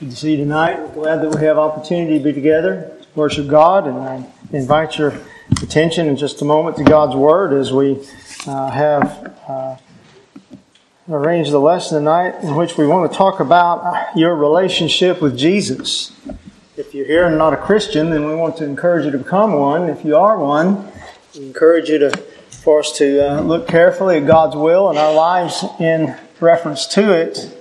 Good 0.00 0.12
to 0.12 0.16
see 0.16 0.30
you 0.30 0.38
tonight. 0.38 0.80
We're 0.80 0.94
glad 0.94 1.20
that 1.20 1.38
we 1.38 1.44
have 1.44 1.58
opportunity 1.58 2.16
to 2.16 2.24
be 2.24 2.32
together 2.32 2.90
to 3.02 3.06
worship 3.14 3.48
God, 3.48 3.86
and 3.86 3.98
I 3.98 4.26
invite 4.50 4.96
your 4.96 5.12
attention 5.62 6.06
in 6.06 6.16
just 6.16 6.40
a 6.40 6.46
moment 6.46 6.78
to 6.78 6.84
God's 6.84 7.14
Word 7.14 7.52
as 7.52 7.70
we 7.70 8.02
uh, 8.46 8.70
have 8.70 9.36
uh, 9.46 9.76
arranged 11.10 11.50
the 11.50 11.58
lesson 11.58 11.98
tonight 11.98 12.42
in 12.42 12.56
which 12.56 12.78
we 12.78 12.86
want 12.86 13.12
to 13.12 13.18
talk 13.18 13.40
about 13.40 14.16
your 14.16 14.34
relationship 14.34 15.20
with 15.20 15.36
Jesus. 15.36 16.12
If 16.78 16.94
you're 16.94 17.04
here 17.04 17.26
and 17.26 17.36
not 17.36 17.52
a 17.52 17.58
Christian, 17.58 18.08
then 18.08 18.24
we 18.24 18.34
want 18.34 18.56
to 18.56 18.64
encourage 18.64 19.04
you 19.04 19.10
to 19.10 19.18
become 19.18 19.52
one. 19.52 19.90
If 19.90 20.02
you 20.02 20.16
are 20.16 20.38
one, 20.38 20.90
we 21.34 21.44
encourage 21.44 21.90
you 21.90 21.98
to 21.98 22.16
for 22.48 22.80
us 22.80 22.96
to 22.96 23.32
uh, 23.32 23.42
look 23.42 23.68
carefully 23.68 24.16
at 24.16 24.26
God's 24.26 24.56
will 24.56 24.88
and 24.88 24.98
our 24.98 25.12
lives 25.12 25.62
in 25.78 26.16
reference 26.40 26.86
to 26.94 27.12
it 27.12 27.54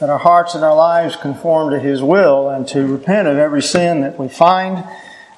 that 0.00 0.08
our 0.08 0.18
hearts 0.18 0.54
and 0.54 0.64
our 0.64 0.74
lives 0.74 1.14
conform 1.14 1.70
to 1.70 1.78
His 1.78 2.02
will 2.02 2.48
and 2.48 2.66
to 2.68 2.86
repent 2.86 3.28
of 3.28 3.36
every 3.36 3.62
sin 3.62 4.00
that 4.00 4.18
we 4.18 4.28
find, 4.28 4.82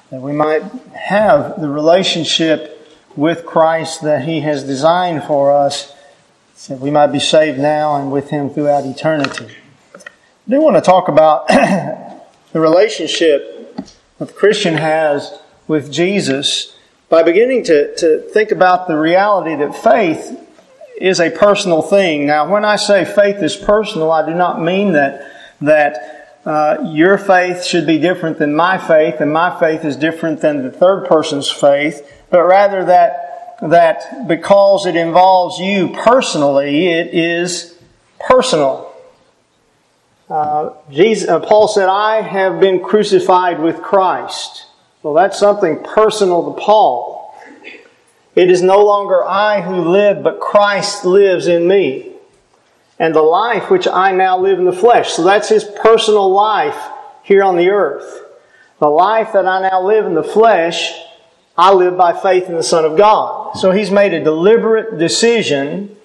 that 0.09 0.21
we 0.21 0.31
might 0.31 0.63
have 0.93 1.59
the 1.59 1.69
relationship 1.69 2.69
with 3.15 3.45
Christ 3.45 4.01
that 4.03 4.23
He 4.23 4.39
has 4.39 4.63
designed 4.63 5.25
for 5.25 5.51
us, 5.51 5.93
so 6.55 6.73
that 6.73 6.81
we 6.81 6.91
might 6.91 7.07
be 7.07 7.19
saved 7.19 7.59
now 7.59 7.95
and 7.97 8.09
with 8.09 8.29
Him 8.29 8.49
throughout 8.49 8.85
eternity. 8.85 9.49
I 9.95 10.49
do 10.49 10.61
want 10.61 10.77
to 10.77 10.81
talk 10.81 11.09
about 11.09 11.47
the 11.47 12.59
relationship 12.59 13.75
that 14.17 14.27
the 14.27 14.33
Christian 14.33 14.75
has 14.75 15.39
with 15.67 15.91
Jesus 15.91 16.77
by 17.09 17.21
beginning 17.21 17.65
to, 17.65 17.93
to 17.97 18.21
think 18.31 18.51
about 18.51 18.87
the 18.87 18.97
reality 18.97 19.55
that 19.55 19.75
faith 19.75 20.39
is 21.03 21.19
a 21.19 21.29
personal 21.29 21.81
thing. 21.81 22.25
Now, 22.25 22.49
when 22.49 22.63
I 22.63 22.77
say 22.77 23.03
faith 23.03 23.43
is 23.43 23.57
personal, 23.57 24.09
I 24.09 24.25
do 24.25 24.33
not 24.33 24.61
mean 24.61 24.93
that 24.93 25.29
that 25.59 26.39
uh, 26.45 26.77
your 26.93 27.17
faith 27.17 27.65
should 27.65 27.85
be 27.85 27.97
different 27.97 28.39
than 28.39 28.55
my 28.55 28.77
faith, 28.77 29.19
and 29.19 29.31
my 29.31 29.59
faith 29.59 29.83
is 29.83 29.97
different 29.97 30.39
than 30.39 30.63
the 30.63 30.71
third 30.71 31.05
person's 31.05 31.51
faith, 31.51 32.09
but 32.29 32.43
rather 32.43 32.85
that 32.85 33.57
that 33.61 34.29
because 34.29 34.85
it 34.85 34.95
involves 34.95 35.59
you 35.59 35.89
personally, 35.89 36.87
it 36.87 37.13
is 37.13 37.77
personal. 38.19 38.89
Uh, 40.29 40.69
Jesus, 40.89 41.27
uh, 41.27 41.41
Paul 41.41 41.67
said, 41.67 41.89
"I 41.89 42.21
have 42.21 42.61
been 42.61 42.81
crucified 42.81 43.59
with 43.59 43.81
Christ." 43.81 44.67
Well, 45.01 45.13
that's 45.13 45.37
something 45.37 45.83
personal 45.83 46.53
to 46.53 46.61
Paul. 46.61 47.12
It 48.35 48.49
is 48.49 48.61
no 48.61 48.83
longer 48.83 49.23
I 49.23 49.61
who 49.61 49.89
live, 49.89 50.23
but 50.23 50.39
Christ 50.39 51.05
lives 51.05 51.47
in 51.47 51.67
me. 51.67 52.11
And 52.97 53.13
the 53.13 53.21
life 53.21 53.69
which 53.69 53.87
I 53.87 54.11
now 54.11 54.39
live 54.39 54.59
in 54.59 54.65
the 54.65 54.71
flesh. 54.71 55.13
So 55.13 55.23
that's 55.23 55.49
his 55.49 55.63
personal 55.63 56.31
life 56.31 56.77
here 57.23 57.43
on 57.43 57.57
the 57.57 57.69
earth. 57.69 58.23
The 58.79 58.87
life 58.87 59.33
that 59.33 59.47
I 59.47 59.61
now 59.61 59.85
live 59.85 60.05
in 60.05 60.15
the 60.15 60.23
flesh, 60.23 60.93
I 61.57 61.73
live 61.73 61.95
by 61.95 62.13
faith 62.13 62.49
in 62.49 62.55
the 62.55 62.63
Son 62.63 62.85
of 62.85 62.97
God. 62.97 63.57
So 63.57 63.71
he's 63.71 63.91
made 63.91 64.13
a 64.13 64.23
deliberate 64.23 64.97
decision 64.97 65.95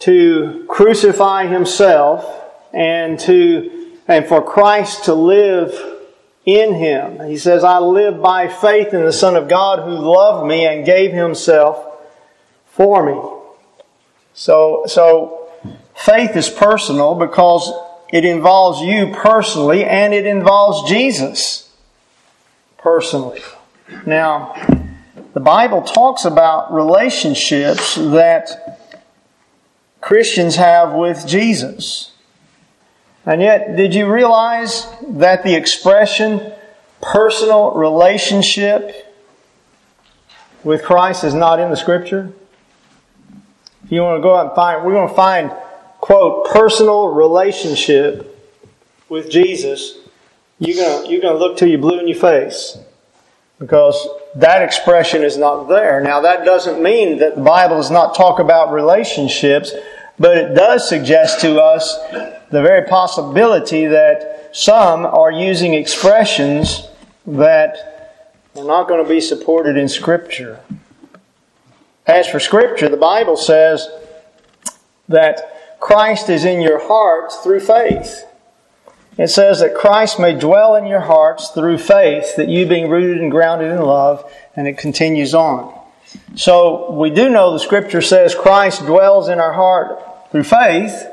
to 0.00 0.64
crucify 0.68 1.46
himself 1.46 2.24
and 2.72 3.18
to, 3.20 3.96
and 4.06 4.26
for 4.26 4.42
Christ 4.42 5.04
to 5.04 5.14
live 5.14 5.99
in 6.44 6.74
him. 6.74 7.26
He 7.28 7.36
says, 7.36 7.64
I 7.64 7.78
live 7.78 8.20
by 8.20 8.48
faith 8.48 8.94
in 8.94 9.04
the 9.04 9.12
Son 9.12 9.36
of 9.36 9.48
God 9.48 9.80
who 9.80 9.90
loved 9.90 10.46
me 10.46 10.66
and 10.66 10.84
gave 10.84 11.12
himself 11.12 11.98
for 12.66 13.04
me. 13.04 13.20
So, 14.32 14.84
so 14.86 15.48
faith 15.94 16.36
is 16.36 16.48
personal 16.48 17.14
because 17.14 17.70
it 18.10 18.24
involves 18.24 18.80
you 18.80 19.12
personally 19.14 19.84
and 19.84 20.14
it 20.14 20.26
involves 20.26 20.88
Jesus 20.88 21.70
personally. 22.78 23.42
Now, 24.06 24.54
the 25.34 25.40
Bible 25.40 25.82
talks 25.82 26.24
about 26.24 26.72
relationships 26.72 27.96
that 27.96 28.78
Christians 30.00 30.56
have 30.56 30.94
with 30.94 31.26
Jesus. 31.26 32.09
And 33.26 33.42
yet, 33.42 33.76
did 33.76 33.94
you 33.94 34.10
realize 34.12 34.86
that 35.08 35.42
the 35.42 35.54
expression 35.54 36.52
personal 37.02 37.72
relationship 37.72 39.14
with 40.64 40.82
Christ 40.82 41.24
is 41.24 41.34
not 41.34 41.60
in 41.60 41.70
the 41.70 41.76
scripture? 41.76 42.32
If 43.84 43.92
you 43.92 44.02
want 44.02 44.18
to 44.18 44.22
go 44.22 44.36
out 44.36 44.46
and 44.46 44.54
find, 44.54 44.84
we're 44.84 44.92
going 44.92 45.08
to 45.08 45.14
find, 45.14 45.50
quote, 46.00 46.50
personal 46.50 47.08
relationship 47.08 48.26
with 49.08 49.30
Jesus, 49.30 49.98
you're 50.58 50.76
going 50.76 51.04
to, 51.04 51.10
you're 51.10 51.20
going 51.20 51.34
to 51.34 51.38
look 51.38 51.56
till 51.56 51.68
you 51.68 51.78
blue 51.78 51.98
in 51.98 52.08
your 52.08 52.18
face. 52.18 52.78
Because 53.58 54.08
that 54.36 54.62
expression 54.62 55.22
is 55.22 55.36
not 55.36 55.64
there. 55.64 56.00
Now, 56.00 56.20
that 56.20 56.46
doesn't 56.46 56.82
mean 56.82 57.18
that 57.18 57.34
the 57.34 57.42
Bible 57.42 57.76
does 57.76 57.90
not 57.90 58.14
talk 58.14 58.38
about 58.38 58.72
relationships, 58.72 59.72
but 60.20 60.36
it 60.36 60.54
does 60.54 60.86
suggest 60.86 61.40
to 61.40 61.58
us 61.58 61.96
the 62.50 62.60
very 62.60 62.86
possibility 62.86 63.86
that 63.86 64.50
some 64.52 65.06
are 65.06 65.32
using 65.32 65.72
expressions 65.72 66.86
that 67.26 68.20
are 68.54 68.64
not 68.64 68.86
going 68.86 69.02
to 69.02 69.08
be 69.08 69.20
supported 69.20 69.78
in 69.78 69.88
Scripture. 69.88 70.60
As 72.06 72.28
for 72.28 72.38
Scripture, 72.38 72.90
the 72.90 72.98
Bible 72.98 73.38
says 73.38 73.88
that 75.08 75.78
Christ 75.80 76.28
is 76.28 76.44
in 76.44 76.60
your 76.60 76.86
hearts 76.86 77.36
through 77.38 77.60
faith. 77.60 78.26
It 79.16 79.28
says 79.28 79.60
that 79.60 79.74
Christ 79.74 80.20
may 80.20 80.38
dwell 80.38 80.76
in 80.76 80.86
your 80.86 81.00
hearts 81.00 81.48
through 81.48 81.78
faith, 81.78 82.36
that 82.36 82.48
you 82.48 82.66
being 82.66 82.90
rooted 82.90 83.22
and 83.22 83.30
grounded 83.30 83.70
in 83.70 83.80
love, 83.80 84.30
and 84.54 84.68
it 84.68 84.76
continues 84.76 85.34
on. 85.34 85.74
So 86.34 86.90
we 86.92 87.08
do 87.08 87.30
know 87.30 87.52
the 87.52 87.58
Scripture 87.58 88.02
says 88.02 88.34
Christ 88.34 88.84
dwells 88.84 89.28
in 89.28 89.38
our 89.38 89.52
heart 89.54 89.98
through 90.30 90.44
faith, 90.44 91.06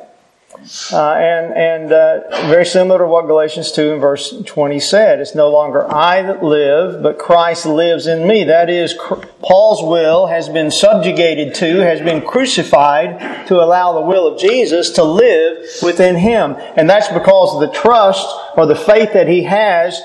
uh, 0.92 1.14
and 1.14 1.54
and 1.54 1.92
uh, 1.92 2.48
very 2.48 2.66
similar 2.66 3.00
to 3.00 3.08
what 3.08 3.28
Galatians 3.28 3.72
2 3.72 3.94
and 3.94 4.02
verse 4.02 4.34
20 4.46 4.80
said. 4.80 5.20
It's 5.20 5.36
no 5.36 5.50
longer 5.50 5.92
I 5.92 6.22
that 6.24 6.44
live, 6.44 7.04
but 7.04 7.20
Christ 7.20 7.66
lives 7.66 8.08
in 8.08 8.28
me. 8.28 8.46
That 8.46 8.70
is, 8.70 8.94
Paul's 9.42 9.84
will 9.84 10.28
has 10.28 10.50
been 10.50 10.72
subjugated 10.72 11.54
to, 11.56 11.78
has 11.80 12.00
been 12.02 12.22
crucified 12.22 13.48
to 13.48 13.64
allow 13.64 13.94
the 13.94 14.02
will 14.02 14.28
of 14.28 14.40
Jesus 14.40 14.92
to 14.92 15.04
live 15.04 15.66
within 15.84 16.16
him. 16.16 16.56
And 16.76 16.90
that's 16.90 17.10
because 17.10 17.54
of 17.54 17.62
the 17.62 17.80
trust 17.80 18.28
or 18.56 18.66
the 18.66 18.76
faith 18.76 19.14
that 19.14 19.28
he 19.28 19.44
has 19.44 20.02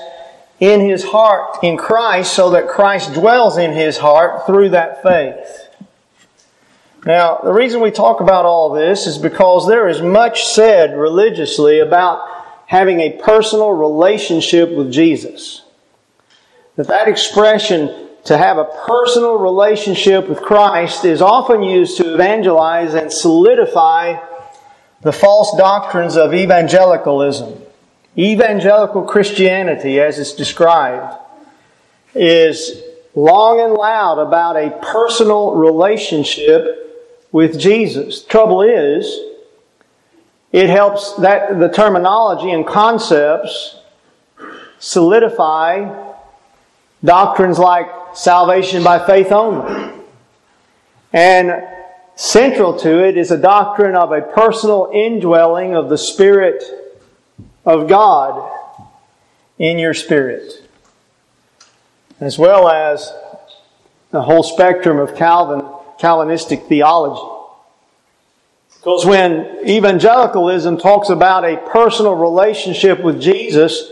in 0.59 0.81
his 0.81 1.03
heart 1.03 1.63
in 1.63 1.77
Christ 1.77 2.33
so 2.33 2.51
that 2.51 2.67
Christ 2.67 3.13
dwells 3.13 3.57
in 3.57 3.73
his 3.73 3.97
heart 3.97 4.45
through 4.45 4.69
that 4.69 5.03
faith. 5.03 5.62
Now, 7.05 7.39
the 7.43 7.51
reason 7.51 7.81
we 7.81 7.91
talk 7.91 8.21
about 8.21 8.45
all 8.45 8.71
this 8.71 9.07
is 9.07 9.17
because 9.17 9.67
there 9.67 9.89
is 9.89 10.01
much 10.01 10.45
said 10.45 10.97
religiously 10.97 11.79
about 11.79 12.25
having 12.65 13.01
a 13.01 13.19
personal 13.21 13.71
relationship 13.71 14.71
with 14.71 14.91
Jesus. 14.91 15.63
That 16.77 16.87
that 16.87 17.09
expression 17.09 18.07
to 18.23 18.37
have 18.37 18.57
a 18.57 18.69
personal 18.87 19.35
relationship 19.35 20.29
with 20.29 20.41
Christ 20.41 21.03
is 21.03 21.21
often 21.21 21.61
used 21.61 21.97
to 21.97 22.13
evangelize 22.13 22.93
and 22.93 23.11
solidify 23.11 24.15
the 25.01 25.11
false 25.11 25.57
doctrines 25.57 26.15
of 26.15 26.33
evangelicalism. 26.33 27.61
Evangelical 28.17 29.03
Christianity, 29.03 29.99
as 29.99 30.19
it's 30.19 30.33
described, 30.33 31.17
is 32.15 32.81
long 33.13 33.59
and 33.59 33.73
loud 33.73 34.19
about 34.19 34.55
a 34.55 34.69
personal 34.81 35.55
relationship 35.55 36.82
with 37.33 37.59
Jesus. 37.59 38.23
Trouble 38.23 38.61
is, 38.61 39.19
it 40.53 40.69
helps 40.69 41.15
that 41.15 41.59
the 41.59 41.67
terminology 41.67 42.51
and 42.51 42.65
concepts 42.65 43.75
solidify 44.79 46.13
doctrines 47.03 47.59
like 47.59 47.87
salvation 48.13 48.83
by 48.83 49.05
faith 49.05 49.31
only. 49.31 49.93
And 51.11 51.63
central 52.15 52.77
to 52.79 53.03
it 53.03 53.17
is 53.17 53.31
a 53.31 53.37
doctrine 53.37 53.95
of 53.95 54.11
a 54.11 54.21
personal 54.21 54.91
indwelling 54.93 55.75
of 55.75 55.89
the 55.89 55.97
Spirit 55.97 56.63
of 57.65 57.87
God 57.87 58.51
in 59.57 59.79
your 59.79 59.93
spirit, 59.95 60.69
as 62.19 62.37
well 62.37 62.69
as 62.69 63.11
the 64.11 64.21
whole 64.21 64.43
spectrum 64.43 64.99
of 64.99 65.15
Calvin 65.15 65.62
Calvinistic 66.03 66.63
theology. 66.67 67.25
Because 68.75 69.05
when 69.05 69.65
evangelicalism 69.65 70.77
talks 70.77 71.07
about 71.07 71.45
a 71.45 71.55
personal 71.71 72.15
relationship 72.15 73.01
with 73.01 73.21
Jesus, 73.21 73.91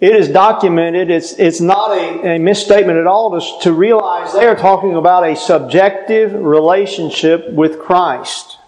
it 0.00 0.14
is 0.14 0.28
documented. 0.28 1.10
It's, 1.10 1.32
it's 1.32 1.60
not 1.60 1.98
a, 1.98 2.36
a 2.36 2.38
misstatement 2.38 2.98
at 2.98 3.08
all 3.08 3.40
to, 3.40 3.62
to 3.64 3.72
realize 3.72 4.32
they 4.32 4.46
are 4.46 4.54
talking 4.54 4.94
about 4.94 5.24
a 5.24 5.34
subjective 5.34 6.32
relationship 6.32 7.50
with 7.50 7.80
Christ. 7.80 8.58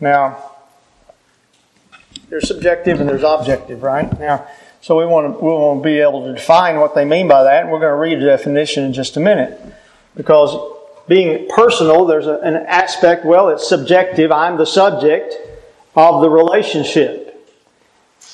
Now, 0.00 0.36
There's 2.32 2.48
subjective 2.48 2.98
and 2.98 3.06
there's 3.10 3.24
objective, 3.24 3.82
right? 3.82 4.08
Now, 4.18 4.46
so 4.80 4.98
we 4.98 5.04
want 5.04 5.38
to 5.38 5.44
we 5.44 5.52
want 5.52 5.82
to 5.82 5.84
be 5.84 6.00
able 6.00 6.24
to 6.26 6.32
define 6.32 6.80
what 6.80 6.94
they 6.94 7.04
mean 7.04 7.28
by 7.28 7.42
that, 7.42 7.62
and 7.62 7.70
we're 7.70 7.78
going 7.78 7.92
to 7.92 7.98
read 7.98 8.22
a 8.22 8.24
definition 8.24 8.84
in 8.84 8.94
just 8.94 9.18
a 9.18 9.20
minute, 9.20 9.60
because 10.16 10.56
being 11.08 11.48
personal, 11.48 12.06
there's 12.06 12.26
a, 12.26 12.38
an 12.40 12.56
aspect. 12.56 13.24
Well, 13.24 13.48
it's 13.48 13.68
subjective. 13.68 14.30
I'm 14.32 14.56
the 14.56 14.66
subject 14.66 15.34
of 15.94 16.22
the 16.22 16.30
relationship. 16.30 17.28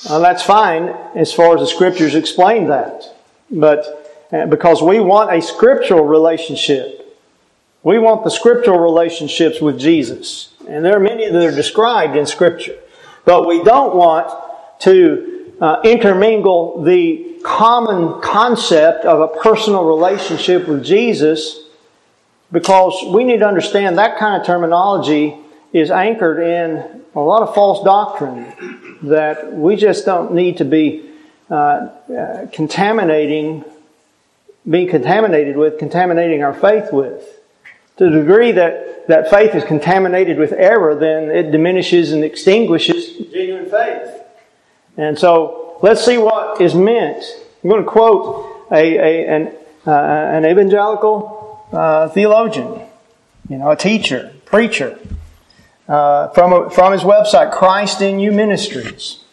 Uh, 0.07 0.19
that's 0.19 0.43
fine 0.43 0.89
as 1.15 1.33
far 1.33 1.55
as 1.55 1.61
the 1.61 1.67
scriptures 1.67 2.15
explain 2.15 2.69
that, 2.69 3.03
but 3.51 4.27
uh, 4.31 4.45
because 4.45 4.81
we 4.81 4.99
want 4.99 5.33
a 5.33 5.41
scriptural 5.41 6.05
relationship, 6.05 6.99
we 7.83 7.97
want 7.97 8.23
the 8.23 8.29
scriptural 8.29 8.79
relationships 8.79 9.59
with 9.59 9.79
Jesus, 9.79 10.53
and 10.67 10.85
there 10.85 10.95
are 10.95 10.99
many 10.99 11.29
that 11.29 11.45
are 11.45 11.55
described 11.55 12.15
in 12.15 12.25
Scripture. 12.25 12.77
But 13.25 13.47
we 13.47 13.63
don't 13.63 13.95
want 13.95 14.29
to 14.81 15.53
uh, 15.61 15.81
intermingle 15.83 16.83
the 16.83 17.39
common 17.43 18.21
concept 18.21 19.05
of 19.05 19.21
a 19.21 19.39
personal 19.39 19.85
relationship 19.85 20.67
with 20.67 20.83
Jesus 20.83 21.68
because 22.51 23.03
we 23.13 23.23
need 23.23 23.39
to 23.39 23.47
understand 23.47 23.97
that 23.97 24.17
kind 24.17 24.39
of 24.39 24.45
terminology 24.45 25.35
is 25.71 25.91
anchored 25.91 26.39
in 26.39 27.03
a 27.15 27.19
lot 27.19 27.43
of 27.43 27.53
false 27.53 27.83
doctrine 27.83 28.97
that 29.03 29.53
we 29.53 29.75
just 29.75 30.05
don't 30.05 30.33
need 30.33 30.57
to 30.57 30.65
be 30.65 31.09
uh, 31.49 31.53
uh, 31.53 32.47
contaminating, 32.51 33.63
being 34.69 34.89
contaminated 34.89 35.57
with, 35.57 35.77
contaminating 35.77 36.43
our 36.43 36.53
faith 36.53 36.91
with. 36.91 37.23
To 37.97 38.05
the 38.05 38.21
degree 38.21 38.51
that, 38.53 39.07
that 39.07 39.29
faith 39.29 39.53
is 39.53 39.63
contaminated 39.63 40.37
with 40.37 40.53
error, 40.53 40.95
then 40.95 41.29
it 41.29 41.51
diminishes 41.51 42.11
and 42.11 42.23
extinguishes 42.23 43.17
genuine 43.31 43.69
faith. 43.69 44.09
And 44.97 45.17
so, 45.17 45.77
let's 45.81 46.03
see 46.03 46.17
what 46.17 46.61
is 46.61 46.75
meant. 46.75 47.23
I'm 47.63 47.69
going 47.69 47.83
to 47.83 47.89
quote 47.89 48.67
a, 48.71 48.97
a 48.97 49.27
an, 49.27 49.55
uh, 49.85 49.91
an 49.91 50.45
evangelical 50.45 51.38
uh, 51.71 52.09
theologian, 52.09 52.81
you 53.49 53.57
know, 53.57 53.71
a 53.71 53.75
teacher, 53.75 54.33
preacher, 54.45 54.99
uh, 55.87 56.29
from, 56.29 56.53
a, 56.53 56.69
from 56.69 56.93
his 56.93 57.01
website, 57.01 57.51
Christ 57.51 58.01
in 58.01 58.19
You 58.19 58.31
Ministries 58.31 59.23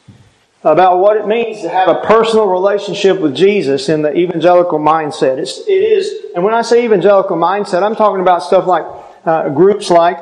about 0.62 0.98
what 0.98 1.16
it 1.16 1.26
means 1.26 1.60
to 1.60 1.68
have 1.68 1.88
a 1.88 2.00
personal 2.00 2.48
relationship 2.48 3.20
with 3.20 3.36
Jesus 3.36 3.88
in 3.88 4.02
the 4.02 4.12
evangelical 4.16 4.80
mindset. 4.80 5.38
It's, 5.38 5.58
it 5.60 5.70
is, 5.70 6.32
and 6.34 6.42
when 6.42 6.54
I 6.54 6.62
say 6.62 6.84
evangelical 6.84 7.36
mindset, 7.36 7.82
I'm 7.84 7.94
talking 7.94 8.20
about 8.20 8.42
stuff 8.42 8.66
like 8.66 8.84
uh, 9.24 9.48
groups 9.50 9.90
like 9.90 10.18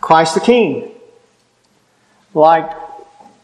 Christ 0.00 0.34
the 0.34 0.40
King, 0.40 0.92
like 2.32 2.70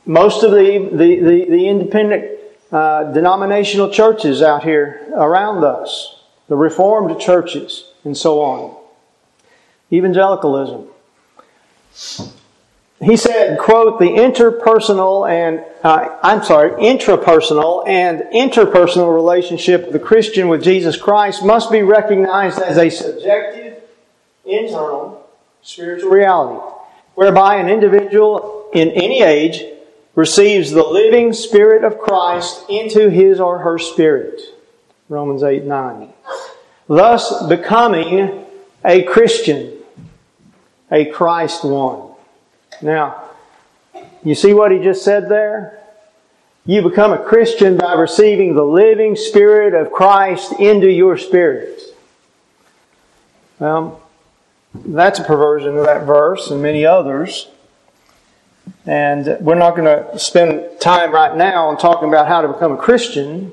most 0.06 0.42
of 0.42 0.52
the, 0.52 0.88
the, 0.90 1.20
the, 1.20 1.44
the 1.50 1.68
independent 1.68 2.38
uh, 2.70 3.12
denominational 3.12 3.90
churches 3.90 4.40
out 4.42 4.64
here 4.64 5.06
around 5.14 5.64
us, 5.64 6.18
the 6.48 6.56
Reformed 6.56 7.20
churches, 7.20 7.91
and 8.04 8.16
so 8.16 8.40
on. 8.40 8.76
Evangelicalism 9.92 10.88
he 13.02 13.16
said, 13.16 13.58
quote, 13.58 13.98
the 13.98 14.06
interpersonal 14.06 15.28
and, 15.28 15.64
uh, 15.82 16.18
I'm 16.22 16.44
sorry, 16.44 16.70
intrapersonal 16.70 17.86
and 17.88 18.20
interpersonal 18.32 19.12
relationship 19.12 19.88
of 19.88 19.92
the 19.92 19.98
Christian 19.98 20.46
with 20.46 20.62
Jesus 20.62 20.96
Christ 20.96 21.44
must 21.44 21.72
be 21.72 21.82
recognized 21.82 22.60
as 22.60 22.78
a 22.78 22.88
subjective, 22.90 23.82
internal, 24.44 25.26
spiritual 25.62 26.10
reality, 26.10 26.60
whereby 27.16 27.56
an 27.56 27.68
individual 27.68 28.70
in 28.72 28.90
any 28.90 29.22
age 29.22 29.64
receives 30.14 30.70
the 30.70 30.84
living 30.84 31.32
Spirit 31.32 31.82
of 31.82 31.98
Christ 31.98 32.64
into 32.68 33.10
his 33.10 33.40
or 33.40 33.58
her 33.58 33.78
spirit. 33.78 34.40
Romans 35.08 35.42
8 35.42 35.64
9. 35.64 36.12
Thus 36.88 37.46
becoming 37.46 38.44
a 38.84 39.02
Christian, 39.04 39.78
a 40.90 41.06
Christ 41.06 41.64
one. 41.64 42.10
Now, 42.80 43.22
you 44.24 44.34
see 44.34 44.54
what 44.54 44.72
he 44.72 44.78
just 44.78 45.04
said 45.04 45.28
there? 45.28 45.78
You 46.64 46.82
become 46.82 47.12
a 47.12 47.18
Christian 47.18 47.76
by 47.76 47.94
receiving 47.94 48.54
the 48.54 48.62
living 48.62 49.16
Spirit 49.16 49.74
of 49.74 49.92
Christ 49.92 50.52
into 50.60 50.88
your 50.88 51.18
spirit. 51.18 51.80
Well, 53.58 54.00
that's 54.74 55.18
a 55.18 55.24
perversion 55.24 55.76
of 55.76 55.84
that 55.86 56.04
verse 56.04 56.50
and 56.50 56.62
many 56.62 56.86
others. 56.86 57.48
And 58.86 59.38
we're 59.40 59.56
not 59.56 59.76
going 59.76 59.84
to 59.84 60.18
spend 60.18 60.80
time 60.80 61.12
right 61.12 61.36
now 61.36 61.68
on 61.68 61.78
talking 61.78 62.08
about 62.08 62.28
how 62.28 62.42
to 62.42 62.48
become 62.48 62.72
a 62.72 62.76
Christian, 62.76 63.52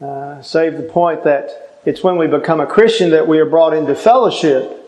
uh, 0.00 0.42
save 0.42 0.76
the 0.76 0.82
point 0.82 1.24
that 1.24 1.71
it's 1.84 2.02
when 2.02 2.16
we 2.16 2.26
become 2.26 2.60
a 2.60 2.66
Christian 2.66 3.10
that 3.10 3.26
we 3.26 3.38
are 3.38 3.46
brought 3.46 3.74
into 3.74 3.94
fellowship 3.94 4.78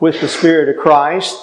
with 0.00 0.20
the 0.20 0.28
Spirit 0.28 0.68
of 0.68 0.82
Christ 0.82 1.38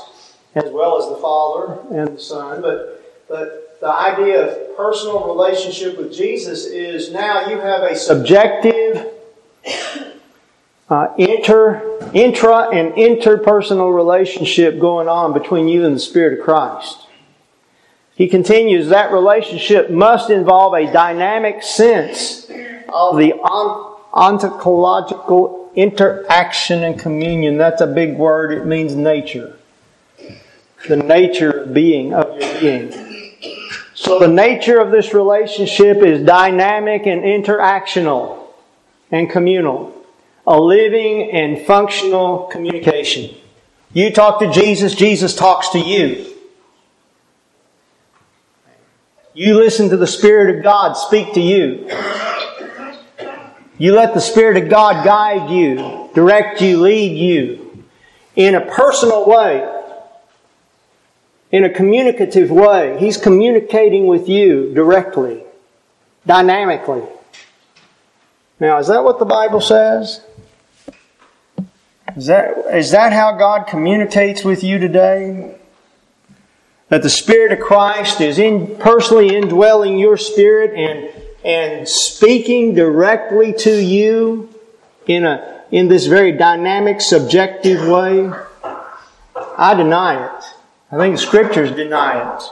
as 0.56 0.70
well 0.72 0.98
as 0.98 1.08
the 1.10 1.22
Father 1.22 2.00
and 2.00 2.18
the 2.18 2.22
Son. 2.22 2.62
But, 2.62 3.26
but 3.28 3.80
the 3.80 3.88
idea 3.88 4.48
of 4.48 4.78
personal 4.78 5.28
relationship 5.28 5.98
with 5.98 6.14
Jesus 6.14 6.66
is 6.66 7.12
now 7.12 7.48
you 7.50 7.60
have 7.60 7.84
a 7.84 7.96
subjective, 7.96 9.08
uh, 10.90 11.08
inter, 11.18 12.00
intra 12.14 12.70
and 12.70 12.94
interpersonal 12.94 13.96
relationship 13.96 14.80
going 14.80 15.08
on 15.08 15.34
between 15.34 15.68
you 15.68 15.86
and 15.86 15.96
the 15.96 16.00
Spirit 16.00 16.40
of 16.40 16.46
Christ. 16.46 17.08
He 18.16 18.28
continues, 18.28 18.90
that 18.90 19.12
relationship 19.12 19.90
must 19.90 20.30
involve 20.30 20.74
a 20.74 20.92
dynamic 20.92 21.64
sense 21.64 22.50
of 22.90 23.18
the 23.18 23.34
ontological 24.14 25.72
interaction 25.76 26.84
and 26.84 27.00
communion. 27.00 27.58
That's 27.58 27.82
a 27.82 27.88
big 27.88 28.18
word. 28.18 28.52
It 28.52 28.66
means 28.66 28.96
nature 28.96 29.58
the 30.88 30.96
nature 30.96 31.50
of 31.50 31.74
being 31.74 32.14
of 32.14 32.40
your 32.40 32.62
being. 32.62 32.92
So 33.94 34.20
the 34.20 34.28
nature 34.28 34.80
of 34.80 34.92
this 34.92 35.14
relationship 35.14 35.98
is 35.98 36.26
dynamic 36.26 37.06
and 37.06 37.22
interactional 37.22 38.48
and 39.12 39.30
communal. 39.30 39.94
A 40.48 40.60
living 40.60 41.32
and 41.32 41.66
functional 41.68 42.48
communication. 42.52 43.36
You 43.94 44.12
talk 44.12 44.40
to 44.40 44.52
Jesus, 44.52 44.96
Jesus 44.96 45.36
talks 45.36 45.70
to 45.70 45.80
you. 45.80 46.28
You 49.34 49.56
listen 49.56 49.90
to 49.90 49.98
the 49.98 50.08
Spirit 50.08 50.58
of 50.58 50.64
God 50.64 50.94
speak 50.94 51.34
to 51.36 51.42
you. 51.42 51.88
You 53.82 53.96
let 53.96 54.14
the 54.14 54.22
Spirit 54.22 54.62
of 54.62 54.70
God 54.70 55.04
guide 55.04 55.50
you, 55.50 56.10
direct 56.14 56.62
you, 56.62 56.80
lead 56.80 57.18
you 57.18 57.86
in 58.36 58.54
a 58.54 58.62
personal 58.62 59.26
way 59.26 59.68
in 61.52 61.64
a 61.64 61.70
communicative 61.70 62.50
way. 62.50 62.98
He's 63.00 63.18
communicating 63.18 64.08
with 64.08 64.30
you 64.30 64.72
directly, 64.74 65.44
dynamically. 66.26 67.04
Now, 68.60 68.78
is 68.78 68.88
that 68.88 69.04
what 69.04 69.20
the 69.20 69.26
Bible 69.26 69.62
says? 69.62 70.22
Is 72.16 72.28
that, 72.28 72.58
is 72.76 72.92
that 72.92 73.14
how 73.14 73.38
God 73.38 73.68
communicates 73.68 74.44
with 74.44 74.64
you 74.64 74.78
today? 74.78 75.58
That 76.90 77.04
the 77.04 77.10
Spirit 77.10 77.52
of 77.52 77.60
Christ 77.66 78.22
is 78.22 78.38
in, 78.38 78.76
personally 78.78 79.36
indwelling 79.36 79.98
your 79.98 80.18
spirit 80.18 80.78
and, 80.78 81.21
and 81.44 81.88
speaking 81.88 82.74
directly 82.76 83.54
to 83.54 83.84
you 83.84 84.50
in, 85.08 85.26
a, 85.26 85.64
in 85.72 85.88
this 85.88 86.06
very 86.06 86.32
dynamic, 86.34 87.02
subjective 87.02 87.88
way? 87.88 88.32
I 89.58 89.74
deny 89.76 90.26
it. 90.26 90.44
I 90.92 90.98
think 90.98 91.16
the 91.16 91.22
scriptures 91.22 91.72
deny 91.72 92.36
it. 92.36 92.44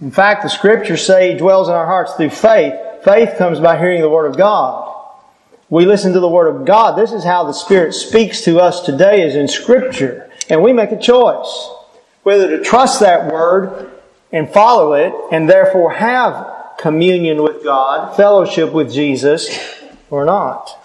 In 0.00 0.10
fact, 0.10 0.42
the 0.42 0.48
scriptures 0.48 1.04
say 1.04 1.32
he 1.32 1.38
dwells 1.38 1.68
in 1.68 1.74
our 1.74 1.86
hearts 1.86 2.14
through 2.14 2.30
faith. 2.30 2.74
Faith 3.04 3.36
comes 3.38 3.60
by 3.60 3.78
hearing 3.78 4.00
the 4.00 4.08
Word 4.08 4.26
of 4.26 4.36
God. 4.36 4.90
We 5.70 5.86
listen 5.86 6.12
to 6.12 6.20
the 6.20 6.28
Word 6.28 6.54
of 6.54 6.66
God. 6.66 6.98
This 6.98 7.12
is 7.12 7.24
how 7.24 7.44
the 7.44 7.52
Spirit 7.52 7.94
speaks 7.94 8.42
to 8.42 8.60
us 8.60 8.80
today 8.80 9.26
is 9.26 9.36
in 9.36 9.48
Scripture. 9.48 10.30
And 10.50 10.62
we 10.62 10.72
make 10.72 10.92
a 10.92 10.98
choice 10.98 11.70
whether 12.22 12.56
to 12.56 12.62
trust 12.62 13.00
that 13.00 13.32
Word 13.32 13.90
and 14.32 14.50
follow 14.50 14.94
it 14.94 15.12
and 15.30 15.48
therefore 15.48 15.92
have 15.92 16.76
communion 16.78 17.42
with 17.42 17.53
God, 17.64 18.14
fellowship 18.14 18.72
with 18.74 18.92
Jesus, 18.92 19.58
or 20.10 20.26
not. 20.26 20.78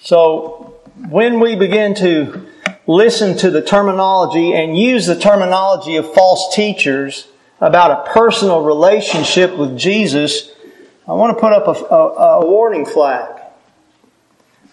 So, 0.00 0.74
when 1.08 1.38
we 1.38 1.54
begin 1.54 1.94
to 1.94 2.48
listen 2.88 3.36
to 3.38 3.50
the 3.52 3.62
terminology 3.62 4.52
and 4.52 4.76
use 4.76 5.06
the 5.06 5.16
terminology 5.16 5.94
of 5.96 6.12
false 6.12 6.52
teachers 6.52 7.28
about 7.60 7.92
a 7.92 8.10
personal 8.10 8.62
relationship 8.62 9.56
with 9.56 9.78
Jesus, 9.78 10.50
I 11.06 11.12
want 11.12 11.36
to 11.36 11.40
put 11.40 11.52
up 11.52 11.68
a, 11.68 11.94
a, 11.94 12.40
a 12.40 12.46
warning 12.46 12.84
flag. 12.84 13.40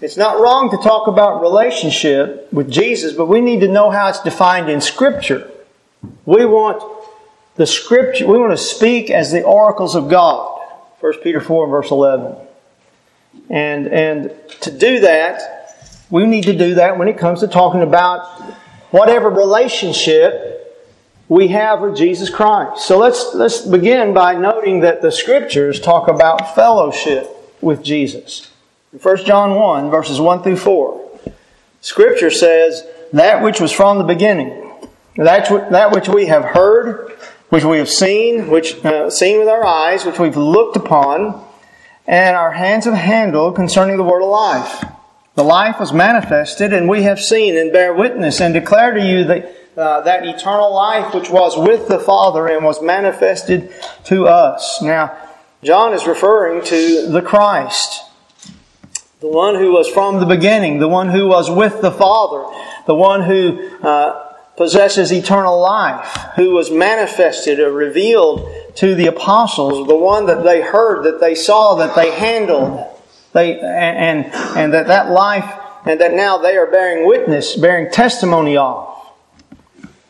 It's 0.02 0.18
not 0.18 0.40
wrong 0.40 0.72
to 0.72 0.78
talk 0.78 1.08
about 1.08 1.42
relationship 1.42 2.52
with 2.52 2.72
Jesus, 2.72 3.14
but 3.14 3.28
we 3.28 3.42
need 3.42 3.60
to 3.60 3.68
know 3.68 3.92
how 3.92 4.10
it's 4.10 4.24
defined 4.24 4.72
in 4.72 4.82
Scripture. 4.82 5.52
We 6.26 6.46
want 6.46 7.01
the 7.56 7.66
scripture, 7.68 8.28
we 8.28 8.38
want 8.38 8.52
to 8.52 8.58
speak 8.58 9.10
as 9.10 9.32
the 9.32 9.44
oracles 9.44 9.96
of 9.96 10.10
God. 10.10 10.60
1 11.00 11.14
Peter 11.24 11.42
4 11.42 11.66
and 11.66 11.72
verse 11.72 11.92
11. 11.92 12.36
And, 13.50 13.88
and 13.88 14.34
to 14.62 14.72
do 14.72 15.02
that, 15.02 15.76
we 16.10 16.26
need 16.26 16.44
to 16.46 16.58
do 16.58 16.76
that 16.76 16.98
when 16.98 17.08
it 17.08 17.18
comes 17.18 17.40
to 17.42 17.48
talking 17.48 17.82
about 17.82 18.26
whatever 18.92 19.30
relationship 19.30 20.58
we 21.28 21.48
have 21.50 21.82
with 21.82 21.96
Jesus 21.96 22.30
Christ. 22.30 22.86
So 22.86 22.98
let's, 22.98 23.34
let's 23.34 23.62
begin 23.62 24.14
by 24.14 24.36
noting 24.36 24.82
that 24.82 25.02
the 25.02 25.12
scriptures 25.12 25.80
talk 25.80 26.08
about 26.08 26.56
fellowship 26.56 27.30
with 27.62 27.84
Jesus. 27.84 28.52
1 29.02 29.26
John 29.26 29.56
1 29.56 29.90
verses 29.90 30.20
1 30.20 30.44
through 30.44 30.58
4. 30.58 31.20
Scripture 31.80 32.30
says, 32.30 32.86
that 33.14 33.44
which 33.44 33.60
was 33.60 33.72
from 33.72 33.98
the 33.98 34.04
beginning, 34.04 34.72
that, 35.16 35.50
that 35.72 35.92
which 35.92 36.08
we 36.08 36.28
have 36.28 36.44
heard, 36.44 37.18
which 37.52 37.66
we 37.66 37.80
have 37.80 37.90
seen, 37.90 38.50
which 38.50 38.84
uh, 38.86 39.10
seen 39.10 39.38
with 39.38 39.50
our 39.50 39.66
eyes, 39.66 40.06
which 40.06 40.18
we've 40.18 40.38
looked 40.38 40.78
upon, 40.78 41.46
and 42.08 42.38
our 42.38 42.54
hands 42.54 42.86
have 42.86 42.94
handled 42.94 43.58
concerning 43.58 43.98
the 43.98 44.04
word 44.04 44.24
of 44.24 44.30
life. 44.30 44.86
The 45.36 45.44
life 45.44 45.78
was 45.78 45.92
manifested, 45.92 46.72
and 46.72 46.88
we 46.88 47.04
have 47.04 47.20
seen 47.20 47.58
and 47.58 47.72
bear 47.74 47.94
witness 47.94 48.40
and 48.40 48.54
declare 48.54 48.94
to 48.94 49.06
you 49.06 49.26
that 49.26 49.54
uh, 49.76 50.02
that 50.02 50.26
eternal 50.26 50.74
life 50.74 51.14
which 51.14 51.30
was 51.30 51.58
with 51.58 51.90
the 51.90 52.00
Father 52.00 52.48
and 52.48 52.64
was 52.64 52.82
manifested 52.82 53.74
to 54.06 54.28
us. 54.28 54.82
Now, 54.82 55.18
John 55.62 55.94
is 55.94 56.08
referring 56.08 56.64
to 56.66 57.08
the 57.08 57.22
Christ, 57.22 58.02
the 59.20 59.28
one 59.28 59.56
who 59.56 59.74
was 59.74 59.90
from 59.90 60.20
the 60.20 60.26
beginning, 60.26 60.80
the 60.80 60.88
one 60.88 61.10
who 61.10 61.28
was 61.28 61.50
with 61.50 61.82
the 61.82 61.92
Father, 61.92 62.46
the 62.86 62.96
one 62.96 63.24
who 63.24 63.78
uh, 63.82 64.31
possesses 64.62 65.12
eternal 65.12 65.60
life, 65.60 66.06
who 66.36 66.52
was 66.52 66.70
manifested 66.70 67.60
or 67.60 67.72
revealed 67.72 68.48
to 68.76 68.94
the 68.94 69.08
apostles, 69.08 69.88
the 69.88 69.96
one 69.96 70.28
that 70.28 70.44
they 70.44 70.62
heard, 70.62 71.04
that 71.04 71.20
they 71.20 71.34
saw, 71.34 71.74
that 71.74 71.96
they 71.96 72.12
handled, 72.12 72.88
they 73.34 73.60
and 73.60 74.24
and, 74.24 74.34
and 74.56 74.74
that 74.74 74.86
that 74.86 75.10
life 75.10 75.52
and 75.84 76.00
that 76.00 76.14
now 76.14 76.38
they 76.38 76.56
are 76.58 76.68
bearing 76.68 77.08
witness, 77.08 77.56
bearing 77.56 77.90
testimony 77.90 78.56
of. 78.56 78.88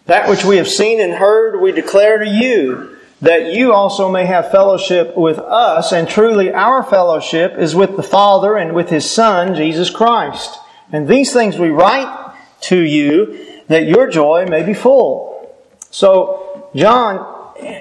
That 0.07 0.29
which 0.29 0.43
we 0.43 0.57
have 0.57 0.67
seen 0.67 0.99
and 0.99 1.13
heard, 1.13 1.61
we 1.61 1.71
declare 1.71 2.19
to 2.19 2.27
you, 2.27 2.97
that 3.21 3.53
you 3.53 3.71
also 3.71 4.11
may 4.11 4.25
have 4.25 4.51
fellowship 4.51 5.15
with 5.15 5.39
us, 5.39 5.93
and 5.93 6.09
truly 6.09 6.51
our 6.51 6.83
fellowship 6.83 7.53
is 7.57 7.73
with 7.73 7.95
the 7.95 8.03
Father 8.03 8.57
and 8.57 8.75
with 8.75 8.89
His 8.89 9.09
Son, 9.09 9.55
Jesus 9.55 9.89
Christ. 9.89 10.59
And 10.91 11.07
these 11.07 11.31
things 11.31 11.57
we 11.57 11.69
write 11.69 12.33
to 12.63 12.81
you 12.81 13.50
that 13.71 13.85
your 13.85 14.09
joy 14.09 14.45
may 14.47 14.63
be 14.63 14.73
full. 14.73 15.55
So, 15.89 16.69
John 16.75 17.31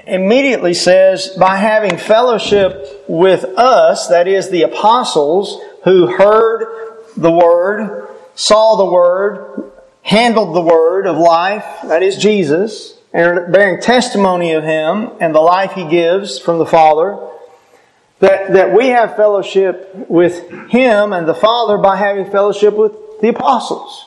immediately 0.05 0.73
says, 0.73 1.29
by 1.39 1.57
having 1.57 1.97
fellowship 1.97 3.03
with 3.07 3.43
us, 3.43 4.07
that 4.07 4.27
is 4.27 4.49
the 4.49 4.63
apostles 4.63 5.61
who 5.83 6.07
heard 6.07 6.65
the 7.17 7.31
Word, 7.31 8.07
saw 8.35 8.75
the 8.75 8.85
Word, 8.85 9.71
handled 10.03 10.55
the 10.55 10.61
Word 10.61 11.07
of 11.07 11.17
life, 11.17 11.65
that 11.83 12.03
is 12.03 12.17
Jesus, 12.17 12.97
and 13.13 13.51
bearing 13.51 13.81
testimony 13.81 14.53
of 14.53 14.63
Him 14.63 15.11
and 15.19 15.33
the 15.33 15.41
life 15.41 15.73
He 15.73 15.87
gives 15.87 16.39
from 16.39 16.59
the 16.59 16.65
Father, 16.65 17.17
that, 18.19 18.53
that 18.53 18.73
we 18.73 18.87
have 18.87 19.15
fellowship 19.15 19.95
with 20.07 20.49
Him 20.69 21.13
and 21.13 21.27
the 21.27 21.33
Father 21.33 21.77
by 21.77 21.97
having 21.97 22.29
fellowship 22.29 22.75
with 22.75 22.93
the 23.21 23.29
apostles. 23.29 24.05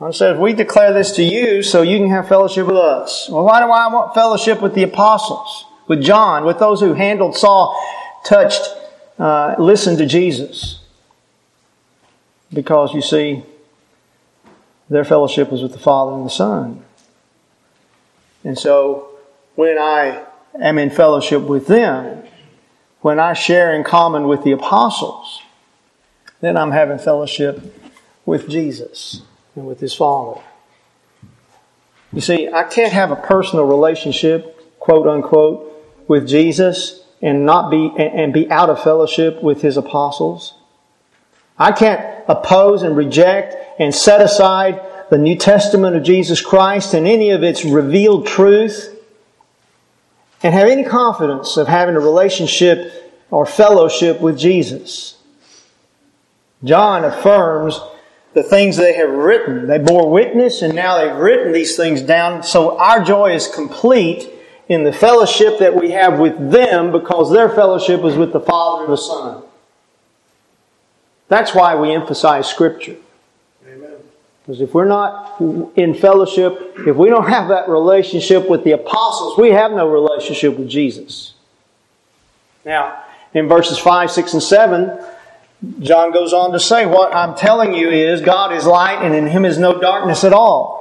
I 0.00 0.12
said, 0.12 0.38
we 0.38 0.52
declare 0.52 0.92
this 0.92 1.12
to 1.12 1.24
you 1.24 1.62
so 1.62 1.82
you 1.82 1.98
can 1.98 2.10
have 2.10 2.28
fellowship 2.28 2.66
with 2.68 2.76
us. 2.76 3.28
Well, 3.28 3.44
why 3.44 3.60
do 3.60 3.66
I 3.66 3.92
want 3.92 4.14
fellowship 4.14 4.62
with 4.62 4.74
the 4.74 4.84
apostles? 4.84 5.64
With 5.88 6.02
John, 6.02 6.44
with 6.44 6.60
those 6.60 6.80
who 6.80 6.94
handled, 6.94 7.36
saw, 7.36 7.74
touched, 8.24 8.62
uh, 9.18 9.56
listened 9.58 9.98
to 9.98 10.06
Jesus? 10.06 10.80
Because 12.52 12.94
you 12.94 13.02
see, 13.02 13.42
their 14.88 15.04
fellowship 15.04 15.50
was 15.50 15.62
with 15.62 15.72
the 15.72 15.80
Father 15.80 16.16
and 16.16 16.24
the 16.24 16.30
Son. 16.30 16.84
And 18.44 18.56
so, 18.56 19.18
when 19.56 19.78
I 19.78 20.24
am 20.60 20.78
in 20.78 20.90
fellowship 20.90 21.42
with 21.42 21.66
them, 21.66 22.22
when 23.00 23.18
I 23.18 23.32
share 23.32 23.74
in 23.74 23.82
common 23.82 24.28
with 24.28 24.44
the 24.44 24.52
apostles, 24.52 25.42
then 26.40 26.56
I'm 26.56 26.70
having 26.70 26.98
fellowship 26.98 27.60
with 28.24 28.48
Jesus 28.48 29.22
and 29.58 29.66
with 29.66 29.80
his 29.80 29.94
Father. 29.94 30.40
You 32.12 32.20
see, 32.20 32.48
I 32.48 32.64
can't 32.64 32.92
have 32.92 33.10
a 33.10 33.16
personal 33.16 33.66
relationship, 33.66 34.78
quote 34.78 35.06
unquote, 35.06 35.64
with 36.08 36.26
Jesus 36.26 37.04
and 37.20 37.44
not 37.44 37.70
be 37.70 37.92
and 37.98 38.32
be 38.32 38.50
out 38.50 38.70
of 38.70 38.82
fellowship 38.82 39.42
with 39.42 39.60
his 39.60 39.76
apostles. 39.76 40.54
I 41.58 41.72
can't 41.72 42.24
oppose 42.28 42.82
and 42.82 42.96
reject 42.96 43.56
and 43.78 43.94
set 43.94 44.22
aside 44.22 44.80
the 45.10 45.18
New 45.18 45.36
Testament 45.36 45.96
of 45.96 46.02
Jesus 46.02 46.40
Christ 46.40 46.94
and 46.94 47.06
any 47.06 47.30
of 47.30 47.42
its 47.42 47.64
revealed 47.64 48.26
truth 48.26 48.94
and 50.42 50.54
have 50.54 50.68
any 50.68 50.84
confidence 50.84 51.56
of 51.56 51.66
having 51.66 51.96
a 51.96 52.00
relationship 52.00 52.92
or 53.30 53.44
fellowship 53.44 54.20
with 54.20 54.38
Jesus. 54.38 55.16
John 56.62 57.04
affirms 57.04 57.80
the 58.34 58.42
things 58.42 58.76
they 58.76 58.94
have 58.94 59.10
written. 59.10 59.66
They 59.66 59.78
bore 59.78 60.10
witness 60.10 60.62
and 60.62 60.74
now 60.74 60.98
they've 60.98 61.16
written 61.16 61.52
these 61.52 61.76
things 61.76 62.02
down. 62.02 62.42
So 62.42 62.78
our 62.78 63.02
joy 63.02 63.34
is 63.34 63.48
complete 63.48 64.30
in 64.68 64.84
the 64.84 64.92
fellowship 64.92 65.58
that 65.58 65.74
we 65.74 65.92
have 65.92 66.18
with 66.18 66.50
them 66.50 66.92
because 66.92 67.32
their 67.32 67.48
fellowship 67.48 68.04
is 68.04 68.16
with 68.16 68.32
the 68.32 68.40
Father 68.40 68.84
and 68.84 68.92
the 68.92 68.98
Son. 68.98 69.42
That's 71.28 71.54
why 71.54 71.74
we 71.74 71.92
emphasize 71.92 72.48
Scripture. 72.48 72.96
Amen. 73.66 73.96
Because 74.42 74.60
if 74.60 74.74
we're 74.74 74.86
not 74.86 75.40
in 75.76 75.94
fellowship, 75.94 76.74
if 76.86 76.96
we 76.96 77.08
don't 77.08 77.28
have 77.28 77.48
that 77.48 77.68
relationship 77.68 78.48
with 78.48 78.64
the 78.64 78.72
apostles, 78.72 79.38
we 79.38 79.50
have 79.50 79.72
no 79.72 79.88
relationship 79.88 80.58
with 80.58 80.68
Jesus. 80.68 81.34
Now, 82.64 83.04
in 83.34 83.48
verses 83.48 83.78
5, 83.78 84.10
6, 84.10 84.32
and 84.34 84.42
7, 84.42 84.98
John 85.80 86.12
goes 86.12 86.32
on 86.32 86.52
to 86.52 86.60
say, 86.60 86.86
What 86.86 87.14
I'm 87.14 87.34
telling 87.34 87.74
you 87.74 87.90
is 87.90 88.20
God 88.20 88.52
is 88.52 88.64
light 88.64 89.04
and 89.04 89.14
in 89.14 89.26
him 89.26 89.44
is 89.44 89.58
no 89.58 89.80
darkness 89.80 90.24
at 90.24 90.32
all. 90.32 90.78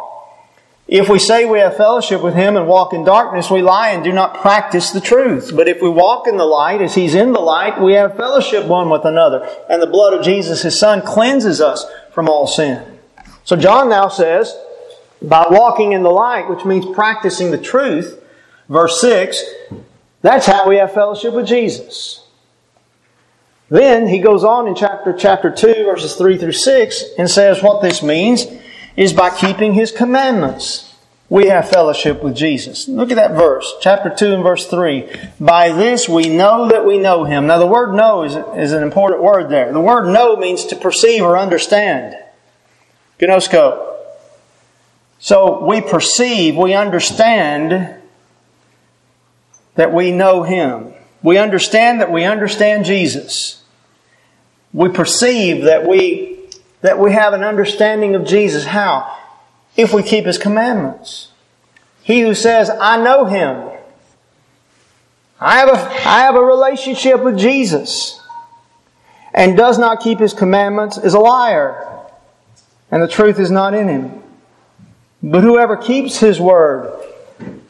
If 0.87 1.09
we 1.09 1.19
say 1.19 1.43
we 1.43 1.59
have 1.59 1.75
fellowship 1.75 2.21
with 2.21 2.33
him 2.33 2.55
and 2.55 2.65
walk 2.65 2.93
in 2.93 3.03
darkness, 3.03 3.51
we 3.51 3.61
lie 3.61 3.89
and 3.89 4.03
do 4.03 4.13
not 4.13 4.35
practice 4.35 4.91
the 4.91 5.01
truth. 5.01 5.51
But 5.53 5.67
if 5.67 5.81
we 5.81 5.89
walk 5.89 6.27
in 6.27 6.37
the 6.37 6.45
light 6.45 6.81
as 6.81 6.95
he's 6.95 7.13
in 7.13 7.33
the 7.33 7.41
light, 7.41 7.81
we 7.81 7.93
have 7.93 8.15
fellowship 8.15 8.65
one 8.65 8.89
with 8.89 9.03
another. 9.03 9.45
And 9.69 9.81
the 9.81 9.87
blood 9.87 10.13
of 10.13 10.23
Jesus, 10.23 10.61
his 10.61 10.79
son, 10.79 11.01
cleanses 11.01 11.59
us 11.59 11.85
from 12.13 12.29
all 12.29 12.47
sin. 12.47 12.99
So 13.43 13.57
John 13.57 13.89
now 13.89 14.07
says, 14.07 14.55
by 15.21 15.47
walking 15.49 15.91
in 15.91 16.03
the 16.03 16.09
light, 16.09 16.49
which 16.49 16.63
means 16.63 16.85
practicing 16.95 17.51
the 17.51 17.57
truth, 17.57 18.23
verse 18.69 19.01
6, 19.01 19.43
that's 20.21 20.45
how 20.45 20.69
we 20.69 20.77
have 20.77 20.93
fellowship 20.93 21.33
with 21.33 21.47
Jesus. 21.47 22.26
Then 23.69 24.07
he 24.07 24.19
goes 24.19 24.43
on 24.43 24.67
in 24.67 24.75
chapter, 24.75 25.13
chapter 25.13 25.51
2, 25.51 25.85
verses 25.85 26.15
3 26.15 26.37
through 26.37 26.53
6, 26.53 27.03
and 27.17 27.29
says 27.29 27.61
what 27.61 27.81
this 27.81 28.01
means 28.01 28.45
is 28.95 29.13
by 29.13 29.29
keeping 29.29 29.73
his 29.73 29.91
commandments. 29.91 30.95
We 31.29 31.47
have 31.47 31.69
fellowship 31.69 32.23
with 32.23 32.35
Jesus. 32.35 32.87
Look 32.87 33.11
at 33.11 33.15
that 33.15 33.31
verse, 33.31 33.73
chapter 33.81 34.09
2 34.09 34.35
and 34.35 34.43
verse 34.43 34.65
3. 34.67 35.09
By 35.39 35.73
this 35.73 36.07
we 36.07 36.29
know 36.29 36.69
that 36.69 36.85
we 36.85 36.97
know 36.97 37.25
him. 37.25 37.47
Now 37.47 37.57
the 37.57 37.67
word 37.67 37.93
know 37.93 38.23
is, 38.23 38.35
is 38.57 38.71
an 38.71 38.81
important 38.81 39.21
word 39.21 39.49
there. 39.49 39.73
The 39.73 39.81
word 39.81 40.09
know 40.09 40.37
means 40.37 40.65
to 40.67 40.77
perceive 40.77 41.21
or 41.21 41.37
understand. 41.37 42.15
Gnosko. 43.19 43.95
So 45.19 45.65
we 45.65 45.81
perceive, 45.81 46.55
we 46.55 46.73
understand 46.73 47.95
that 49.75 49.93
we 49.93 50.11
know 50.11 50.43
him. 50.43 50.93
We 51.21 51.37
understand 51.37 51.99
that 51.99 52.11
we 52.11 52.23
understand 52.23 52.85
Jesus. 52.85 53.56
We 54.77 54.89
perceive 54.89 55.63
that 55.63 55.87
we, 55.87 56.37
that 56.81 56.99
we 56.99 57.11
have 57.11 57.33
an 57.33 57.43
understanding 57.43 58.13
of 58.13 58.27
Jesus. 58.27 58.65
How? 58.65 59.17
If 59.75 59.91
we 59.91 60.03
keep 60.03 60.25
His 60.25 60.37
commandments. 60.37 61.29
He 62.03 62.21
who 62.21 62.35
says, 62.35 62.69
I 62.69 63.01
know 63.01 63.25
Him. 63.25 63.71
I 65.39 65.57
have 65.57 65.69
a, 65.69 66.07
I 66.07 66.19
have 66.19 66.35
a 66.35 66.43
relationship 66.43 67.23
with 67.23 67.39
Jesus 67.39 68.21
and 69.33 69.57
does 69.57 69.79
not 69.79 70.01
keep 70.01 70.19
His 70.19 70.35
commandments 70.35 70.99
is 70.99 71.15
a 71.15 71.19
liar 71.19 72.05
and 72.91 73.01
the 73.01 73.07
truth 73.07 73.39
is 73.39 73.49
not 73.49 73.73
in 73.73 73.87
him. 73.87 74.21
But 75.23 75.41
whoever 75.41 75.75
keeps 75.75 76.19
His 76.19 76.39
word, 76.39 76.93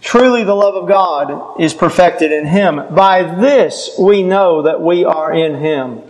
Truly, 0.02 0.44
the 0.44 0.54
love 0.54 0.76
of 0.76 0.90
God 0.90 1.60
is 1.60 1.74
perfected 1.74 2.32
in 2.32 2.46
him. 2.46 2.94
By 2.94 3.24
this 3.24 3.96
we 4.00 4.24
know 4.24 4.64
that 4.64 4.82
we 4.82 5.04
are 5.04 5.34
in 5.34 5.56
him. 5.56 6.02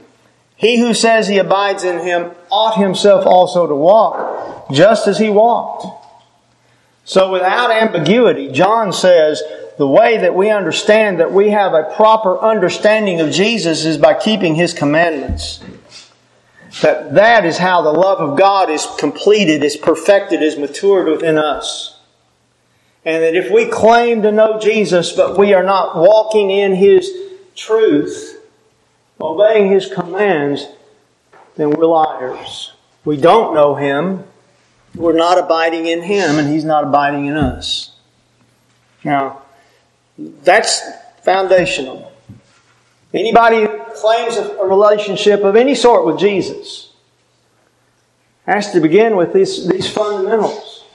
He 0.58 0.80
who 0.80 0.94
says 0.94 1.28
he 1.28 1.38
abides 1.38 1.84
in 1.84 2.00
him 2.00 2.32
ought 2.52 2.78
himself 2.78 3.26
also 3.26 3.68
to 3.68 3.76
walk, 3.76 4.70
just 4.72 5.08
as 5.08 5.18
he 5.18 5.30
walked. 5.30 5.86
So 7.06 7.32
without 7.32 7.72
ambiguity, 7.72 8.52
John 8.52 8.92
says 8.92 9.42
the 9.78 9.88
way 9.88 10.18
that 10.18 10.36
we 10.36 10.50
understand 10.50 11.20
that 11.20 11.32
we 11.32 11.52
have 11.52 11.74
a 11.74 11.94
proper 11.96 12.38
understanding 12.38 13.22
of 13.22 13.32
Jesus 13.32 13.86
is 13.86 13.98
by 13.98 14.16
keeping 14.16 14.56
His 14.56 14.74
commandments. 14.74 15.64
That 16.82 17.14
that 17.14 17.46
is 17.46 17.60
how 17.60 17.82
the 17.82 17.94
love 17.94 18.20
of 18.20 18.38
God 18.38 18.70
is 18.70 18.86
completed, 18.98 19.64
is 19.64 19.78
perfected, 19.78 20.42
is 20.42 20.58
matured 20.58 21.08
within 21.08 21.38
us. 21.38 21.98
And 23.06 23.24
that 23.24 23.36
if 23.36 23.52
we 23.52 23.68
claim 23.68 24.24
to 24.24 24.32
know 24.32 24.60
Jesus, 24.60 25.14
but 25.14 25.38
we 25.38 25.54
are 25.54 25.64
not 25.64 25.96
walking 25.96 26.50
in 26.50 26.76
His 26.76 27.10
truth, 27.56 28.37
obeying 29.20 29.72
His 29.72 29.92
commands, 29.92 30.68
then 31.56 31.72
we're 31.72 31.86
liars. 31.86 32.74
We 33.06 33.18
don't 33.18 33.54
know 33.54 33.76
Him. 33.76 34.24
We're 34.96 35.14
not 35.14 35.38
abiding 35.38 35.86
in 35.86 36.02
Him, 36.02 36.38
and 36.38 36.48
He's 36.48 36.66
not 36.66 36.84
abiding 36.84 37.26
in 37.26 37.36
us. 37.36 37.92
Now, 39.04 39.44
that's 40.18 40.82
foundational. 41.24 42.12
Anybody 43.14 43.62
who 43.62 43.80
claims 43.96 44.36
a 44.36 44.66
relationship 44.66 45.44
of 45.44 45.56
any 45.56 45.76
sort 45.76 46.06
with 46.06 46.20
Jesus 46.20 46.94
has 48.46 48.72
to 48.72 48.80
begin 48.80 49.16
with 49.16 49.34
these, 49.34 49.68
these 49.68 49.90
fundamentals 49.90 50.86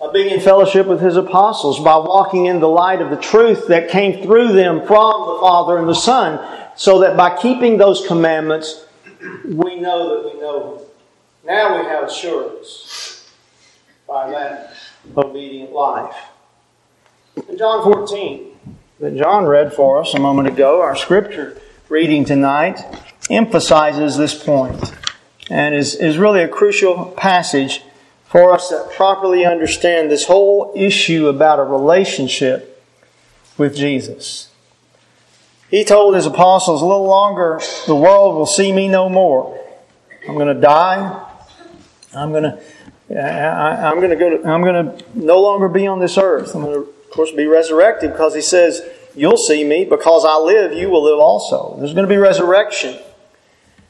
of 0.00 0.12
being 0.12 0.32
in 0.32 0.40
fellowship 0.40 0.86
with 0.86 1.00
his 1.00 1.16
apostles 1.16 1.78
by 1.80 1.96
walking 1.96 2.46
in 2.46 2.60
the 2.60 2.68
light 2.68 3.00
of 3.00 3.10
the 3.10 3.16
truth 3.16 3.68
that 3.68 3.90
came 3.90 4.22
through 4.22 4.52
them 4.52 4.86
from 4.86 5.34
the 5.34 5.38
Father 5.40 5.78
and 5.78 5.88
the 5.88 5.94
Son, 5.94 6.38
so 6.76 7.00
that 7.00 7.16
by 7.16 7.36
keeping 7.36 7.78
those 7.78 8.06
commandments, 8.06 8.84
we 9.44 9.80
know 9.80 10.22
that 10.22 10.34
we 10.34 10.40
know 10.40 10.76
him. 10.76 10.86
Now 11.44 11.80
we 11.80 11.86
have 11.86 12.04
assurance 12.04 13.30
by 14.06 14.30
that 14.30 14.74
obedient 15.16 15.72
life. 15.72 16.16
In 17.48 17.58
John 17.58 17.82
14, 17.82 18.76
that 19.00 19.16
John 19.16 19.44
read 19.44 19.72
for 19.72 20.00
us 20.00 20.14
a 20.14 20.20
moment 20.20 20.48
ago, 20.48 20.80
our 20.80 20.96
scripture 20.96 21.60
reading 21.88 22.24
tonight 22.24 22.80
emphasizes 23.30 24.16
this 24.16 24.42
point 24.42 24.92
and 25.50 25.74
is, 25.74 25.94
is 25.94 26.18
really 26.18 26.42
a 26.42 26.48
crucial 26.48 27.06
passage 27.16 27.82
for 28.24 28.52
us 28.52 28.68
to 28.68 28.88
properly 28.96 29.44
understand 29.44 30.10
this 30.10 30.24
whole 30.24 30.72
issue 30.74 31.28
about 31.28 31.58
a 31.58 31.62
relationship 31.62 32.82
with 33.56 33.76
Jesus. 33.76 34.50
He 35.70 35.84
told 35.84 36.14
his 36.14 36.26
apostles, 36.26 36.82
a 36.82 36.84
little 36.84 37.06
longer, 37.06 37.60
the 37.86 37.94
world 37.94 38.36
will 38.36 38.46
see 38.46 38.72
me 38.72 38.88
no 38.88 39.08
more. 39.08 39.60
I'm 40.28 40.34
going 40.34 40.54
to 40.54 40.60
die. 40.60 41.22
I'm 42.14 42.30
going 42.30 42.44
to, 42.44 42.62
I, 43.10 43.90
am 43.90 43.96
going 43.96 44.10
to 44.10 44.16
go 44.16 44.36
to, 44.36 44.48
I'm 44.48 44.62
going 44.62 44.86
to 44.86 45.04
no 45.14 45.40
longer 45.40 45.68
be 45.68 45.86
on 45.86 45.98
this 45.98 46.16
earth. 46.18 46.54
I'm 46.54 46.62
going 46.62 46.74
to 46.74 46.90
of 47.06 47.10
course, 47.10 47.30
be 47.30 47.46
resurrected 47.46 48.12
because 48.12 48.34
he 48.34 48.40
says, 48.40 48.82
You'll 49.16 49.38
see 49.38 49.64
me 49.64 49.86
because 49.86 50.26
I 50.26 50.36
live, 50.36 50.74
you 50.74 50.90
will 50.90 51.02
live 51.02 51.18
also. 51.18 51.76
There's 51.78 51.94
going 51.94 52.06
to 52.06 52.12
be 52.12 52.18
resurrection. 52.18 52.98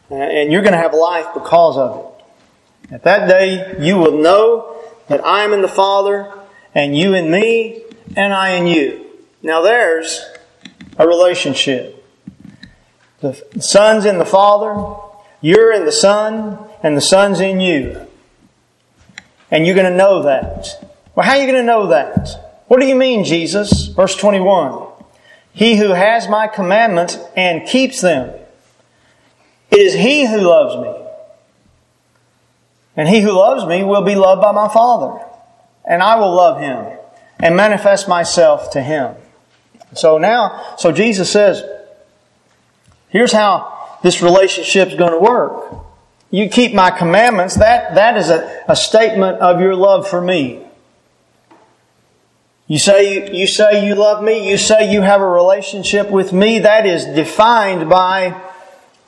And 0.08 0.52
you're 0.52 0.62
going 0.62 0.72
to 0.72 0.78
have 0.78 0.94
life 0.94 1.26
because 1.34 1.76
of 1.76 1.98
it. 1.98 2.94
At 2.94 3.02
that 3.02 3.28
day, 3.28 3.74
you 3.80 3.96
will 3.96 4.22
know 4.22 4.80
that 5.08 5.24
I 5.26 5.42
am 5.42 5.52
in 5.52 5.62
the 5.62 5.68
Father, 5.68 6.32
and 6.72 6.96
you 6.96 7.14
in 7.14 7.28
me, 7.28 7.82
and 8.14 8.32
I 8.32 8.50
in 8.50 8.68
you. 8.68 9.04
Now 9.42 9.62
there's 9.62 10.24
a 10.98 11.06
relationship. 11.06 12.04
The 13.20 13.34
Son's 13.60 14.04
in 14.04 14.18
the 14.18 14.26
Father, 14.26 15.00
you're 15.40 15.72
in 15.72 15.84
the 15.84 15.92
Son, 15.92 16.58
and 16.82 16.96
the 16.96 17.00
Son's 17.00 17.40
in 17.40 17.60
you. 17.60 18.06
And 19.50 19.66
you're 19.66 19.76
going 19.76 19.90
to 19.90 19.96
know 19.96 20.22
that. 20.24 20.92
Well, 21.14 21.24
how 21.24 21.32
are 21.32 21.38
you 21.38 21.50
going 21.50 21.62
to 21.62 21.66
know 21.66 21.88
that? 21.88 22.64
What 22.68 22.80
do 22.80 22.86
you 22.86 22.96
mean, 22.96 23.24
Jesus? 23.24 23.86
Verse 23.88 24.16
21. 24.16 24.86
He 25.52 25.76
who 25.76 25.92
has 25.92 26.28
my 26.28 26.48
commandments 26.48 27.16
and 27.36 27.66
keeps 27.66 28.00
them. 28.00 28.34
It 29.70 29.78
is 29.78 29.94
he 29.94 30.26
who 30.26 30.40
loves 30.40 30.76
me. 30.76 31.06
And 32.96 33.08
he 33.08 33.20
who 33.20 33.32
loves 33.32 33.64
me 33.66 33.84
will 33.84 34.02
be 34.02 34.14
loved 34.14 34.42
by 34.42 34.52
my 34.52 34.68
Father. 34.68 35.24
And 35.84 36.02
I 36.02 36.16
will 36.16 36.34
love 36.34 36.60
him 36.60 36.98
and 37.38 37.56
manifest 37.56 38.08
myself 38.08 38.70
to 38.72 38.82
him. 38.82 39.14
So 39.94 40.18
now, 40.18 40.74
so 40.76 40.92
Jesus 40.92 41.30
says, 41.30 41.62
here's 43.08 43.32
how 43.32 43.98
this 44.02 44.22
relationship 44.22 44.88
is 44.88 44.94
going 44.94 45.12
to 45.12 45.18
work. 45.18 45.84
You 46.30 46.48
keep 46.48 46.74
my 46.74 46.90
commandments. 46.90 47.56
That, 47.56 47.94
that 47.94 48.16
is 48.16 48.30
a, 48.30 48.64
a 48.68 48.76
statement 48.76 49.38
of 49.38 49.60
your 49.60 49.74
love 49.74 50.08
for 50.08 50.20
me. 50.20 50.66
You 52.68 52.78
say 52.78 53.32
you 53.32 53.46
say 53.46 53.86
you 53.86 53.94
love 53.94 54.24
me, 54.24 54.50
you 54.50 54.58
say 54.58 54.92
you 54.92 55.00
have 55.00 55.20
a 55.20 55.28
relationship 55.28 56.10
with 56.10 56.32
me, 56.32 56.58
that 56.60 56.84
is 56.84 57.04
defined 57.04 57.88
by 57.88 58.42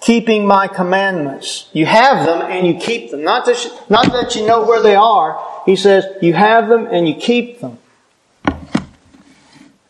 keeping 0.01 0.47
my 0.47 0.69
commandments. 0.69 1.69
You 1.73 1.85
have 1.87 2.25
them 2.25 2.41
and 2.43 2.67
you 2.67 2.79
keep 2.79 3.11
them. 3.11 3.25
Not 3.25 3.47
that 3.47 3.65
you, 3.65 3.71
not 3.91 4.13
that 4.13 4.37
you 4.37 4.47
know 4.47 4.65
where 4.65 4.81
they 4.81 4.95
are. 4.95 5.63
He 5.67 5.75
says 5.75 6.05
you 6.23 6.35
have 6.35 6.69
them 6.69 6.87
and 6.87 7.09
you 7.09 7.17
keep 7.17 7.61
them. 7.61 7.79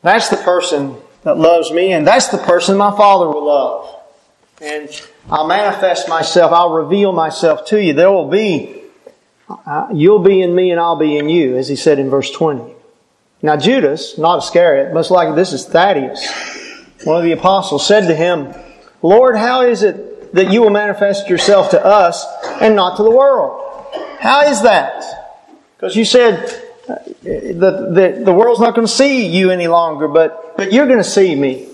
That's 0.02 0.28
the 0.28 0.37
person 0.37 0.96
that 1.24 1.37
loves 1.37 1.70
me 1.72 1.92
and 1.92 2.06
that's 2.06 2.28
the 2.28 2.38
person 2.38 2.76
my 2.76 2.96
Father 2.96 3.26
will 3.26 3.46
love. 3.46 3.94
And 4.61 4.88
I'll 5.30 5.46
manifest 5.46 6.08
myself, 6.08 6.52
I'll 6.52 6.72
reveal 6.72 7.12
myself 7.12 7.66
to 7.66 7.82
you. 7.82 7.92
There 7.92 8.11
will 8.11 8.28
be, 8.28 8.82
uh, 9.48 9.88
you'll 9.92 10.18
be 10.18 10.42
in 10.42 10.54
me 10.54 10.70
and 10.70 10.80
I'll 10.80 10.96
be 10.96 11.16
in 11.16 11.28
you, 11.28 11.56
as 11.56 11.68
he 11.68 11.76
said 11.76 11.98
in 11.98 12.11
verse 12.11 12.30
20. 12.30 12.74
Now 13.42 13.56
Judas, 13.56 14.18
not 14.18 14.38
Iscariot, 14.38 14.92
most 14.92 15.11
likely 15.11 15.37
this 15.37 15.52
is 15.52 15.64
Thaddeus, 15.64 16.26
one 17.04 17.18
of 17.18 17.24
the 17.24 17.32
apostles, 17.32 17.87
said 17.87 18.08
to 18.08 18.14
him, 18.14 18.52
Lord, 19.02 19.37
how 19.37 19.62
is 19.62 19.82
it 19.82 20.32
that 20.34 20.50
you 20.50 20.62
will 20.62 20.70
manifest 20.70 21.28
yourself 21.28 21.70
to 21.70 21.84
us 21.84 22.26
and 22.61 22.74
not 22.74 22.96
to 22.96 23.02
the 23.02 23.11
world? 23.11 23.64
How 24.18 24.48
is 24.48 24.62
that? 24.62 25.04
Because 25.76 25.94
you 25.94 26.04
said 26.04 26.67
that 26.88 27.05
the, 27.22 28.22
the 28.24 28.33
world's 28.33 28.61
not 28.61 28.74
going 28.74 28.87
to 28.87 28.92
see 28.92 29.27
you 29.27 29.51
any 29.51 29.68
longer, 29.68 30.09
but, 30.09 30.57
but 30.57 30.72
you're 30.72 30.87
going 30.87 30.98
to 30.98 31.05
see 31.05 31.35
me. 31.35 31.68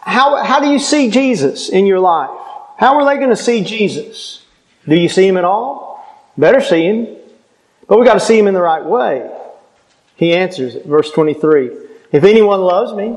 How, 0.00 0.42
how 0.42 0.60
do 0.60 0.68
you 0.68 0.78
see 0.78 1.10
Jesus 1.10 1.68
in 1.68 1.86
your 1.86 2.00
life? 2.00 2.30
How 2.76 2.98
are 2.98 3.04
they 3.04 3.16
going 3.16 3.30
to 3.30 3.36
see 3.36 3.64
Jesus? 3.64 4.44
Do 4.86 4.96
you 4.96 5.08
see 5.08 5.26
him 5.26 5.36
at 5.36 5.44
all? 5.44 6.04
Better 6.36 6.60
see 6.60 6.84
him. 6.84 7.16
But 7.88 7.98
we 7.98 8.06
got 8.06 8.14
to 8.14 8.20
see 8.20 8.38
him 8.38 8.46
in 8.46 8.54
the 8.54 8.62
right 8.62 8.84
way. 8.84 9.30
He 10.16 10.34
answers 10.34 10.74
it, 10.74 10.86
verse 10.86 11.10
23. 11.10 11.70
If 12.12 12.24
anyone 12.24 12.60
loves 12.60 12.92
me, 12.92 13.16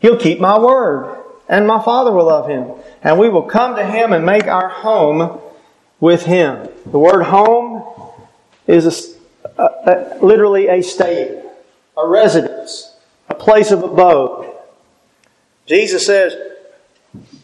he'll 0.00 0.18
keep 0.18 0.40
my 0.40 0.58
word, 0.58 1.22
and 1.48 1.66
my 1.66 1.82
Father 1.82 2.12
will 2.12 2.26
love 2.26 2.48
him, 2.48 2.72
and 3.02 3.18
we 3.18 3.28
will 3.28 3.42
come 3.42 3.76
to 3.76 3.84
him 3.84 4.12
and 4.12 4.24
make 4.24 4.46
our 4.46 4.68
home 4.68 5.40
with 5.98 6.24
him. 6.24 6.68
The 6.86 6.98
word 6.98 7.22
home 7.24 7.84
is 8.66 8.86
a, 8.86 9.19
literally 10.22 10.68
a 10.68 10.82
state, 10.82 11.42
a 11.96 12.06
residence, 12.06 12.94
a 13.28 13.34
place 13.34 13.70
of 13.70 13.82
abode. 13.82 14.54
Jesus 15.66 16.06
says, 16.06 16.36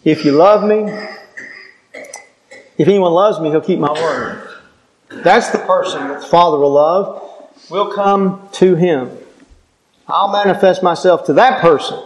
if 0.05 0.25
you 0.25 0.33
love 0.33 0.65
me, 0.65 0.93
if 2.79 2.89
anyone 2.89 3.13
loves 3.13 3.41
me, 3.41 3.51
he'll 3.51 3.61
keep 3.61 3.79
my 3.79 3.93
word. 3.93 4.49
That's 5.09 5.51
the 5.51 5.59
person 5.59 6.09
that 6.09 6.21
the 6.21 6.27
Father 6.27 6.59
will 6.59 6.73
love 6.73 7.23
will 7.71 7.93
come 7.93 8.49
to 8.53 8.75
him. 8.75 9.17
I'll 10.09 10.31
manifest 10.31 10.83
myself 10.83 11.25
to 11.27 11.33
that 11.35 11.61
person. 11.61 12.03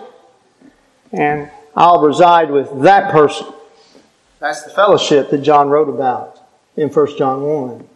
And 1.13 1.51
I'll 1.77 2.01
reside 2.01 2.51
with 2.51 2.83
that 2.83 3.11
person. 3.11 3.47
That's 4.39 4.63
the 4.63 4.71
fellowship 4.71 5.31
that 5.31 5.39
John 5.39 5.69
wrote 5.69 5.89
about 5.89 6.39
in 6.77 6.89
1 6.89 7.19
John 7.19 7.43
1 7.43 7.89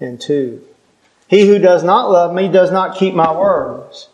and 0.00 0.20
2. 0.20 0.64
He 1.28 1.46
who 1.46 1.58
does 1.58 1.84
not 1.84 2.10
love 2.10 2.34
me 2.34 2.48
does 2.48 2.70
not 2.70 2.96
keep 2.96 3.14
my 3.14 3.30
words. 3.30 4.08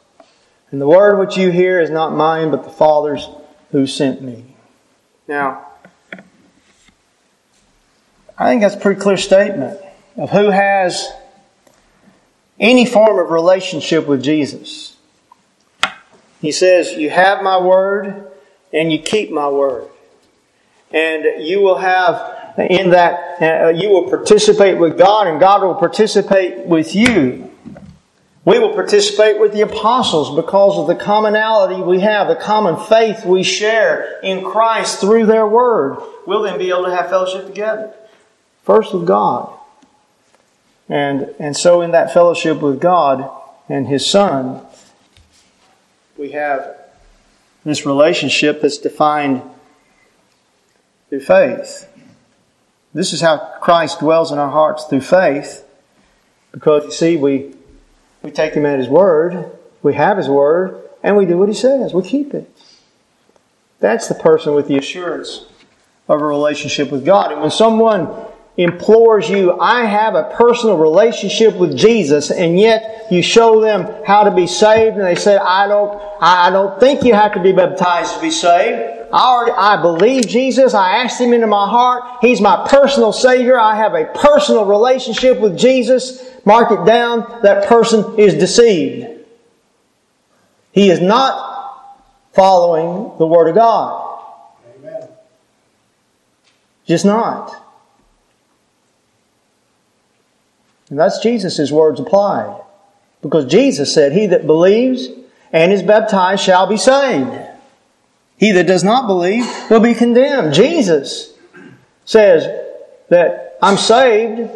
And 0.70 0.80
the 0.80 0.88
word 0.88 1.18
which 1.18 1.36
you 1.36 1.50
hear 1.50 1.80
is 1.80 1.90
not 1.90 2.12
mine, 2.12 2.50
but 2.50 2.64
the 2.64 2.70
Father's 2.70 3.28
who 3.70 3.86
sent 3.86 4.22
me. 4.22 4.56
Now, 5.28 5.66
I 8.36 8.48
think 8.48 8.62
that's 8.62 8.74
a 8.74 8.80
pretty 8.80 9.00
clear 9.00 9.16
statement 9.16 9.80
of 10.16 10.30
who 10.30 10.50
has 10.50 11.08
any 12.58 12.86
form 12.86 13.18
of 13.18 13.30
relationship 13.30 14.06
with 14.06 14.22
Jesus. 14.22 14.96
He 16.40 16.50
says, 16.50 16.92
You 16.92 17.10
have 17.10 17.42
my 17.42 17.58
word 17.58 18.30
and 18.72 18.92
you 18.92 18.98
keep 18.98 19.30
my 19.30 19.48
word. 19.48 19.88
And 20.92 21.44
you 21.44 21.60
will 21.60 21.78
have, 21.78 22.54
in 22.58 22.90
that, 22.90 23.23
uh, 23.40 23.68
you 23.68 23.88
will 23.90 24.08
participate 24.08 24.78
with 24.78 24.98
God 24.98 25.26
and 25.26 25.40
God 25.40 25.62
will 25.62 25.74
participate 25.74 26.66
with 26.66 26.94
you. 26.94 27.50
We 28.44 28.58
will 28.58 28.74
participate 28.74 29.40
with 29.40 29.52
the 29.52 29.62
apostles 29.62 30.36
because 30.36 30.78
of 30.78 30.86
the 30.86 30.94
commonality 30.94 31.80
we 31.80 32.00
have, 32.00 32.28
the 32.28 32.36
common 32.36 32.76
faith 32.76 33.24
we 33.24 33.42
share 33.42 34.20
in 34.20 34.44
Christ 34.44 35.00
through 35.00 35.26
their 35.26 35.46
word. 35.46 35.98
We'll 36.26 36.42
then 36.42 36.58
be 36.58 36.68
able 36.68 36.84
to 36.84 36.94
have 36.94 37.08
fellowship 37.08 37.46
together. 37.46 37.94
First 38.62 38.92
with 38.92 39.06
God. 39.06 39.50
And, 40.88 41.34
and 41.38 41.56
so 41.56 41.80
in 41.80 41.92
that 41.92 42.12
fellowship 42.12 42.60
with 42.60 42.80
God, 42.80 43.30
and 43.68 43.88
His 43.88 44.08
Son, 44.08 44.60
we 46.18 46.32
have 46.32 46.76
this 47.64 47.86
relationship 47.86 48.60
that's 48.60 48.78
defined 48.78 49.42
through 51.08 51.20
faith. 51.20 51.88
This 52.94 53.12
is 53.12 53.20
how 53.20 53.38
Christ 53.60 53.98
dwells 53.98 54.30
in 54.30 54.38
our 54.38 54.50
hearts 54.50 54.84
through 54.84 55.00
faith. 55.00 55.64
Because 56.52 56.84
you 56.84 56.92
see, 56.92 57.16
we, 57.16 57.52
we 58.22 58.30
take 58.30 58.54
Him 58.54 58.64
at 58.64 58.78
His 58.78 58.88
word, 58.88 59.50
we 59.82 59.94
have 59.94 60.16
His 60.16 60.28
word, 60.28 60.80
and 61.02 61.16
we 61.16 61.26
do 61.26 61.36
what 61.36 61.48
He 61.48 61.54
says. 61.54 61.92
We 61.92 62.02
keep 62.02 62.32
it. 62.32 62.48
That's 63.80 64.08
the 64.08 64.14
person 64.14 64.54
with 64.54 64.68
the 64.68 64.78
assurance 64.78 65.44
of 66.08 66.22
a 66.22 66.24
relationship 66.24 66.90
with 66.92 67.04
God. 67.04 67.32
And 67.32 67.40
when 67.40 67.50
someone 67.50 68.08
implores 68.56 69.28
you, 69.28 69.58
I 69.58 69.84
have 69.84 70.14
a 70.14 70.32
personal 70.36 70.78
relationship 70.78 71.56
with 71.56 71.76
Jesus, 71.76 72.30
and 72.30 72.58
yet 72.58 73.06
you 73.10 73.22
show 73.22 73.60
them 73.60 74.04
how 74.06 74.24
to 74.24 74.30
be 74.30 74.46
saved, 74.46 74.96
and 74.96 75.04
they 75.04 75.16
say, 75.16 75.36
I 75.36 75.66
don't, 75.66 76.00
I 76.20 76.50
don't 76.50 76.78
think 76.78 77.02
you 77.02 77.14
have 77.14 77.34
to 77.34 77.42
be 77.42 77.52
baptized 77.52 78.14
to 78.14 78.20
be 78.20 78.30
saved. 78.30 78.92
I 79.12 79.26
already, 79.26 79.52
I 79.52 79.80
believe 79.80 80.26
Jesus. 80.26 80.74
I 80.74 81.02
asked 81.02 81.20
Him 81.20 81.32
into 81.32 81.46
my 81.46 81.68
heart. 81.68 82.02
He's 82.20 82.40
my 82.40 82.66
personal 82.68 83.12
Savior. 83.12 83.58
I 83.58 83.76
have 83.76 83.94
a 83.94 84.06
personal 84.06 84.64
relationship 84.64 85.38
with 85.40 85.56
Jesus. 85.56 86.24
Mark 86.44 86.72
it 86.72 86.84
down. 86.84 87.40
That 87.42 87.68
person 87.68 88.18
is 88.18 88.34
deceived. 88.34 89.24
He 90.72 90.90
is 90.90 91.00
not 91.00 92.02
following 92.32 93.16
the 93.18 93.26
Word 93.26 93.48
of 93.48 93.54
God. 93.54 94.20
Amen. 94.78 95.08
Just 96.86 97.04
not. 97.04 97.63
And 100.90 100.98
that's 100.98 101.18
Jesus' 101.18 101.70
words 101.70 102.00
applied. 102.00 102.60
Because 103.22 103.46
Jesus 103.46 103.94
said, 103.94 104.12
He 104.12 104.26
that 104.26 104.46
believes 104.46 105.08
and 105.52 105.72
is 105.72 105.82
baptized 105.82 106.42
shall 106.42 106.66
be 106.66 106.76
saved. 106.76 107.38
He 108.36 108.52
that 108.52 108.66
does 108.66 108.84
not 108.84 109.06
believe 109.06 109.46
will 109.70 109.80
be 109.80 109.94
condemned. 109.94 110.52
Jesus 110.52 111.32
says 112.04 112.44
that 113.08 113.56
I'm 113.62 113.78
saved, 113.78 114.50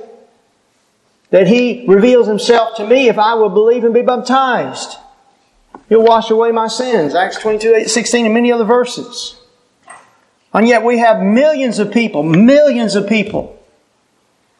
that 1.30 1.46
He 1.46 1.86
reveals 1.86 2.26
Himself 2.26 2.76
to 2.76 2.86
me 2.86 3.08
if 3.08 3.18
I 3.18 3.34
will 3.34 3.48
believe 3.48 3.84
and 3.84 3.94
be 3.94 4.02
baptized. 4.02 4.96
He'll 5.88 6.02
wash 6.04 6.30
away 6.30 6.52
my 6.52 6.68
sins. 6.68 7.14
Acts 7.14 7.38
22, 7.38 7.74
8, 7.74 7.88
16, 7.88 8.26
and 8.26 8.34
many 8.34 8.52
other 8.52 8.64
verses. 8.64 9.36
And 10.52 10.68
yet 10.68 10.82
we 10.82 10.98
have 10.98 11.22
millions 11.22 11.78
of 11.78 11.90
people, 11.90 12.22
millions 12.22 12.94
of 12.94 13.08
people 13.08 13.57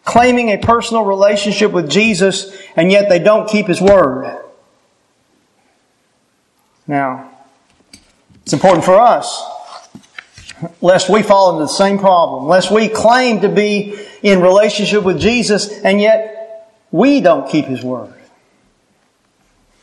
claiming 0.08 0.48
a 0.48 0.56
personal 0.56 1.04
relationship 1.04 1.70
with 1.70 1.90
Jesus, 1.90 2.56
and 2.76 2.90
yet 2.90 3.10
they 3.10 3.18
don't 3.18 3.46
keep 3.46 3.66
His 3.66 3.78
Word. 3.78 4.42
Now, 6.86 7.30
it's 8.42 8.54
important 8.54 8.86
for 8.86 8.98
us, 8.98 9.44
lest 10.80 11.10
we 11.10 11.22
fall 11.22 11.50
into 11.52 11.64
the 11.64 11.68
same 11.68 11.98
problem, 11.98 12.46
lest 12.46 12.70
we 12.70 12.88
claim 12.88 13.42
to 13.42 13.50
be 13.50 14.00
in 14.22 14.40
relationship 14.40 15.04
with 15.04 15.20
Jesus, 15.20 15.70
and 15.70 16.00
yet 16.00 16.72
we 16.90 17.20
don't 17.20 17.46
keep 17.50 17.66
His 17.66 17.82
Word. 17.82 18.14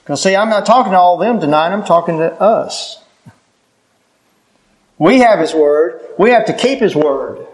Because, 0.04 0.24
see, 0.24 0.36
I'm 0.36 0.50
not 0.50 0.66
talking 0.66 0.92
to 0.92 0.98
all 0.98 1.22
of 1.22 1.28
them 1.28 1.40
tonight, 1.40 1.68
I'm 1.68 1.86
talking 1.86 2.18
to 2.18 2.34
us. 2.42 3.00
We 4.98 5.20
have 5.20 5.38
His 5.38 5.54
Word, 5.54 6.02
we 6.18 6.32
have 6.32 6.46
to 6.48 6.54
keep 6.54 6.80
His 6.80 6.96
Word 6.96 7.46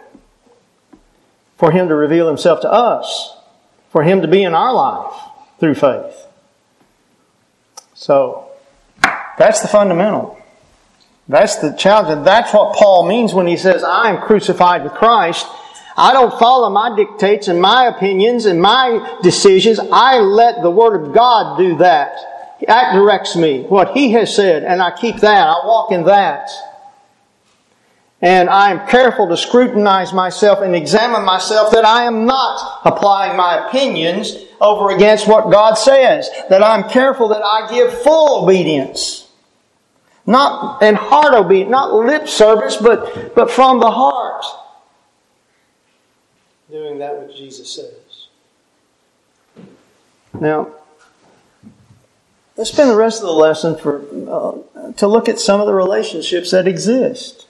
for 1.62 1.70
Him 1.70 1.90
to 1.90 1.96
reveal 1.96 2.28
Himself 2.28 2.62
to 2.62 2.72
us, 2.72 3.38
for 3.92 4.02
Him 4.02 4.24
to 4.24 4.28
be 4.28 4.42
in 4.42 4.56
our 4.56 4.74
life 4.74 5.14
through 5.60 5.76
faith. 5.76 6.26
So, 7.94 8.50
that's 9.38 9.62
the 9.62 9.68
fundamental. 9.68 10.42
That's 11.28 11.58
the 11.58 11.74
challenge. 11.74 12.18
And 12.18 12.26
that's 12.26 12.52
what 12.52 12.76
Paul 12.76 13.08
means 13.08 13.36
when 13.36 13.46
he 13.46 13.58
says, 13.58 13.84
I 13.84 14.10
am 14.10 14.24
crucified 14.24 14.84
with 14.84 14.94
Christ. 14.94 15.46
I 15.96 16.14
don't 16.14 16.34
follow 16.40 16.72
my 16.72 16.96
dictates 16.96 17.48
and 17.48 17.62
my 17.62 17.86
opinions 17.86 18.48
and 18.48 18.60
my 18.60 19.20
decisions. 19.22 19.80
I 19.80 20.18
let 20.18 20.64
the 20.64 20.72
Word 20.72 21.00
of 21.00 21.14
God 21.14 21.60
do 21.60 21.78
that. 21.78 22.58
That 22.66 22.94
directs 22.94 23.36
me. 23.36 23.66
What 23.66 23.96
He 23.96 24.14
has 24.14 24.36
said, 24.36 24.64
and 24.64 24.82
I 24.82 24.98
keep 24.98 25.18
that. 25.18 25.48
I 25.48 25.64
walk 25.64 25.92
in 25.92 26.06
that. 26.06 26.50
And 28.22 28.50
I 28.50 28.70
am 28.70 28.88
careful 28.88 29.28
to 29.30 29.38
scrutinize 29.38 30.14
myself 30.14 30.62
and 30.62 30.76
examine 30.76 31.26
myself 31.26 31.72
that 31.72 31.86
I 31.86 32.04
am 32.04 32.26
not 32.26 32.82
applying 32.86 33.36
my 33.36 33.68
opinions 33.68 34.38
over 34.60 34.92
against 34.96 35.28
what 35.28 35.52
God 35.52 35.74
says. 35.74 36.30
That 36.50 36.62
I'm 36.62 36.88
careful 36.88 37.30
that 37.30 37.42
I 37.44 37.68
give 37.72 38.02
full 38.04 38.44
obedience. 38.44 39.28
Not 40.28 40.84
in 40.84 40.94
heart 40.94 41.34
obedience, 41.34 41.72
not 41.72 41.94
lip 41.94 42.28
service, 42.28 42.78
but, 42.78 43.34
but 43.34 43.50
from 43.50 43.80
the 43.80 43.90
heart. 43.90 44.46
Doing 46.70 47.00
that 47.00 47.20
which 47.24 47.36
Jesus 47.36 47.74
says. 47.74 48.28
Now, 50.40 50.70
let's 52.56 52.70
spend 52.70 52.92
the 52.92 52.96
rest 52.96 53.20
of 53.20 53.26
the 53.26 53.34
lesson 53.34 53.76
for, 53.76 54.06
uh, 54.30 54.92
to 54.94 55.08
look 55.08 55.28
at 55.28 55.40
some 55.40 55.60
of 55.60 55.66
the 55.66 55.74
relationships 55.74 56.52
that 56.52 56.68
exist 56.68 57.41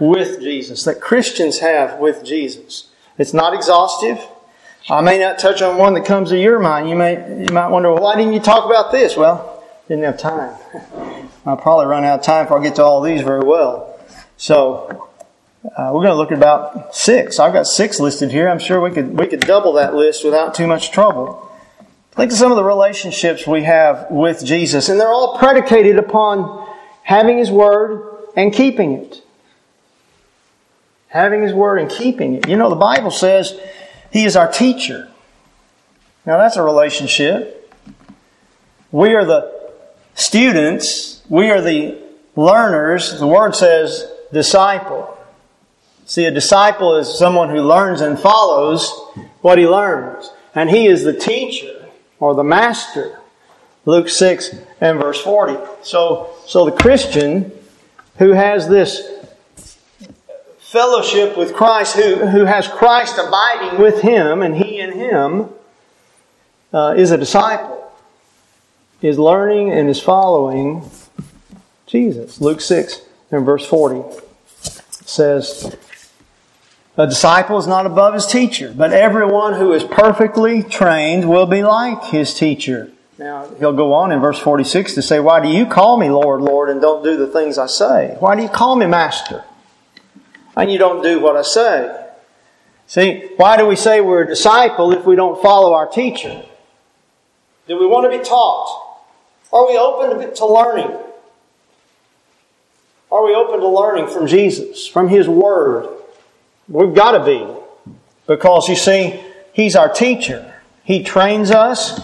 with 0.00 0.40
Jesus, 0.40 0.84
that 0.84 1.00
Christians 1.00 1.60
have 1.60 1.98
with 1.98 2.24
Jesus. 2.24 2.88
It's 3.18 3.32
not 3.32 3.54
exhaustive. 3.54 4.18
I 4.88 5.00
may 5.00 5.18
not 5.18 5.38
touch 5.38 5.62
on 5.62 5.78
one 5.78 5.94
that 5.94 6.04
comes 6.04 6.30
to 6.30 6.38
your 6.38 6.58
mind. 6.58 6.88
You 6.88 6.96
may 6.96 7.44
you 7.44 7.52
might 7.52 7.68
wonder, 7.68 7.92
well, 7.92 8.02
why 8.02 8.16
didn't 8.16 8.34
you 8.34 8.40
talk 8.40 8.66
about 8.66 8.92
this? 8.92 9.16
Well, 9.16 9.64
didn't 9.88 10.04
have 10.04 10.18
time. 10.18 10.56
I'll 11.46 11.56
probably 11.56 11.86
run 11.86 12.04
out 12.04 12.20
of 12.20 12.24
time 12.24 12.44
before 12.44 12.60
I 12.60 12.62
get 12.62 12.76
to 12.76 12.84
all 12.84 13.00
these 13.02 13.22
very 13.22 13.44
well. 13.44 13.98
So 14.36 15.08
uh, 15.64 15.90
we're 15.92 16.02
going 16.02 16.08
to 16.08 16.14
look 16.14 16.30
at 16.30 16.38
about 16.38 16.94
six. 16.94 17.38
I've 17.38 17.52
got 17.52 17.66
six 17.66 17.98
listed 17.98 18.30
here. 18.30 18.48
I'm 18.48 18.58
sure 18.58 18.80
we 18.80 18.90
could 18.90 19.18
we 19.18 19.26
could 19.26 19.40
double 19.40 19.72
that 19.74 19.94
list 19.94 20.24
without 20.24 20.54
too 20.54 20.66
much 20.66 20.90
trouble. 20.90 21.42
Think 22.12 22.32
of 22.32 22.38
some 22.38 22.50
of 22.50 22.56
the 22.56 22.64
relationships 22.64 23.46
we 23.46 23.64
have 23.64 24.06
with 24.10 24.44
Jesus, 24.44 24.88
and 24.88 24.98
they're 24.98 25.08
all 25.08 25.36
predicated 25.38 25.98
upon 25.98 26.66
having 27.02 27.38
His 27.38 27.50
Word 27.50 28.28
and 28.36 28.52
keeping 28.52 28.92
it 28.92 29.22
having 31.08 31.42
His 31.42 31.52
Word 31.52 31.78
and 31.78 31.90
keeping 31.90 32.34
it. 32.34 32.48
You 32.48 32.56
know, 32.56 32.70
the 32.70 32.76
Bible 32.76 33.10
says 33.10 33.58
He 34.12 34.24
is 34.24 34.36
our 34.36 34.50
teacher. 34.50 35.08
Now, 36.24 36.38
that's 36.38 36.56
a 36.56 36.62
relationship. 36.62 37.74
We 38.90 39.14
are 39.14 39.24
the 39.24 39.70
students, 40.14 41.22
we 41.28 41.50
are 41.50 41.60
the 41.60 41.98
learners. 42.34 43.18
The 43.18 43.26
Word 43.26 43.54
says 43.54 44.10
disciple. 44.32 45.16
See, 46.06 46.24
a 46.24 46.30
disciple 46.30 46.96
is 46.96 47.18
someone 47.18 47.50
who 47.50 47.60
learns 47.62 48.00
and 48.00 48.18
follows 48.18 48.92
what 49.40 49.58
he 49.58 49.66
learns. 49.66 50.30
And 50.54 50.70
he 50.70 50.86
is 50.86 51.02
the 51.02 51.12
teacher 51.12 51.88
or 52.20 52.34
the 52.34 52.44
master. 52.44 53.18
Luke 53.84 54.08
6 54.08 54.54
and 54.80 55.00
verse 55.00 55.20
40. 55.20 55.56
So, 55.82 56.30
so 56.46 56.64
the 56.64 56.72
Christian 56.72 57.52
who 58.18 58.32
has 58.32 58.68
this 58.68 59.02
fellowship 60.66 61.38
with 61.38 61.54
Christ, 61.54 61.94
who, 61.94 62.26
who 62.26 62.44
has 62.44 62.66
Christ 62.66 63.18
abiding 63.18 63.80
with 63.80 64.02
him 64.02 64.42
and 64.42 64.56
he 64.56 64.80
in 64.80 64.92
him, 64.92 65.50
uh, 66.72 66.94
is 66.96 67.12
a 67.12 67.16
disciple, 67.16 67.92
is 69.00 69.16
learning 69.16 69.70
and 69.70 69.88
is 69.88 70.00
following 70.00 70.90
Jesus. 71.86 72.40
Luke 72.40 72.60
6 72.60 73.00
and 73.30 73.46
verse 73.46 73.64
40 73.64 74.18
says, 74.58 75.76
A 76.96 77.06
disciple 77.06 77.58
is 77.58 77.68
not 77.68 77.86
above 77.86 78.14
his 78.14 78.26
teacher, 78.26 78.74
but 78.76 78.92
everyone 78.92 79.54
who 79.54 79.72
is 79.72 79.84
perfectly 79.84 80.64
trained 80.64 81.28
will 81.28 81.46
be 81.46 81.62
like 81.62 82.06
his 82.06 82.34
teacher. 82.34 82.90
Now, 83.18 83.48
he'll 83.60 83.72
go 83.72 83.92
on 83.92 84.10
in 84.10 84.20
verse 84.20 84.40
46 84.40 84.94
to 84.94 85.02
say, 85.02 85.20
Why 85.20 85.40
do 85.40 85.48
you 85.48 85.64
call 85.64 85.96
me 85.96 86.10
Lord, 86.10 86.42
Lord, 86.42 86.68
and 86.68 86.80
don't 86.80 87.04
do 87.04 87.16
the 87.16 87.28
things 87.28 87.56
I 87.56 87.66
say? 87.66 88.16
Why 88.18 88.34
do 88.34 88.42
you 88.42 88.48
call 88.48 88.74
me 88.74 88.86
Master? 88.86 89.44
And 90.56 90.72
you 90.72 90.78
don't 90.78 91.02
do 91.02 91.20
what 91.20 91.36
I 91.36 91.42
say. 91.42 92.04
See, 92.86 93.30
why 93.36 93.56
do 93.56 93.66
we 93.66 93.76
say 93.76 94.00
we're 94.00 94.22
a 94.22 94.26
disciple 94.26 94.92
if 94.92 95.04
we 95.04 95.16
don't 95.16 95.40
follow 95.42 95.74
our 95.74 95.86
teacher? 95.86 96.44
Do 97.68 97.78
we 97.78 97.86
want 97.86 98.10
to 98.10 98.18
be 98.18 98.24
taught? 98.24 99.00
Are 99.52 99.66
we 99.66 99.76
open 99.76 100.34
to 100.34 100.46
learning? 100.46 100.96
Are 103.10 103.24
we 103.24 103.34
open 103.34 103.60
to 103.60 103.68
learning 103.68 104.08
from 104.08 104.26
Jesus, 104.26 104.86
from 104.86 105.08
His 105.08 105.28
Word? 105.28 105.88
We've 106.68 106.94
got 106.94 107.12
to 107.12 107.24
be. 107.24 107.92
Because 108.26 108.68
you 108.68 108.76
see, 108.76 109.20
He's 109.52 109.76
our 109.76 109.88
teacher. 109.88 110.54
He 110.84 111.02
trains 111.02 111.50
us. 111.50 112.00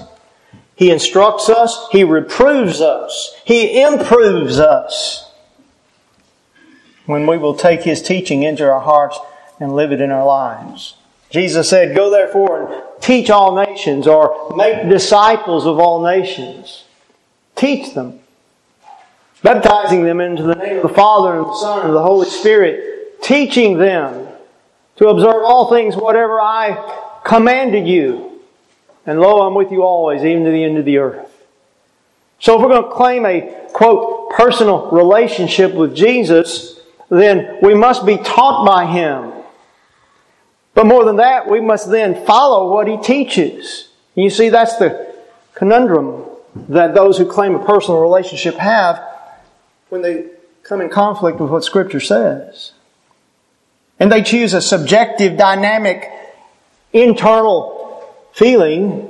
He 0.74 0.90
instructs 0.90 1.48
us. 1.48 1.88
He 1.92 2.02
reproves 2.02 2.80
us. 2.80 3.36
He 3.44 3.82
improves 3.82 4.58
us 4.58 5.31
when 7.06 7.26
we 7.26 7.38
will 7.38 7.54
take 7.54 7.82
His 7.82 8.02
teaching 8.02 8.42
into 8.42 8.70
our 8.70 8.80
hearts 8.80 9.18
and 9.58 9.74
live 9.74 9.92
it 9.92 10.00
in 10.00 10.10
our 10.10 10.24
lives. 10.24 10.96
Jesus 11.30 11.70
said, 11.70 11.96
Go 11.96 12.10
therefore 12.10 12.66
and 12.66 12.82
teach 13.00 13.30
all 13.30 13.56
nations 13.56 14.06
or 14.06 14.54
make 14.54 14.88
disciples 14.88 15.66
of 15.66 15.78
all 15.78 16.02
nations. 16.02 16.84
Teach 17.56 17.94
them. 17.94 18.20
Baptizing 19.42 20.04
them 20.04 20.20
into 20.20 20.42
the 20.42 20.54
name 20.54 20.76
of 20.76 20.82
the 20.82 20.88
Father 20.88 21.36
and 21.36 21.46
the 21.46 21.56
Son 21.56 21.86
and 21.86 21.94
the 21.94 22.02
Holy 22.02 22.28
Spirit. 22.28 23.22
Teaching 23.22 23.78
them 23.78 24.28
to 24.96 25.08
observe 25.08 25.42
all 25.44 25.70
things 25.70 25.96
whatever 25.96 26.40
I 26.40 27.20
commanded 27.24 27.86
you. 27.86 28.40
And 29.06 29.20
lo, 29.20 29.46
I'm 29.46 29.54
with 29.54 29.72
you 29.72 29.82
always, 29.82 30.22
even 30.22 30.44
to 30.44 30.50
the 30.50 30.62
end 30.62 30.78
of 30.78 30.84
the 30.84 30.98
earth. 30.98 31.28
So 32.38 32.56
if 32.56 32.62
we're 32.62 32.68
going 32.68 32.84
to 32.84 32.90
claim 32.90 33.24
a, 33.24 33.68
quote, 33.72 34.30
personal 34.30 34.90
relationship 34.90 35.74
with 35.74 35.96
Jesus, 35.96 36.80
then 37.18 37.58
we 37.62 37.74
must 37.74 38.06
be 38.06 38.16
taught 38.16 38.66
by 38.66 38.86
Him. 38.86 39.32
But 40.74 40.86
more 40.86 41.04
than 41.04 41.16
that, 41.16 41.48
we 41.48 41.60
must 41.60 41.90
then 41.90 42.24
follow 42.24 42.72
what 42.72 42.88
He 42.88 42.96
teaches. 42.96 43.88
You 44.14 44.30
see, 44.30 44.48
that's 44.48 44.76
the 44.76 45.14
conundrum 45.54 46.24
that 46.68 46.94
those 46.94 47.18
who 47.18 47.26
claim 47.26 47.54
a 47.54 47.64
personal 47.64 48.00
relationship 48.00 48.54
have 48.56 49.02
when 49.88 50.02
they 50.02 50.26
come 50.62 50.80
in 50.80 50.88
conflict 50.88 51.40
with 51.40 51.50
what 51.50 51.64
Scripture 51.64 52.00
says. 52.00 52.72
And 53.98 54.10
they 54.10 54.22
choose 54.22 54.54
a 54.54 54.60
subjective, 54.60 55.36
dynamic, 55.36 56.10
internal 56.92 58.06
feeling 58.32 59.08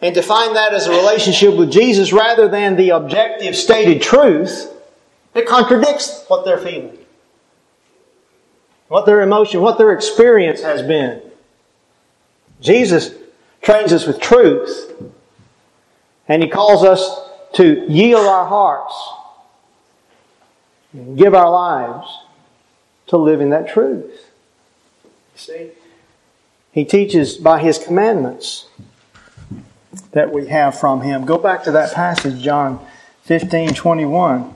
and 0.00 0.14
define 0.14 0.54
that 0.54 0.74
as 0.74 0.86
a 0.86 0.90
relationship 0.90 1.56
with 1.56 1.72
Jesus 1.72 2.12
rather 2.12 2.48
than 2.48 2.76
the 2.76 2.90
objective 2.90 3.56
stated 3.56 4.02
truth, 4.02 4.70
it 5.34 5.46
contradicts 5.46 6.24
what 6.28 6.44
they're 6.44 6.58
feeling, 6.58 6.98
what 8.94 9.06
their 9.06 9.22
emotion, 9.22 9.60
what 9.60 9.76
their 9.76 9.90
experience 9.90 10.62
has 10.62 10.80
been. 10.80 11.20
Jesus 12.60 13.10
trains 13.60 13.92
us 13.92 14.06
with 14.06 14.20
truth, 14.20 14.92
and 16.28 16.40
He 16.40 16.48
calls 16.48 16.84
us 16.84 17.28
to 17.54 17.84
yield 17.88 18.24
our 18.24 18.46
hearts 18.46 18.94
and 20.92 21.18
give 21.18 21.34
our 21.34 21.50
lives 21.50 22.06
to 23.08 23.16
living 23.16 23.50
that 23.50 23.68
truth. 23.68 24.30
See? 25.34 25.70
He 26.70 26.84
teaches 26.84 27.36
by 27.36 27.58
His 27.58 27.78
commandments 27.78 28.68
that 30.12 30.32
we 30.32 30.46
have 30.46 30.78
from 30.78 31.00
Him. 31.00 31.24
Go 31.24 31.36
back 31.36 31.64
to 31.64 31.72
that 31.72 31.92
passage, 31.94 32.40
John 32.40 32.78
15 33.22 33.74
21. 33.74 34.53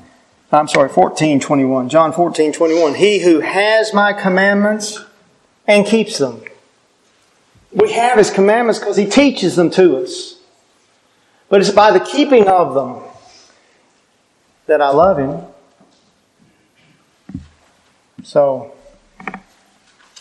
I'm 0.51 0.69
sorry, 0.69 0.89
14 0.89 1.41
21. 1.41 1.89
John 1.89 2.13
14 2.13 2.53
21. 2.53 2.95
He 2.95 3.21
who 3.21 3.41
has 3.41 3.93
my 3.93 4.13
commandments 4.13 5.05
and 5.67 5.87
keeps 5.87 6.19
them. 6.19 6.43
We 7.73 7.93
have 7.93 8.17
His 8.17 8.31
commandments 8.31 8.79
because 8.79 8.97
He 8.97 9.07
teaches 9.07 9.57
them 9.57 9.71
to 9.73 9.99
us. 9.99 10.41
But 11.49 11.61
it's 11.61 11.71
by 11.71 11.91
the 11.91 12.01
keeping 12.01 12.49
of 12.49 12.75
them 12.75 13.03
that 14.67 14.81
I 14.81 14.91
love 14.91 15.19
Him. 15.19 15.43
So, 18.25 18.75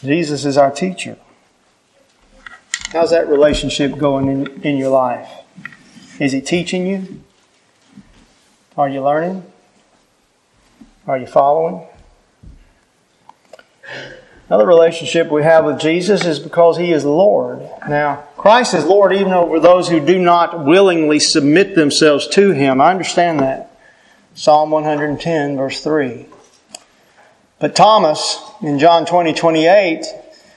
Jesus 0.03 0.45
is 0.45 0.57
our 0.57 0.71
teacher. 0.71 1.17
How's 2.91 3.11
that 3.11 3.27
relationship 3.27 3.97
going 3.97 4.27
in, 4.27 4.61
in 4.61 4.77
your 4.77 4.89
life? 4.89 5.29
Is 6.19 6.31
he 6.31 6.39
teaching 6.39 6.87
you? 6.87 7.21
Are 8.77 8.87
you 8.87 9.03
learning? 9.03 9.43
Are 11.07 11.17
you 11.17 11.25
following? 11.25 11.87
Another 14.49 14.67
relationship 14.67 15.31
we 15.31 15.41
have 15.43 15.63
with 15.63 15.79
Jesus 15.79 16.25
is 16.25 16.37
because 16.37 16.77
He 16.77 16.91
is 16.91 17.05
Lord. 17.05 17.61
Now, 17.87 18.25
Christ 18.35 18.73
is 18.73 18.83
Lord 18.83 19.13
even 19.13 19.31
over 19.31 19.61
those 19.61 19.87
who 19.87 20.05
do 20.05 20.19
not 20.19 20.65
willingly 20.65 21.19
submit 21.19 21.75
themselves 21.75 22.27
to 22.29 22.51
Him. 22.51 22.81
I 22.81 22.91
understand 22.91 23.39
that. 23.39 23.71
Psalm 24.35 24.69
110, 24.69 25.55
verse 25.55 25.81
3. 25.81 26.25
But 27.59 27.73
Thomas, 27.73 28.41
in 28.61 28.77
John 28.77 29.05
20, 29.05 29.33
28, 29.33 30.05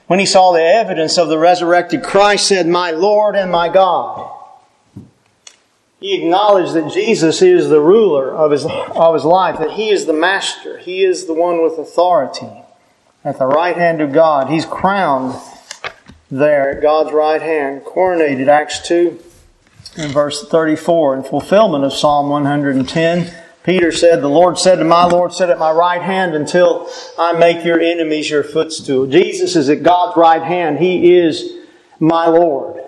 when 0.09 0.19
he 0.19 0.27
saw 0.27 0.53
the 0.53 0.63
evidence 0.63 1.17
of 1.17 1.29
the 1.29 1.39
resurrected 1.39 2.03
Christ, 2.03 2.49
said, 2.49 2.67
My 2.67 2.91
Lord 2.91 3.37
and 3.37 3.53
my 3.53 3.69
God. 3.69 4.40
He 6.01 6.15
acknowledged 6.15 6.73
that 6.73 6.93
Jesus 6.93 7.43
is 7.43 7.69
the 7.69 7.81
ruler 7.81 8.35
of 8.35 8.53
his, 8.53 8.65
of 8.65 9.15
his 9.15 9.25
life, 9.25 9.59
that 9.59 9.73
he 9.73 9.91
is 9.91 10.07
the 10.07 10.15
master. 10.15 10.79
He 10.79 11.05
is 11.05 11.27
the 11.27 11.35
one 11.35 11.63
with 11.63 11.79
authority 11.79 12.51
at 13.23 13.39
the 13.39 13.47
right 13.47 13.77
hand 13.77 14.01
of 14.01 14.13
God. 14.13 14.49
He's 14.49 14.65
crowned 14.65 15.39
there 16.31 16.71
at 16.71 16.83
God's 16.83 17.13
right 17.13 17.43
hand, 17.43 17.83
coronated, 17.83 18.49
Acts 18.49 18.87
2 18.89 19.23
and 19.99 20.13
verse 20.13 20.49
34, 20.49 21.17
in 21.17 21.23
fulfillment 21.23 21.85
of 21.85 21.93
Psalm 21.93 22.31
110. 22.31 23.35
Peter 23.63 23.93
said, 23.93 24.23
The 24.23 24.29
Lord 24.29 24.59
said 24.59 24.77
to 24.77 24.85
my 24.85 25.05
Lord, 25.05 25.35
Sit 25.35 25.51
at 25.51 25.59
my 25.59 25.71
right 25.71 26.01
hand 26.01 26.35
until 26.35 26.89
I 27.19 27.33
make 27.33 27.65
your 27.65 27.79
enemies 27.79 28.31
your 28.31 28.43
footstool. 28.43 29.07
Jesus 29.07 29.55
is 29.55 29.69
at 29.69 29.83
God's 29.83 30.17
right 30.17 30.43
hand. 30.43 30.79
He 30.79 31.15
is 31.15 31.59
my 31.99 32.27
Lord. 32.27 32.80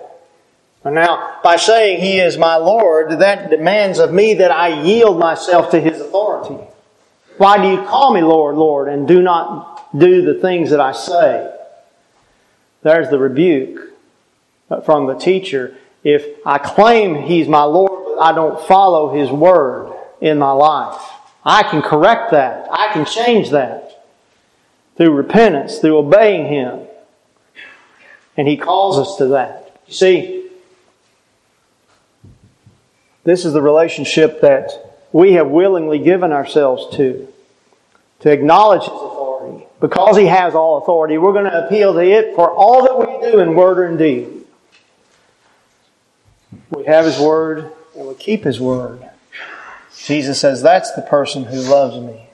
Now, 0.84 1.38
by 1.44 1.56
saying 1.56 2.00
He 2.00 2.18
is 2.18 2.36
my 2.36 2.56
Lord, 2.56 3.20
that 3.20 3.50
demands 3.50 3.98
of 3.98 4.12
me 4.12 4.34
that 4.34 4.50
I 4.50 4.82
yield 4.82 5.18
myself 5.18 5.70
to 5.70 5.80
His 5.80 6.00
authority. 6.00 6.58
Why 7.36 7.62
do 7.62 7.68
you 7.68 7.86
call 7.86 8.12
me 8.12 8.22
Lord, 8.22 8.56
Lord, 8.56 8.88
and 8.88 9.06
do 9.06 9.22
not 9.22 9.98
do 9.98 10.22
the 10.22 10.40
things 10.40 10.70
that 10.70 10.80
I 10.80 10.92
say? 10.92 11.54
There's 12.82 13.10
the 13.10 13.18
rebuke 13.18 13.92
from 14.84 15.06
the 15.06 15.14
teacher. 15.14 15.76
If 16.02 16.44
I 16.44 16.58
claim 16.58 17.22
He's 17.22 17.46
my 17.46 17.62
Lord, 17.62 18.02
but 18.04 18.18
I 18.18 18.32
don't 18.32 18.60
follow 18.66 19.14
His 19.14 19.30
word, 19.30 19.92
in 20.22 20.38
my 20.38 20.52
life. 20.52 21.02
I 21.44 21.64
can 21.64 21.82
correct 21.82 22.30
that. 22.30 22.68
I 22.70 22.92
can 22.92 23.04
change 23.04 23.50
that 23.50 24.06
through 24.96 25.10
repentance, 25.10 25.78
through 25.78 25.98
obeying 25.98 26.46
Him. 26.46 26.86
And 28.36 28.46
He 28.46 28.56
calls 28.56 28.98
us 28.98 29.16
to 29.16 29.26
that. 29.28 29.80
You 29.88 29.92
see, 29.92 30.41
this 33.24 33.44
is 33.44 33.52
the 33.52 33.62
relationship 33.62 34.40
that 34.40 34.70
we 35.12 35.34
have 35.34 35.48
willingly 35.48 35.98
given 35.98 36.32
ourselves 36.32 36.96
to, 36.96 37.28
to 38.20 38.30
acknowledge 38.30 38.82
His 38.82 38.90
authority. 38.90 39.66
Because 39.80 40.16
He 40.16 40.26
has 40.26 40.54
all 40.54 40.78
authority, 40.78 41.18
we're 41.18 41.32
going 41.32 41.50
to 41.50 41.66
appeal 41.66 41.94
to 41.94 42.00
it 42.00 42.34
for 42.34 42.50
all 42.50 42.82
that 42.82 42.98
we 42.98 43.30
do 43.30 43.40
in 43.40 43.54
word 43.54 43.78
or 43.78 43.86
in 43.86 43.96
deed. 43.96 44.44
We 46.70 46.84
have 46.84 47.04
His 47.04 47.18
Word 47.18 47.70
and 47.96 48.08
we 48.08 48.14
keep 48.14 48.44
His 48.44 48.60
Word. 48.60 49.08
Jesus 49.96 50.40
says, 50.40 50.62
That's 50.62 50.92
the 50.92 51.02
person 51.02 51.44
who 51.44 51.60
loves 51.60 51.98
me. 51.98 52.28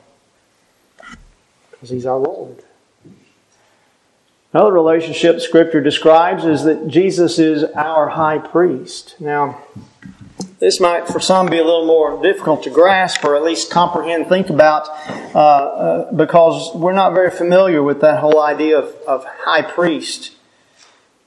Because 1.70 1.90
he's 1.90 2.07
our 2.07 2.16
Lord. 2.16 2.64
Another 4.53 4.72
relationship 4.72 5.40
Scripture 5.40 5.81
describes 5.81 6.44
is 6.44 6.64
that 6.64 6.88
Jesus 6.88 7.38
is 7.38 7.64
our 7.74 8.09
high 8.09 8.38
priest. 8.38 9.16
Now, 9.20 9.62
this 10.58 10.80
might 10.80 11.06
for 11.06 11.20
some 11.20 11.46
be 11.46 11.58
a 11.58 11.64
little 11.64 11.86
more 11.86 12.20
difficult 12.20 12.64
to 12.64 12.70
grasp 12.70 13.24
or 13.24 13.36
at 13.36 13.42
least 13.42 13.70
comprehend, 13.70 14.28
think 14.28 14.50
about, 14.50 14.88
uh, 15.34 15.38
uh, 15.38 16.12
because 16.12 16.74
we're 16.74 16.92
not 16.92 17.14
very 17.14 17.30
familiar 17.30 17.82
with 17.82 18.00
that 18.00 18.18
whole 18.18 18.40
idea 18.42 18.78
of, 18.78 18.94
of 19.06 19.24
high 19.24 19.62
priest. 19.62 20.34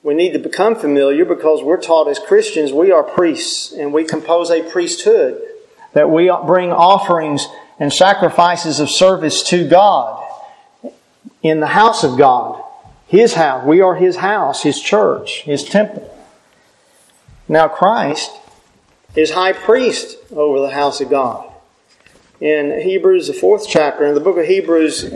We 0.04 0.16
need 0.16 0.34
to 0.34 0.40
become 0.40 0.76
familiar 0.76 1.24
because 1.24 1.64
we're 1.64 1.82
taught 1.82 2.08
as 2.08 2.20
Christians 2.20 2.74
we 2.74 2.92
are 2.92 3.04
priests 3.04 3.72
and 3.72 3.94
we 3.94 4.04
compose 4.04 4.50
a 4.50 4.64
priesthood 4.64 5.42
that 5.94 6.10
we 6.10 6.32
bring 6.46 6.72
offerings 6.72 7.48
and 7.80 7.94
sacrifices 7.94 8.80
of 8.80 8.90
service 8.90 9.44
to 9.44 9.68
God 9.68 10.28
in 11.42 11.60
the 11.60 11.68
house 11.68 12.04
of 12.04 12.18
God. 12.18 12.64
His 13.08 13.34
house. 13.34 13.66
We 13.66 13.82
are 13.82 13.96
His 13.96 14.18
house, 14.18 14.64
His 14.64 14.82
church, 14.82 15.42
His 15.42 15.64
temple. 15.64 16.08
Now 17.48 17.68
Christ 17.68 18.32
is 19.16 19.32
high 19.32 19.54
priest 19.54 20.18
over 20.32 20.60
the 20.60 20.72
house 20.72 21.02
of 21.02 21.10
God. 21.10 21.52
In 22.40 22.82
Hebrews, 22.82 23.28
the 23.28 23.34
fourth 23.34 23.68
chapter, 23.68 24.06
in 24.06 24.16
the 24.16 24.20
book 24.20 24.38
of 24.38 24.46
Hebrews, 24.46 25.14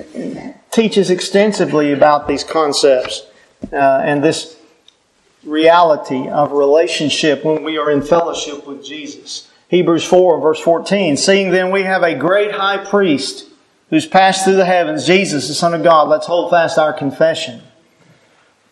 teaches 0.71 1.09
extensively 1.09 1.91
about 1.91 2.27
these 2.27 2.43
concepts 2.43 3.25
uh, 3.73 4.01
and 4.03 4.23
this 4.23 4.57
reality 5.43 6.27
of 6.27 6.51
relationship 6.51 7.43
when 7.43 7.63
we 7.63 7.77
are 7.77 7.89
in 7.89 8.01
fellowship 8.01 8.67
with 8.67 8.85
Jesus. 8.85 9.49
Hebrews 9.69 10.05
4 10.05 10.39
verse 10.39 10.59
14. 10.59 11.17
Seeing 11.17 11.51
then 11.51 11.71
we 11.71 11.83
have 11.83 12.03
a 12.03 12.13
great 12.15 12.51
high 12.51 12.83
priest 12.85 13.47
who's 13.89 14.05
passed 14.05 14.43
through 14.45 14.55
the 14.55 14.65
heavens, 14.65 15.05
Jesus, 15.05 15.47
the 15.47 15.53
Son 15.53 15.73
of 15.73 15.83
God. 15.83 16.09
Let's 16.09 16.27
hold 16.27 16.51
fast 16.51 16.77
our 16.77 16.93
confession. 16.93 17.61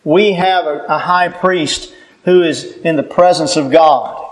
We 0.04 0.32
have 0.32 0.66
a, 0.66 0.84
a 0.88 0.98
high 0.98 1.28
priest 1.28 1.92
who 2.24 2.42
is 2.42 2.64
in 2.64 2.96
the 2.96 3.02
presence 3.02 3.56
of 3.56 3.70
God. 3.70 4.23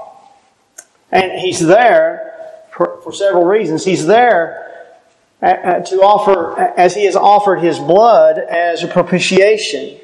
And 1.12 1.38
he's 1.38 1.60
there 1.60 2.32
for, 2.70 3.00
for 3.02 3.12
several 3.12 3.44
reasons. 3.44 3.84
He's 3.84 4.06
there 4.06 4.62
to 5.42 6.00
offer, 6.02 6.58
as 6.76 6.94
he 6.94 7.04
has 7.04 7.16
offered 7.16 7.60
his 7.60 7.78
blood 7.78 8.38
as 8.38 8.82
a 8.82 8.88
propitiation. 8.88 9.98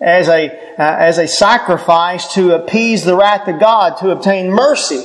as 0.00 0.28
a, 0.28 0.48
uh, 0.78 0.96
as 0.98 1.18
a 1.18 1.26
sacrifice 1.26 2.32
to 2.34 2.54
appease 2.54 3.04
the 3.04 3.16
wrath 3.16 3.48
of 3.48 3.58
God, 3.58 3.96
to 3.98 4.10
obtain 4.10 4.48
mercy 4.48 5.04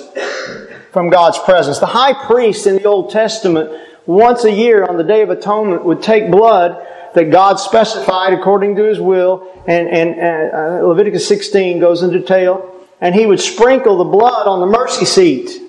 from 0.92 1.10
God's 1.10 1.40
presence. 1.40 1.80
The 1.80 1.88
high 1.88 2.14
priest 2.14 2.68
in 2.68 2.76
the 2.76 2.84
Old 2.84 3.10
Testament, 3.10 3.72
once 4.06 4.44
a 4.44 4.52
year 4.52 4.86
on 4.86 4.98
the 4.98 5.04
Day 5.04 5.24
of 5.24 5.32
Atonement, 5.32 5.84
would 5.84 6.04
take 6.04 6.30
blood 6.30 6.88
that 7.16 7.32
God 7.32 7.56
specified 7.56 8.34
according 8.34 8.76
to 8.76 8.84
His 8.84 9.00
will, 9.00 9.52
and, 9.68 9.88
and 9.88 10.54
uh, 10.54 10.88
Leviticus 10.88 11.28
16 11.28 11.80
goes 11.80 12.04
into 12.04 12.20
detail, 12.20 12.73
and 13.04 13.14
he 13.14 13.26
would 13.26 13.42
sprinkle 13.42 13.98
the 13.98 14.06
blood 14.06 14.48
on 14.48 14.62
the 14.62 14.66
mercy 14.66 15.04
seat 15.04 15.62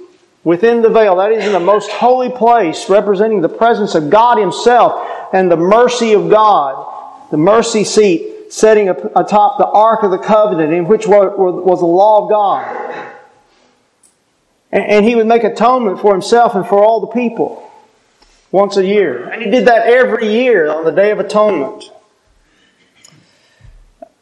within 0.44 0.82
the 0.82 0.88
veil. 0.88 1.16
That 1.16 1.32
is 1.32 1.44
in 1.44 1.50
the 1.50 1.58
most 1.58 1.90
holy 1.90 2.30
place, 2.30 2.88
representing 2.88 3.40
the 3.40 3.48
presence 3.48 3.96
of 3.96 4.08
God 4.08 4.38
Himself 4.38 5.04
and 5.32 5.50
the 5.50 5.56
mercy 5.56 6.12
of 6.12 6.30
God. 6.30 6.92
The 7.32 7.36
mercy 7.36 7.82
seat 7.82 8.52
setting 8.52 8.88
atop 8.88 9.58
the 9.58 9.66
Ark 9.66 10.04
of 10.04 10.12
the 10.12 10.18
Covenant, 10.18 10.72
in 10.72 10.86
which 10.86 11.08
was 11.08 11.80
the 11.80 11.86
law 11.86 12.22
of 12.22 12.30
God. 12.30 13.14
And 14.70 15.04
he 15.04 15.16
would 15.16 15.26
make 15.26 15.42
atonement 15.42 16.00
for 16.00 16.12
himself 16.12 16.54
and 16.54 16.64
for 16.64 16.84
all 16.84 17.00
the 17.00 17.08
people 17.08 17.68
once 18.52 18.76
a 18.76 18.86
year. 18.86 19.28
And 19.28 19.42
he 19.42 19.50
did 19.50 19.66
that 19.66 19.88
every 19.88 20.28
year 20.28 20.70
on 20.70 20.84
the 20.84 20.92
Day 20.92 21.10
of 21.10 21.18
Atonement. 21.18 21.90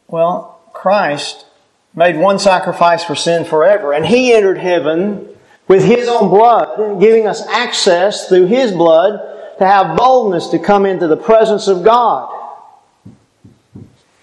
Well, 0.07 0.59
Christ 0.73 1.45
made 1.95 2.17
one 2.17 2.39
sacrifice 2.39 3.03
for 3.03 3.15
sin 3.15 3.45
forever, 3.45 3.93
and 3.93 4.05
he 4.05 4.33
entered 4.33 4.57
heaven 4.57 5.27
with 5.67 5.83
his 5.83 6.07
own 6.07 6.29
blood, 6.29 6.99
giving 6.99 7.27
us 7.27 7.45
access 7.47 8.27
through 8.27 8.47
his 8.47 8.71
blood 8.71 9.57
to 9.59 9.65
have 9.65 9.95
boldness 9.95 10.47
to 10.47 10.59
come 10.59 10.85
into 10.85 11.07
the 11.07 11.17
presence 11.17 11.67
of 11.67 11.83
God 11.83 12.29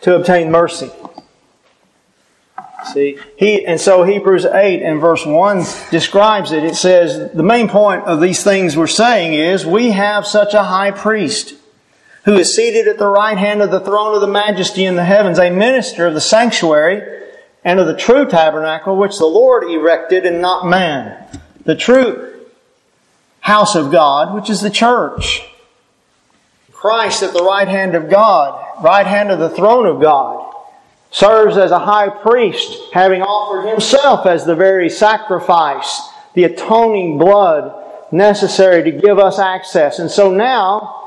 to 0.03 0.17
obtain 0.17 0.51
mercy. 0.51 0.91
See, 2.93 3.19
he, 3.37 3.65
and 3.67 3.81
so 3.81 4.05
Hebrews 4.05 4.47
8 4.47 4.83
and 4.83 5.01
verse 5.01 5.25
1 5.25 5.65
describes 5.91 6.51
it. 6.51 6.65
It 6.65 6.77
says, 6.77 7.31
the 7.33 7.43
main 7.43 7.69
point 7.69 8.05
of 8.05 8.21
these 8.21 8.43
things 8.43 8.77
we're 8.77 8.87
saying 8.87 9.35
is, 9.35 9.67
we 9.67 9.91
have 9.91 10.27
such 10.27 10.55
a 10.55 10.65
high 10.65 10.91
priest 10.91 11.55
who 12.25 12.37
is 12.37 12.55
seated 12.55 12.89
at 12.89 12.99
the 12.99 13.07
right 13.07 13.37
hand 13.37 13.63
of 13.63 13.71
the 13.71 13.81
throne 13.81 14.15
of 14.15 14.21
the 14.21 14.27
majesty 14.27 14.85
in 14.85 14.97
the 14.97 15.05
heavens, 15.05 15.39
a 15.39 15.51
minister 15.51 16.07
of 16.07 16.15
the 16.15 16.21
sanctuary 16.21 17.21
and 17.65 17.79
of 17.79 17.87
the 17.87 17.97
true 17.97 18.27
tabernacle 18.27 18.97
which 18.97 19.19
the 19.19 19.27
Lord 19.27 19.65
erected 19.65 20.25
and 20.25 20.41
not 20.41 20.67
man. 20.67 21.41
The 21.65 21.77
true 21.77 22.47
house 23.41 23.75
of 23.75 23.93
God, 23.93 24.35
which 24.35 24.51
is 24.51 24.61
the 24.61 24.71
church. 24.71 25.43
Christ 26.73 27.23
at 27.23 27.33
the 27.33 27.45
right 27.45 27.69
hand 27.69 27.95
of 27.95 28.09
God, 28.09 28.83
right 28.83 29.07
hand 29.07 29.31
of 29.31 29.39
the 29.39 29.51
throne 29.51 29.87
of 29.87 30.01
God, 30.01 30.55
serves 31.11 31.57
as 31.57 31.71
a 31.71 31.79
high 31.79 32.09
priest, 32.09 32.79
having 32.93 33.21
offered 33.21 33.69
himself 33.69 34.27
as 34.27 34.45
the 34.45 34.55
very 34.55 34.89
sacrifice, 34.89 36.01
the 36.35 36.45
atoning 36.45 37.19
blood 37.19 37.77
necessary 38.13 38.83
to 38.85 38.91
give 38.91 39.19
us 39.19 39.39
access. 39.39 39.99
And 39.99 40.11
so 40.11 40.31
now, 40.31 41.00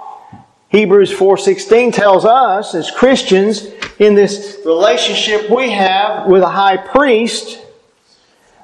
Hebrews 0.74 1.14
4:16 1.14 1.94
tells 1.94 2.26
us 2.26 2.74
as 2.74 2.90
Christians 2.90 3.68
in 4.00 4.16
this 4.16 4.58
relationship 4.66 5.48
we 5.48 5.70
have 5.70 6.26
with 6.26 6.42
a 6.42 6.50
high 6.50 6.78
priest 6.78 7.60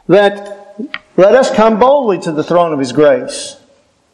that 0.07 0.75
let 1.17 1.35
us 1.35 1.51
come 1.51 1.77
boldly 1.77 2.17
to 2.21 2.31
the 2.31 2.43
throne 2.43 2.73
of 2.73 2.79
his 2.79 2.93
grace 2.93 3.57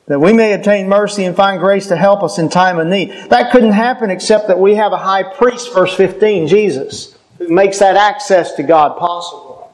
that 0.08 0.20
we 0.20 0.34
may 0.34 0.52
obtain 0.52 0.90
mercy 0.90 1.24
and 1.24 1.38
find 1.38 1.62
grace 1.62 1.88
to 1.88 1.96
help 1.96 2.22
us 2.22 2.38
in 2.38 2.50
time 2.50 2.80
of 2.80 2.88
need. 2.88 3.12
That 3.30 3.52
couldn't 3.52 3.72
happen 3.72 4.10
except 4.10 4.50
that 4.50 4.60
we 4.60 4.76
have 4.76 4.92
a 4.92 4.98
high 4.98 5.24
priest, 5.24 5.74
verse 5.74 5.96
15, 5.96 6.48
Jesus, 6.48 7.18
who 7.38 7.48
makes 7.48 7.80
that 7.80 7.96
access 7.96 8.54
to 8.56 8.64
God 8.64 8.98
possible. 8.98 9.74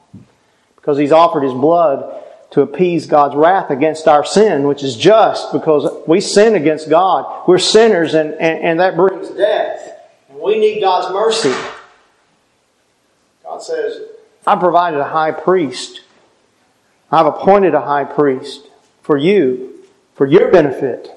Because 0.76 0.98
he's 0.98 1.12
offered 1.12 1.44
his 1.44 1.54
blood 1.54 2.21
to 2.52 2.62
appease 2.62 3.06
God's 3.08 3.36
wrath 3.36 3.70
against 3.70 4.08
our 4.08 4.26
sin, 4.26 4.68
which 4.68 4.84
is 4.84 4.96
just 4.96 5.54
because 5.54 5.90
we 6.06 6.20
sin 6.20 6.56
against 6.56 6.90
God. 6.90 7.48
We're 7.48 7.60
sinners 7.60 8.14
and, 8.14 8.34
and, 8.34 8.64
and 8.64 8.80
that 8.80 8.96
brings 8.96 9.30
death. 9.30 9.98
And 10.30 10.40
we 10.40 10.60
need 10.60 10.82
God's 10.82 11.14
mercy. 11.14 11.56
God 13.44 13.64
says, 13.64 14.02
I've 14.46 14.60
provided 14.60 15.00
a 15.00 15.08
high 15.08 15.32
priest. 15.32 16.02
I've 17.10 17.26
appointed 17.26 17.74
a 17.74 17.82
high 17.82 18.06
priest 18.06 18.68
for 19.02 19.18
you 19.18 19.86
for 20.16 20.26
your 20.26 20.52
benefit 20.52 21.10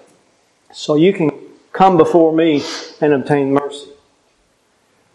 so 0.72 0.94
you 0.94 1.12
can 1.12 1.30
come 1.72 1.96
before 1.96 2.32
me 2.32 2.62
and 3.00 3.12
obtain 3.12 3.52
mercy. 3.52 3.90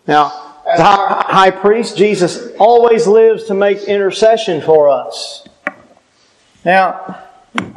Now, 0.06 0.58
as 0.68 0.80
our 0.80 1.24
high 1.24 1.52
priest, 1.52 1.98
Jesus 1.98 2.52
always 2.60 3.08
lives 3.08 3.46
to 3.46 3.54
make 3.54 3.84
intercession 3.84 4.62
for 4.62 4.90
us. 4.90 5.48
Now, 6.66 7.24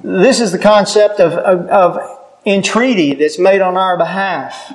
this 0.02 0.40
is 0.40 0.52
the 0.52 0.58
concept 0.58 1.20
of, 1.20 1.32
of, 1.32 1.66
of 1.68 2.18
entreaty 2.44 3.14
that's 3.14 3.38
made 3.38 3.60
on 3.60 3.76
our 3.76 3.96
behalf. 3.96 4.74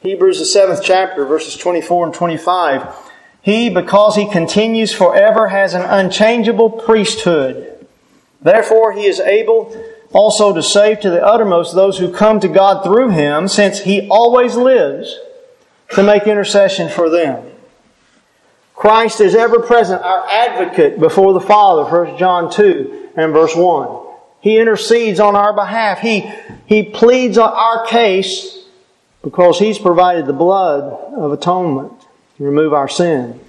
Hebrews, 0.00 0.38
the 0.38 0.46
seventh 0.46 0.82
chapter, 0.82 1.24
verses 1.24 1.56
24 1.56 2.06
and 2.06 2.14
25. 2.14 2.94
He, 3.42 3.68
because 3.68 4.16
he 4.16 4.30
continues 4.30 4.92
forever, 4.92 5.48
has 5.48 5.74
an 5.74 5.82
unchangeable 5.82 6.70
priesthood. 6.70 7.86
Therefore, 8.40 8.92
he 8.92 9.06
is 9.06 9.20
able 9.20 9.76
also 10.12 10.54
to 10.54 10.62
save 10.62 11.00
to 11.00 11.10
the 11.10 11.24
uttermost 11.24 11.74
those 11.74 11.98
who 11.98 12.12
come 12.12 12.40
to 12.40 12.48
God 12.48 12.82
through 12.82 13.10
him, 13.10 13.48
since 13.48 13.80
he 13.80 14.08
always 14.08 14.56
lives 14.56 15.18
to 15.90 16.02
make 16.02 16.26
intercession 16.26 16.88
for 16.88 17.08
them. 17.08 17.50
Christ 18.74 19.20
is 19.20 19.34
ever 19.34 19.60
present, 19.60 20.02
our 20.02 20.28
advocate 20.28 20.98
before 20.98 21.32
the 21.32 21.40
Father, 21.40 21.84
1 21.84 22.18
John 22.18 22.50
2 22.50 23.01
and 23.16 23.32
verse 23.32 23.54
1. 23.54 24.06
He 24.40 24.58
intercedes 24.58 25.20
on 25.20 25.36
our 25.36 25.52
behalf. 25.52 26.00
He, 26.00 26.28
he 26.66 26.82
pleads 26.82 27.38
our 27.38 27.86
case 27.86 28.64
because 29.22 29.58
He's 29.58 29.78
provided 29.78 30.26
the 30.26 30.32
blood 30.32 30.84
of 31.14 31.32
atonement 31.32 31.92
to 32.36 32.44
remove 32.44 32.72
our 32.72 32.88
sin. 32.88 33.40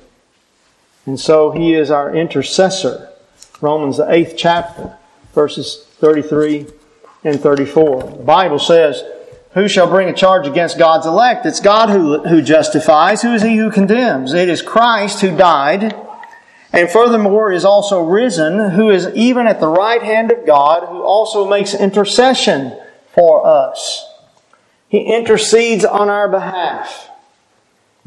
And 1.05 1.19
so 1.19 1.51
He 1.51 1.73
is 1.73 1.89
our 1.89 2.15
intercessor. 2.15 3.09
Romans, 3.59 3.97
the 3.97 4.11
eighth 4.11 4.35
chapter, 4.37 4.97
verses 5.33 5.85
33 5.99 6.67
and 7.23 7.39
34. 7.39 8.03
The 8.03 8.23
Bible 8.23 8.59
says, 8.59 9.03
Who 9.53 9.67
shall 9.67 9.87
bring 9.87 10.09
a 10.09 10.13
charge 10.13 10.45
against 10.45 10.77
God's 10.77 11.07
elect? 11.07 11.45
It's 11.45 11.59
God 11.59 11.89
who, 11.89 12.23
who 12.27 12.41
justifies. 12.41 13.21
Who 13.21 13.33
is 13.33 13.41
he 13.41 13.55
who 13.55 13.71
condemns? 13.71 14.33
It 14.33 14.49
is 14.49 14.61
Christ 14.61 15.21
who 15.21 15.35
died, 15.35 15.95
and 16.73 16.89
furthermore 16.89 17.51
is 17.51 17.63
also 17.63 18.01
risen, 18.03 18.71
who 18.71 18.89
is 18.89 19.07
even 19.13 19.45
at 19.45 19.59
the 19.59 19.67
right 19.67 20.01
hand 20.01 20.31
of 20.31 20.45
God, 20.45 20.87
who 20.89 21.03
also 21.03 21.47
makes 21.47 21.75
intercession 21.75 22.75
for 23.13 23.45
us. 23.45 24.09
He 24.89 25.01
intercedes 25.01 25.85
on 25.85 26.09
our 26.09 26.27
behalf 26.27 27.09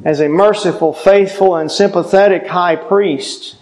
as 0.05 0.20
a 0.20 0.29
merciful, 0.29 0.92
faithful, 0.92 1.55
and 1.55 1.70
sympathetic 1.70 2.48
high 2.48 2.76
priest. 2.76 3.57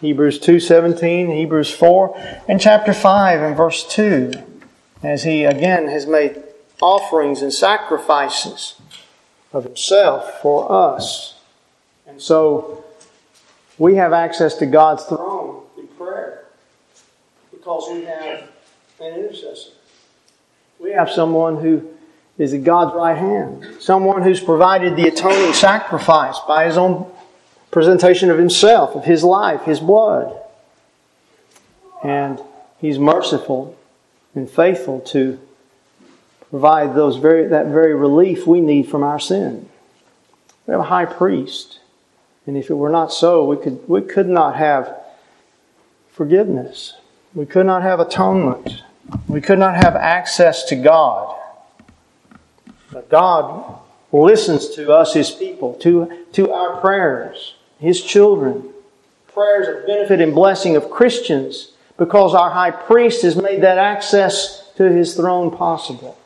Hebrews 0.00 0.38
2:17, 0.40 1.30
Hebrews 1.30 1.70
4, 1.70 2.16
and 2.48 2.60
chapter 2.60 2.92
5 2.92 3.40
and 3.40 3.56
verse 3.56 3.84
2, 3.84 4.32
as 5.02 5.22
he 5.22 5.44
again 5.44 5.88
has 5.88 6.06
made 6.06 6.42
offerings 6.80 7.42
and 7.42 7.52
sacrifices 7.52 8.74
of 9.52 9.64
himself 9.64 10.40
for 10.40 10.70
us. 10.72 11.34
And 12.06 12.20
so 12.20 12.81
we 13.82 13.96
have 13.96 14.12
access 14.12 14.54
to 14.54 14.64
God's 14.64 15.02
throne 15.02 15.60
through 15.74 15.88
prayer 15.98 16.44
because 17.50 17.88
we 17.90 18.04
have 18.04 18.48
an 19.00 19.14
intercessor. 19.14 19.72
We 20.78 20.92
have 20.92 21.10
someone 21.10 21.56
who 21.56 21.88
is 22.38 22.54
at 22.54 22.62
God's 22.62 22.94
right 22.94 23.18
hand, 23.18 23.66
someone 23.80 24.22
who's 24.22 24.38
provided 24.38 24.94
the 24.94 25.08
atoning 25.08 25.52
sacrifice 25.52 26.38
by 26.46 26.66
his 26.66 26.76
own 26.76 27.10
presentation 27.72 28.30
of 28.30 28.38
himself, 28.38 28.94
of 28.94 29.04
his 29.04 29.24
life, 29.24 29.62
his 29.62 29.80
blood. 29.80 30.40
And 32.04 32.40
he's 32.80 33.00
merciful 33.00 33.76
and 34.32 34.48
faithful 34.48 35.00
to 35.00 35.40
provide 36.50 36.94
those 36.94 37.16
very, 37.16 37.48
that 37.48 37.66
very 37.66 37.96
relief 37.96 38.46
we 38.46 38.60
need 38.60 38.88
from 38.88 39.02
our 39.02 39.18
sin. 39.18 39.68
We 40.68 40.70
have 40.70 40.80
a 40.82 40.84
high 40.84 41.06
priest. 41.06 41.80
And 42.46 42.56
if 42.56 42.70
it 42.70 42.74
were 42.74 42.90
not 42.90 43.12
so, 43.12 43.44
we 43.44 43.56
could, 43.56 43.88
we 43.88 44.02
could 44.02 44.28
not 44.28 44.56
have 44.56 44.96
forgiveness. 46.10 46.94
We 47.34 47.46
could 47.46 47.66
not 47.66 47.82
have 47.82 48.00
atonement. 48.00 48.82
We 49.28 49.40
could 49.40 49.58
not 49.58 49.76
have 49.76 49.94
access 49.96 50.64
to 50.64 50.76
God. 50.76 51.36
But 52.92 53.08
God 53.08 53.78
listens 54.12 54.70
to 54.70 54.92
us, 54.92 55.14
His 55.14 55.30
people, 55.30 55.74
to, 55.74 56.26
to 56.32 56.52
our 56.52 56.80
prayers 56.80 57.54
his 57.82 58.00
children. 58.00 58.70
Prayers 59.34 59.66
of 59.66 59.86
benefit 59.86 60.20
and 60.20 60.34
blessing 60.34 60.76
of 60.76 60.88
Christians 60.88 61.72
because 61.98 62.32
our 62.32 62.50
high 62.50 62.70
priest 62.70 63.22
has 63.22 63.34
made 63.34 63.62
that 63.62 63.76
access 63.76 64.70
to 64.76 64.90
his 64.90 65.14
throne 65.14 65.50
possible. 65.50 66.16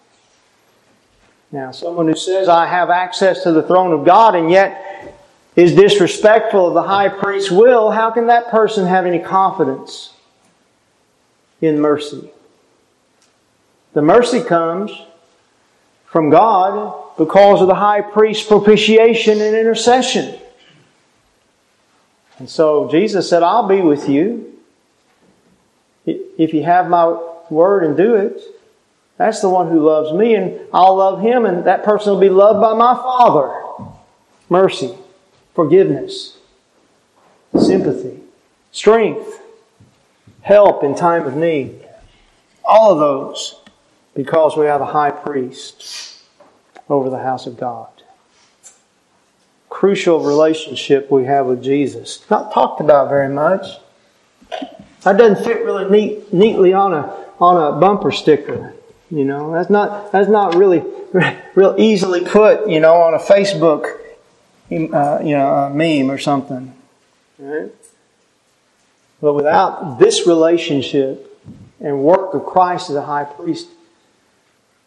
Now, 1.50 1.70
someone 1.70 2.08
who 2.08 2.14
says, 2.14 2.48
I 2.48 2.66
have 2.66 2.90
access 2.90 3.42
to 3.44 3.52
the 3.52 3.62
throne 3.62 3.92
of 3.92 4.04
God 4.04 4.34
and 4.34 4.50
yet 4.50 5.15
is 5.56 5.74
disrespectful 5.74 6.68
of 6.68 6.74
the 6.74 6.82
high 6.82 7.08
priest's 7.08 7.50
will, 7.50 7.90
how 7.90 8.10
can 8.10 8.26
that 8.26 8.48
person 8.48 8.86
have 8.86 9.06
any 9.06 9.18
confidence 9.18 10.12
in 11.60 11.80
mercy? 11.80 12.30
The 13.94 14.02
mercy 14.02 14.42
comes 14.42 14.92
from 16.04 16.28
God 16.28 17.16
because 17.16 17.62
of 17.62 17.68
the 17.68 17.74
high 17.74 18.02
priest's 18.02 18.46
propitiation 18.46 19.40
and 19.40 19.56
intercession. 19.56 20.38
And 22.38 22.50
so 22.50 22.90
Jesus 22.90 23.28
said, 23.28 23.42
I'll 23.42 23.66
be 23.66 23.80
with 23.80 24.10
you. 24.10 24.52
If 26.04 26.52
you 26.52 26.62
have 26.62 26.88
my 26.88 27.18
word 27.48 27.82
and 27.82 27.96
do 27.96 28.14
it, 28.14 28.42
that's 29.16 29.40
the 29.40 29.48
one 29.48 29.70
who 29.70 29.80
loves 29.80 30.12
me, 30.12 30.34
and 30.34 30.60
I'll 30.74 30.96
love 30.96 31.22
him, 31.22 31.46
and 31.46 31.64
that 31.64 31.82
person 31.84 32.12
will 32.12 32.20
be 32.20 32.28
loved 32.28 32.60
by 32.60 32.74
my 32.74 32.94
Father. 32.94 33.62
Mercy, 34.50 34.94
forgiveness, 35.56 36.36
sympathy, 37.58 38.20
strength, 38.70 39.40
help 40.42 40.84
in 40.84 40.94
time 40.94 41.26
of 41.26 41.34
need. 41.34 41.82
All 42.64 42.92
of 42.92 42.98
those 42.98 43.60
because 44.14 44.56
we 44.56 44.66
have 44.66 44.80
a 44.80 44.86
high 44.86 45.10
priest 45.10 46.22
over 46.88 47.08
the 47.10 47.18
house 47.18 47.46
of 47.46 47.58
God. 47.58 47.88
Crucial 49.70 50.20
relationship 50.20 51.10
we 51.10 51.24
have 51.24 51.46
with 51.46 51.62
Jesus. 51.62 52.24
Not 52.30 52.52
talked 52.52 52.80
about 52.80 53.08
very 53.08 53.32
much. 53.32 53.66
That 55.02 55.16
doesn't 55.16 55.44
fit 55.44 55.64
really 55.64 55.90
neat, 55.90 56.32
neatly 56.32 56.72
on 56.72 56.92
a 56.92 57.26
on 57.38 57.74
a 57.74 57.78
bumper 57.78 58.10
sticker. 58.10 58.74
You 59.10 59.24
know, 59.24 59.52
that's 59.52 59.70
not 59.70 60.12
that's 60.12 60.28
not 60.28 60.54
really 60.54 60.82
real 61.54 61.74
easily 61.78 62.24
put. 62.24 62.68
You 62.68 62.80
know, 62.80 62.94
on 62.94 63.14
a 63.14 63.18
Facebook, 63.18 63.98
uh, 64.70 65.20
you 65.22 65.36
know, 65.36 65.54
a 65.54 65.70
meme 65.70 66.10
or 66.10 66.18
something. 66.18 66.74
Right? 67.38 67.72
But 69.20 69.34
without 69.34 69.98
this 69.98 70.26
relationship 70.26 71.40
and 71.80 72.02
work 72.02 72.34
of 72.34 72.44
Christ 72.44 72.90
as 72.90 72.96
a 72.96 73.02
high 73.02 73.24
priest, 73.24 73.68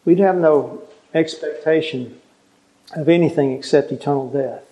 we'd 0.04 0.18
have 0.18 0.36
no 0.36 0.82
expectation 1.14 2.20
of 2.94 3.08
anything 3.08 3.52
except 3.52 3.92
eternal 3.92 4.30
death. 4.30 4.62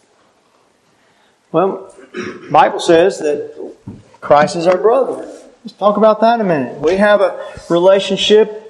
Well, 1.53 1.95
Bible 2.51 2.81
says 2.81 3.19
that 3.21 3.75
Christ 4.21 4.57
is 4.57 4.67
our 4.67 4.77
brother. 4.77 5.17
Let's 5.65 5.77
talk 5.77 5.97
about 5.97 6.21
that 6.21 6.41
a 6.41 6.45
minute. 6.45 6.81
We 6.81 6.97
have 6.97 7.21
a 7.21 7.45
relationship 7.69 8.65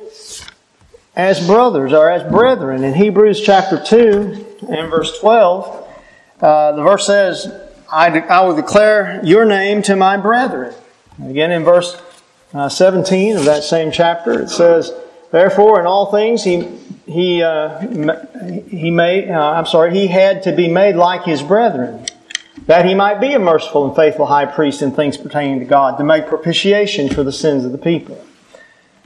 as 1.17 1.45
brothers 1.47 1.93
or 1.93 2.11
as 2.11 2.23
brethren. 2.31 2.85
In 2.85 2.95
Hebrews 2.95 3.41
chapter 3.41 3.83
2 3.83 4.67
and 4.71 4.91
verse 4.91 5.19
12, 5.19 5.88
uh, 6.41 6.73
the 6.73 6.83
verse 6.83 7.07
says, 7.07 7.53
I, 7.91 8.11
de- 8.11 8.27
I 8.27 8.41
will 8.41 8.57
declare 8.57 9.21
your 9.25 9.45
name 9.45 9.83
to 9.83 9.97
my 9.97 10.17
brethren. 10.17 10.75
Again, 11.23 11.51
in 11.51 11.65
verse 11.65 12.01
uh, 12.55 12.69
17 12.69 13.37
of 13.37 13.45
that 13.45 13.65
same 13.65 13.91
chapter, 13.91 14.41
it 14.43 14.51
says, 14.51 14.93
Therefore, 15.31 15.81
in 15.81 15.87
all 15.87 16.11
things, 16.11 16.45
he, 16.45 16.63
he, 17.07 17.43
uh, 17.43 17.79
he 18.69 18.91
made, 18.91 19.31
uh, 19.31 19.53
I'm 19.53 19.67
sorry, 19.67 19.93
he 19.93 20.07
had 20.07 20.43
to 20.45 20.53
be 20.53 20.69
made 20.69 20.97
like 20.97 21.25
his 21.25 21.43
brethren, 21.43 22.07
that 22.67 22.87
he 22.87 22.95
might 22.95 23.21
be 23.21 23.33
a 23.35 23.39
merciful 23.39 23.87
and 23.87 23.95
faithful 23.95 24.27
high 24.27 24.47
priest 24.47 24.81
in 24.81 24.93
things 24.93 25.17
pertaining 25.17 25.59
to 25.59 25.67
God, 25.67 25.99
to 25.99 26.05
make 26.05 26.27
propitiation 26.27 27.09
for 27.09 27.23
the 27.23 27.33
sins 27.33 27.65
of 27.65 27.73
the 27.73 27.79
people. 27.79 28.25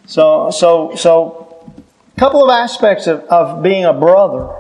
So, 0.06 0.50
so, 0.50 0.94
so 0.94 1.42
couple 2.16 2.44
of 2.44 2.50
aspects 2.50 3.06
of, 3.06 3.20
of 3.22 3.62
being 3.62 3.84
a 3.84 3.92
brother 3.92 4.54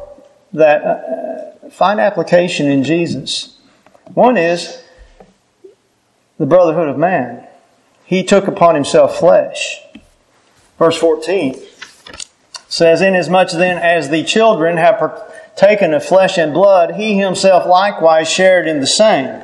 that 0.52 0.82
uh, 0.82 1.51
find 1.72 1.98
application 2.00 2.70
in 2.70 2.84
Jesus. 2.84 3.56
One 4.14 4.36
is 4.36 4.82
the 6.38 6.46
brotherhood 6.46 6.88
of 6.88 6.98
man. 6.98 7.46
He 8.04 8.22
took 8.22 8.46
upon 8.46 8.74
himself 8.74 9.18
flesh. 9.18 9.80
Verse 10.78 10.96
14 10.96 11.60
says, 12.68 13.00
Inasmuch 13.00 13.50
then 13.52 13.78
as 13.78 14.10
the 14.10 14.24
children 14.24 14.76
have 14.76 14.98
partaken 14.98 15.94
of 15.94 16.04
flesh 16.04 16.38
and 16.38 16.52
blood, 16.52 16.94
he 16.94 17.16
himself 17.16 17.66
likewise 17.66 18.30
shared 18.30 18.66
in 18.66 18.80
the 18.80 18.86
same. 18.86 19.42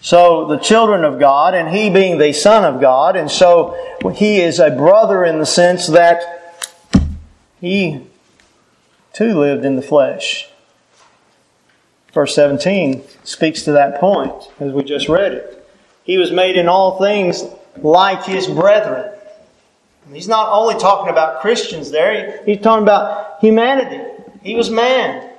So 0.00 0.46
the 0.46 0.58
children 0.58 1.04
of 1.04 1.18
God, 1.18 1.54
and 1.54 1.74
he 1.74 1.90
being 1.90 2.18
the 2.18 2.32
Son 2.32 2.64
of 2.64 2.80
God, 2.80 3.16
and 3.16 3.30
so 3.30 3.76
he 4.14 4.40
is 4.40 4.58
a 4.58 4.70
brother 4.70 5.24
in 5.24 5.38
the 5.38 5.46
sense 5.46 5.88
that 5.88 6.66
he 7.60 8.06
too 9.12 9.38
lived 9.38 9.64
in 9.64 9.76
the 9.76 9.82
flesh. 9.82 10.48
Verse 12.12 12.34
17 12.34 13.02
speaks 13.24 13.62
to 13.64 13.72
that 13.72 14.00
point 14.00 14.32
as 14.60 14.72
we 14.72 14.82
just 14.82 15.08
read 15.08 15.32
it. 15.32 15.68
He 16.04 16.16
was 16.18 16.32
made 16.32 16.56
in 16.56 16.68
all 16.68 16.98
things 16.98 17.44
like 17.76 18.24
his 18.24 18.46
brethren. 18.46 19.12
He's 20.12 20.28
not 20.28 20.50
only 20.50 20.78
talking 20.78 21.10
about 21.10 21.42
Christians 21.42 21.90
there, 21.90 22.42
he's 22.44 22.60
talking 22.62 22.82
about 22.82 23.40
humanity. 23.40 24.02
He 24.42 24.54
was 24.54 24.70
man. 24.70 25.30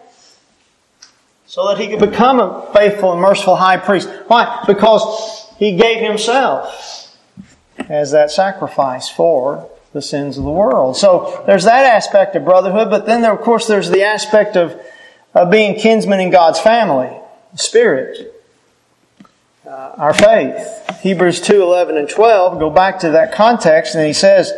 So 1.48 1.68
that 1.70 1.80
he 1.80 1.88
could 1.88 2.00
become 2.00 2.40
a 2.40 2.70
faithful 2.74 3.14
and 3.14 3.22
merciful 3.22 3.56
high 3.56 3.78
priest. 3.78 4.08
Why? 4.28 4.64
Because 4.68 5.48
he 5.58 5.76
gave 5.76 6.00
himself 6.08 7.18
as 7.90 8.12
that 8.12 8.30
sacrifice 8.30 9.10
for 9.10 9.68
the 9.94 10.02
sins 10.02 10.38
of 10.38 10.44
the 10.44 10.52
world. 10.52 10.96
So 10.96 11.44
there's 11.48 11.64
that 11.64 11.86
aspect 11.86 12.36
of 12.36 12.46
brotherhood, 12.46 12.92
but 12.92 13.08
then 13.08 13.22
there, 13.22 13.34
of 13.34 13.42
course 13.42 13.66
there's 13.66 13.90
the 13.90 14.04
aspect 14.04 14.56
of, 14.56 14.80
of 15.34 15.52
being 15.52 15.80
kinsmen 15.80 16.20
in 16.20 16.32
God's 16.32 16.60
family, 16.60 17.16
spirit, 17.56 18.34
uh, 19.66 19.94
our 19.98 20.14
faith. 20.14 21.00
Hebrews 21.02 21.42
2, 21.42 21.62
11 21.62 21.98
and 21.98 22.10
12 22.10 22.60
go 22.60 22.70
back 22.70 23.00
to 23.00 23.12
that 23.12 23.34
context 23.34 23.96
and 23.96 24.06
he 24.06 24.14
says, 24.14 24.52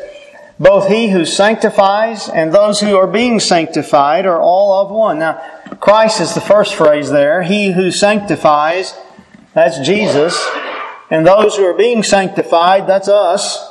both 0.61 0.89
he 0.89 1.09
who 1.09 1.25
sanctifies 1.25 2.29
and 2.29 2.53
those 2.53 2.79
who 2.79 2.95
are 2.95 3.07
being 3.07 3.39
sanctified 3.39 4.27
are 4.27 4.39
all 4.39 4.85
of 4.85 4.91
one. 4.91 5.17
Now, 5.17 5.41
Christ 5.79 6.21
is 6.21 6.35
the 6.35 6.41
first 6.41 6.75
phrase 6.75 7.09
there. 7.09 7.41
He 7.41 7.71
who 7.71 7.89
sanctifies, 7.89 8.95
that's 9.55 9.79
Jesus. 9.79 10.39
And 11.09 11.25
those 11.25 11.57
who 11.57 11.65
are 11.65 11.73
being 11.73 12.03
sanctified, 12.03 12.85
that's 12.85 13.07
us. 13.07 13.69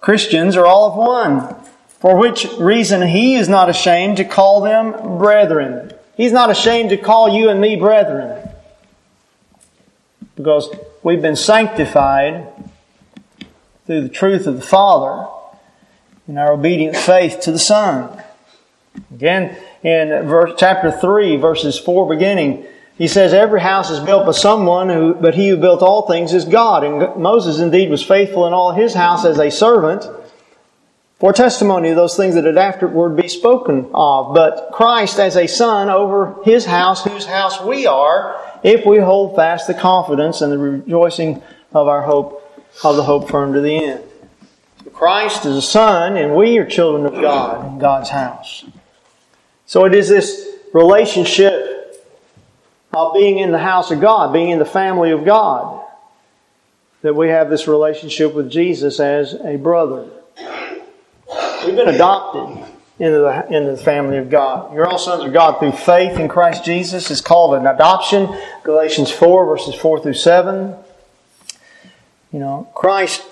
Christians 0.00 0.56
are 0.56 0.66
all 0.66 0.90
of 0.90 0.96
one, 0.96 1.56
for 1.88 2.16
which 2.16 2.46
reason 2.60 3.08
he 3.08 3.34
is 3.34 3.48
not 3.48 3.68
ashamed 3.68 4.16
to 4.18 4.24
call 4.24 4.60
them 4.60 5.18
brethren. 5.18 5.92
He's 6.16 6.32
not 6.32 6.50
ashamed 6.50 6.90
to 6.90 6.96
call 6.96 7.28
you 7.28 7.48
and 7.48 7.60
me 7.60 7.76
brethren. 7.76 8.48
Because 10.36 10.68
we've 11.02 11.22
been 11.22 11.36
sanctified 11.36 12.46
through 13.86 14.02
the 14.02 14.08
truth 14.08 14.46
of 14.46 14.56
the 14.56 14.62
Father 14.62 15.28
in 16.26 16.38
our 16.38 16.52
obedient 16.52 16.96
faith 16.96 17.40
to 17.40 17.52
the 17.52 17.58
Son. 17.58 18.22
Again, 19.12 19.56
in 19.82 20.08
verse, 20.26 20.52
chapter 20.56 20.90
3, 20.90 21.36
verses 21.36 21.78
4 21.78 22.08
beginning, 22.08 22.66
he 22.96 23.08
says, 23.08 23.34
Every 23.34 23.60
house 23.60 23.90
is 23.90 24.00
built 24.00 24.24
by 24.24 24.32
someone, 24.32 24.88
who, 24.88 25.14
but 25.14 25.34
he 25.34 25.48
who 25.48 25.56
built 25.56 25.82
all 25.82 26.06
things 26.06 26.32
is 26.32 26.44
God. 26.44 26.84
And 26.84 27.20
Moses 27.20 27.58
indeed 27.58 27.90
was 27.90 28.02
faithful 28.02 28.46
in 28.46 28.52
all 28.52 28.72
his 28.72 28.94
house 28.94 29.24
as 29.24 29.38
a 29.38 29.50
servant 29.50 30.06
for 31.24 31.32
testimony 31.32 31.88
of 31.88 31.96
those 31.96 32.18
things 32.18 32.34
that 32.34 32.44
had 32.44 32.58
afterward 32.58 33.16
be 33.16 33.28
spoken 33.28 33.88
of. 33.94 34.34
But 34.34 34.68
Christ 34.72 35.18
as 35.18 35.36
a 35.36 35.46
son 35.46 35.88
over 35.88 36.36
his 36.44 36.66
house, 36.66 37.02
whose 37.02 37.24
house 37.24 37.62
we 37.62 37.86
are, 37.86 38.38
if 38.62 38.84
we 38.84 38.98
hold 38.98 39.34
fast 39.34 39.66
the 39.66 39.72
confidence 39.72 40.42
and 40.42 40.52
the 40.52 40.58
rejoicing 40.58 41.42
of 41.72 41.88
our 41.88 42.02
hope, 42.02 42.42
of 42.84 42.96
the 42.96 43.04
hope 43.04 43.30
firm 43.30 43.54
to 43.54 43.62
the 43.62 43.74
end. 43.74 44.04
Christ 44.92 45.46
is 45.46 45.56
a 45.56 45.62
son, 45.62 46.18
and 46.18 46.36
we 46.36 46.58
are 46.58 46.66
children 46.66 47.06
of 47.06 47.18
God 47.18 47.72
in 47.72 47.78
God's 47.78 48.10
house. 48.10 48.66
So 49.64 49.86
it 49.86 49.94
is 49.94 50.10
this 50.10 50.46
relationship 50.74 52.04
of 52.92 53.14
being 53.14 53.38
in 53.38 53.50
the 53.50 53.58
house 53.58 53.90
of 53.90 53.98
God, 53.98 54.34
being 54.34 54.50
in 54.50 54.58
the 54.58 54.66
family 54.66 55.10
of 55.10 55.24
God, 55.24 55.86
that 57.00 57.16
we 57.16 57.30
have 57.30 57.48
this 57.48 57.66
relationship 57.66 58.34
with 58.34 58.50
Jesus 58.50 59.00
as 59.00 59.32
a 59.32 59.56
brother. 59.56 60.10
We've 61.66 61.76
been 61.76 61.88
adopted 61.88 62.62
into 62.98 63.20
the, 63.20 63.46
into 63.50 63.70
the 63.72 63.76
family 63.78 64.18
of 64.18 64.28
God. 64.28 64.74
You're 64.74 64.86
all 64.86 64.98
sons 64.98 65.24
of 65.24 65.32
God 65.32 65.58
through 65.58 65.72
faith 65.72 66.18
in 66.18 66.28
Christ 66.28 66.62
Jesus. 66.62 67.10
It's 67.10 67.22
called 67.22 67.54
an 67.54 67.66
adoption. 67.66 68.28
Galatians 68.64 69.10
4, 69.10 69.46
verses 69.46 69.74
4 69.74 70.02
through 70.02 70.14
7. 70.14 70.76
You 72.32 72.38
know, 72.38 72.68
Christ, 72.74 73.22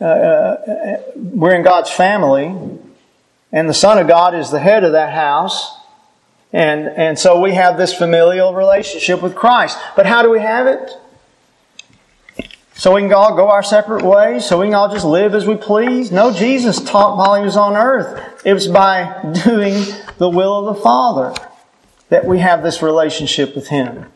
uh, 0.00 0.04
uh, 0.04 0.96
we're 1.14 1.54
in 1.54 1.62
God's 1.62 1.90
family, 1.90 2.56
and 3.52 3.68
the 3.68 3.74
Son 3.74 3.98
of 3.98 4.08
God 4.08 4.34
is 4.34 4.50
the 4.50 4.60
head 4.60 4.82
of 4.82 4.92
that 4.92 5.12
house. 5.12 5.76
And, 6.52 6.88
and 6.88 7.18
so 7.18 7.40
we 7.40 7.52
have 7.54 7.76
this 7.76 7.92
familial 7.92 8.54
relationship 8.54 9.20
with 9.20 9.34
Christ. 9.34 9.76
But 9.94 10.06
how 10.06 10.22
do 10.22 10.30
we 10.30 10.40
have 10.40 10.66
it? 10.66 10.90
So 12.76 12.94
we 12.94 13.02
can 13.02 13.12
all 13.12 13.36
go 13.36 13.48
our 13.48 13.62
separate 13.62 14.04
ways, 14.04 14.44
so 14.44 14.60
we 14.60 14.66
can 14.66 14.74
all 14.74 14.92
just 14.92 15.04
live 15.04 15.34
as 15.34 15.46
we 15.46 15.56
please. 15.56 16.10
No, 16.10 16.32
Jesus 16.32 16.82
taught 16.82 17.16
while 17.16 17.36
he 17.36 17.44
was 17.44 17.56
on 17.56 17.76
earth. 17.76 18.42
It 18.44 18.52
was 18.52 18.66
by 18.66 19.20
doing 19.44 19.84
the 20.18 20.28
will 20.28 20.66
of 20.68 20.76
the 20.76 20.82
Father 20.82 21.34
that 22.08 22.24
we 22.24 22.40
have 22.40 22.62
this 22.62 22.82
relationship 22.82 23.54
with 23.54 23.68
him. 23.68 24.06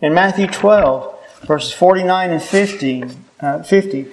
In 0.00 0.14
Matthew 0.14 0.46
12, 0.46 1.16
verses 1.46 1.72
49 1.72 2.30
and 2.30 2.42
50, 2.42 3.04
uh, 3.40 3.62
50 3.62 4.06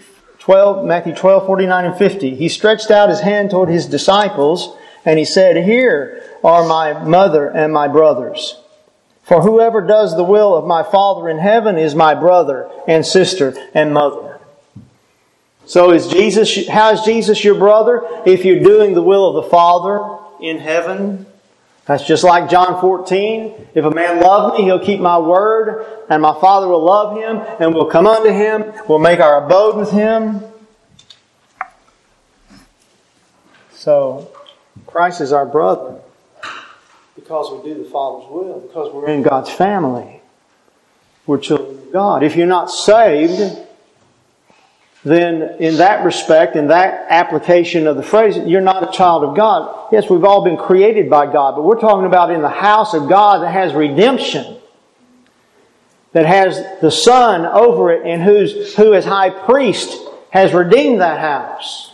12, 0.46 0.86
Matthew 0.86 1.16
12, 1.16 1.48
49 1.48 1.86
and 1.86 1.98
50, 1.98 2.36
he 2.36 2.50
stretched 2.50 2.92
out 2.92 3.10
his 3.10 3.22
hand 3.22 3.50
toward 3.50 3.68
his 3.68 3.88
disciples 3.88 4.78
and 5.04 5.18
he 5.18 5.26
said, 5.26 5.66
Here 5.66 6.24
are 6.44 6.68
my 6.68 7.04
mother 7.04 7.50
and 7.50 7.74
my 7.74 7.88
brothers. 7.88 8.56
For 9.26 9.42
whoever 9.42 9.82
does 9.82 10.16
the 10.16 10.24
will 10.24 10.56
of 10.56 10.66
my 10.66 10.84
Father 10.84 11.28
in 11.30 11.40
heaven 11.40 11.80
is 11.80 11.96
my 11.96 12.14
brother 12.14 12.70
and 12.88 13.04
sister 13.04 13.56
and 13.74 13.92
mother. 13.92 14.40
So 15.66 15.92
is 15.92 16.08
Jesus, 16.08 16.68
how 16.68 16.92
is 16.92 17.02
Jesus 17.02 17.44
your 17.44 17.56
brother? 17.56 18.04
If 18.28 18.46
you're 18.46 18.60
doing 18.60 18.94
the 18.94 19.02
will 19.02 19.36
of 19.36 19.44
the 19.44 19.50
Father 19.50 20.20
in 20.40 20.60
heaven. 20.60 21.26
That's 21.88 22.06
just 22.06 22.24
like 22.24 22.52
John 22.52 22.80
14. 22.80 23.70
If 23.74 23.84
a 23.84 23.90
man 23.90 24.22
love 24.22 24.54
me, 24.54 24.64
he'll 24.64 24.84
keep 24.84 25.00
my 25.00 25.18
word, 25.18 25.88
and 26.08 26.22
my 26.22 26.40
Father 26.40 26.68
will 26.68 26.84
love 26.84 27.18
him, 27.18 27.38
and 27.60 27.74
we'll 27.74 27.90
come 27.90 28.06
unto 28.06 28.30
him, 28.30 28.74
we'll 28.88 29.00
make 29.00 29.20
our 29.20 29.44
abode 29.44 29.76
with 29.76 29.90
him. 29.90 30.42
So, 33.72 34.32
Christ 34.86 35.22
is 35.22 35.32
our 35.32 35.48
brother 35.48 36.00
because 37.26 37.52
we 37.52 37.74
do 37.74 37.84
the 37.84 37.90
Father's 37.90 38.30
will, 38.30 38.60
because 38.60 38.94
we're 38.94 39.10
in 39.10 39.24
God's 39.24 39.50
family. 39.50 40.22
We're 41.26 41.40
children 41.40 41.80
of 41.80 41.92
God. 41.92 42.22
If 42.22 42.36
you're 42.36 42.46
not 42.46 42.70
saved, 42.70 43.58
then 45.04 45.56
in 45.60 45.78
that 45.78 46.06
respect, 46.06 46.56
in 46.56 46.68
that 46.68 47.08
application 47.10 47.88
of 47.88 47.98
the 47.98 48.04
phrase, 48.04 48.38
you're 48.38 48.62
not 48.62 48.88
a 48.88 48.96
child 48.96 49.24
of 49.24 49.36
God. 49.36 49.92
Yes, 49.92 50.08
we've 50.08 50.24
all 50.24 50.44
been 50.44 50.56
created 50.56 51.10
by 51.10 51.26
God, 51.26 51.56
but 51.56 51.64
we're 51.64 51.80
talking 51.80 52.06
about 52.06 52.30
in 52.30 52.44
the 52.44 52.48
house 52.48 52.94
of 52.94 53.10
God 53.10 53.42
that 53.42 53.52
has 53.52 53.74
redemption, 53.74 54.58
that 56.12 56.28
has 56.28 56.64
the 56.80 56.92
Son 56.92 57.48
over 57.48 57.92
it, 57.92 58.06
and 58.06 58.22
who's, 58.22 58.76
who 58.76 58.94
as 58.94 59.04
high 59.04 59.32
priest 59.32 60.00
has 60.30 60.54
redeemed 60.54 61.02
that 61.02 61.20
house. 61.20 61.92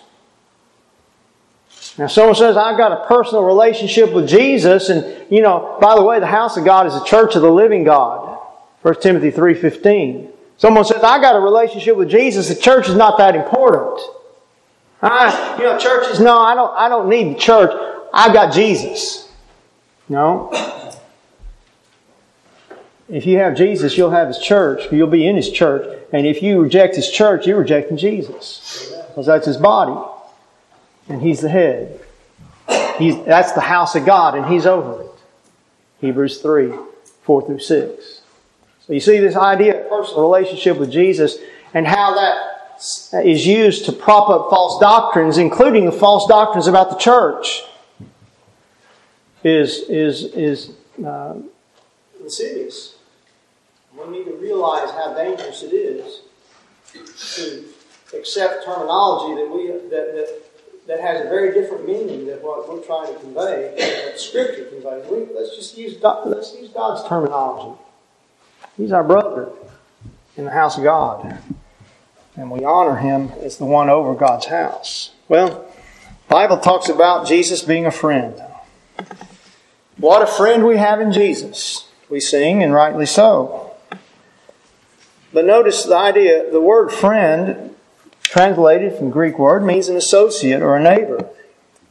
Now, 2.01 2.07
someone 2.07 2.33
says, 2.33 2.57
I've 2.57 2.77
got 2.77 2.91
a 2.91 3.05
personal 3.05 3.43
relationship 3.43 4.11
with 4.11 4.27
Jesus, 4.27 4.89
and, 4.89 5.31
you 5.31 5.43
know, 5.43 5.77
by 5.79 5.93
the 5.93 6.01
way, 6.01 6.19
the 6.19 6.25
house 6.25 6.57
of 6.57 6.65
God 6.65 6.87
is 6.87 6.95
the 6.95 7.03
church 7.05 7.35
of 7.35 7.43
the 7.43 7.51
living 7.51 7.83
God. 7.83 8.39
1 8.81 9.01
Timothy 9.01 9.31
3.15. 9.31 10.31
Someone 10.57 10.83
says, 10.83 11.03
I 11.03 11.21
got 11.21 11.35
a 11.35 11.39
relationship 11.39 11.95
with 11.95 12.09
Jesus, 12.09 12.49
the 12.49 12.55
church 12.55 12.89
is 12.89 12.95
not 12.95 13.19
that 13.19 13.35
important. 13.35 14.01
I, 14.99 15.57
you 15.59 15.63
know, 15.65 15.77
churches, 15.77 16.19
no, 16.19 16.39
I 16.39 16.55
don't, 16.55 16.75
I 16.75 16.89
don't 16.89 17.07
need 17.07 17.35
the 17.35 17.39
church. 17.39 17.69
I've 18.11 18.33
got 18.33 18.51
Jesus. 18.51 19.29
No. 20.09 20.49
If 23.09 23.27
you 23.27 23.37
have 23.37 23.55
Jesus, 23.55 23.95
you'll 23.95 24.09
have 24.09 24.27
His 24.27 24.39
church. 24.39 24.91
You'll 24.91 25.05
be 25.05 25.27
in 25.27 25.35
His 25.35 25.51
church. 25.51 25.99
And 26.11 26.25
if 26.25 26.41
you 26.41 26.63
reject 26.63 26.95
His 26.95 27.11
church, 27.11 27.45
you're 27.45 27.59
rejecting 27.59 27.97
Jesus. 27.97 28.91
Because 29.09 29.27
that's 29.27 29.45
His 29.45 29.57
body 29.57 30.10
and 31.07 31.21
he's 31.21 31.41
the 31.41 31.49
head. 31.49 31.99
He's, 32.97 33.23
that's 33.25 33.53
the 33.53 33.61
house 33.61 33.95
of 33.95 34.05
God, 34.05 34.35
and 34.35 34.45
he's 34.45 34.65
over 34.65 35.01
it. 35.01 35.11
Hebrews 36.01 36.41
3, 36.41 36.73
4 37.23 37.45
through 37.45 37.59
6. 37.59 38.21
So 38.85 38.93
you 38.93 38.99
see 38.99 39.19
this 39.19 39.35
idea 39.35 39.81
of 39.81 39.89
personal 39.89 40.23
relationship 40.23 40.77
with 40.77 40.91
Jesus 40.91 41.37
and 41.73 41.87
how 41.87 42.15
that 42.15 43.23
is 43.25 43.45
used 43.45 43.85
to 43.85 43.91
prop 43.91 44.29
up 44.29 44.49
false 44.49 44.79
doctrines, 44.79 45.37
including 45.37 45.85
the 45.85 45.91
false 45.91 46.27
doctrines 46.27 46.67
about 46.67 46.89
the 46.89 46.97
church, 46.97 47.63
is, 49.43 49.83
is, 49.89 50.25
is 50.33 50.71
uh, 51.05 51.35
insidious. 52.19 52.95
We 53.95 54.17
need 54.17 54.25
to 54.25 54.35
realize 54.35 54.89
how 54.91 55.13
dangerous 55.13 55.63
it 55.63 55.73
is 55.73 56.21
to 57.35 57.65
accept 58.17 58.65
terminology 58.65 59.41
that 59.41 59.49
we 59.49 59.67
that, 59.67 59.89
that 59.89 60.41
that 60.87 60.99
has 60.99 61.25
a 61.25 61.29
very 61.29 61.53
different 61.53 61.85
meaning 61.85 62.25
than 62.25 62.37
what 62.39 62.67
we're 62.67 62.83
trying 62.83 63.13
to 63.13 63.19
convey, 63.19 63.73
that 63.77 64.19
Scripture 64.19 64.65
conveys. 64.65 65.05
We, 65.09 65.27
let's 65.33 65.55
just 65.55 65.77
use 65.77 66.01
let's 66.01 66.55
use 66.55 66.69
God's 66.69 67.07
terminology. 67.07 67.79
He's 68.77 68.91
our 68.91 69.03
brother 69.03 69.49
in 70.37 70.45
the 70.45 70.51
house 70.51 70.77
of 70.77 70.83
God, 70.83 71.37
and 72.35 72.49
we 72.49 72.63
honor 72.63 72.97
him 72.97 73.31
as 73.41 73.57
the 73.57 73.65
one 73.65 73.89
over 73.89 74.15
God's 74.15 74.47
house. 74.47 75.11
Well, 75.27 75.67
Bible 76.27 76.57
talks 76.57 76.89
about 76.89 77.27
Jesus 77.27 77.61
being 77.61 77.85
a 77.85 77.91
friend. 77.91 78.41
What 79.97 80.21
a 80.21 80.27
friend 80.27 80.65
we 80.65 80.77
have 80.77 80.99
in 80.99 81.11
Jesus. 81.11 81.87
We 82.09 82.19
sing, 82.19 82.63
and 82.63 82.73
rightly 82.73 83.05
so. 83.05 83.73
But 85.33 85.45
notice 85.45 85.83
the 85.83 85.95
idea, 85.95 86.51
the 86.51 86.59
word 86.59 86.91
friend 86.91 87.70
translated 88.31 88.97
from 88.97 89.09
Greek 89.09 89.37
word, 89.37 89.61
means 89.61 89.89
an 89.89 89.97
associate 89.97 90.61
or 90.61 90.77
a 90.77 90.81
neighbor. 90.81 91.29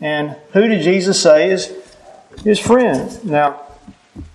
And 0.00 0.36
who 0.54 0.68
did 0.68 0.82
Jesus 0.82 1.22
say 1.22 1.50
is 1.50 1.70
his 2.42 2.58
friend? 2.58 3.22
Now, 3.22 3.60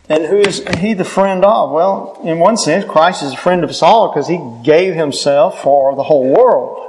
and 0.08 0.26
who 0.26 0.38
is 0.38 0.64
he 0.78 0.93
the 0.93 1.03
friend 1.03 1.43
of? 1.43 1.72
Well, 1.72 2.22
in 2.24 2.38
one 2.38 2.58
sense, 2.58 2.86
Christ 2.86 3.24
is 3.24 3.34
a 3.34 3.38
friend 3.38 3.64
of 3.64 3.72
us 3.72 3.82
all 3.82 4.12
because 4.12 4.28
he 4.28 4.39
gave 4.64 4.93
himself 4.93 5.64
for 5.64 5.95
the 5.95 6.03
whole 6.03 6.30
world. 6.30 6.84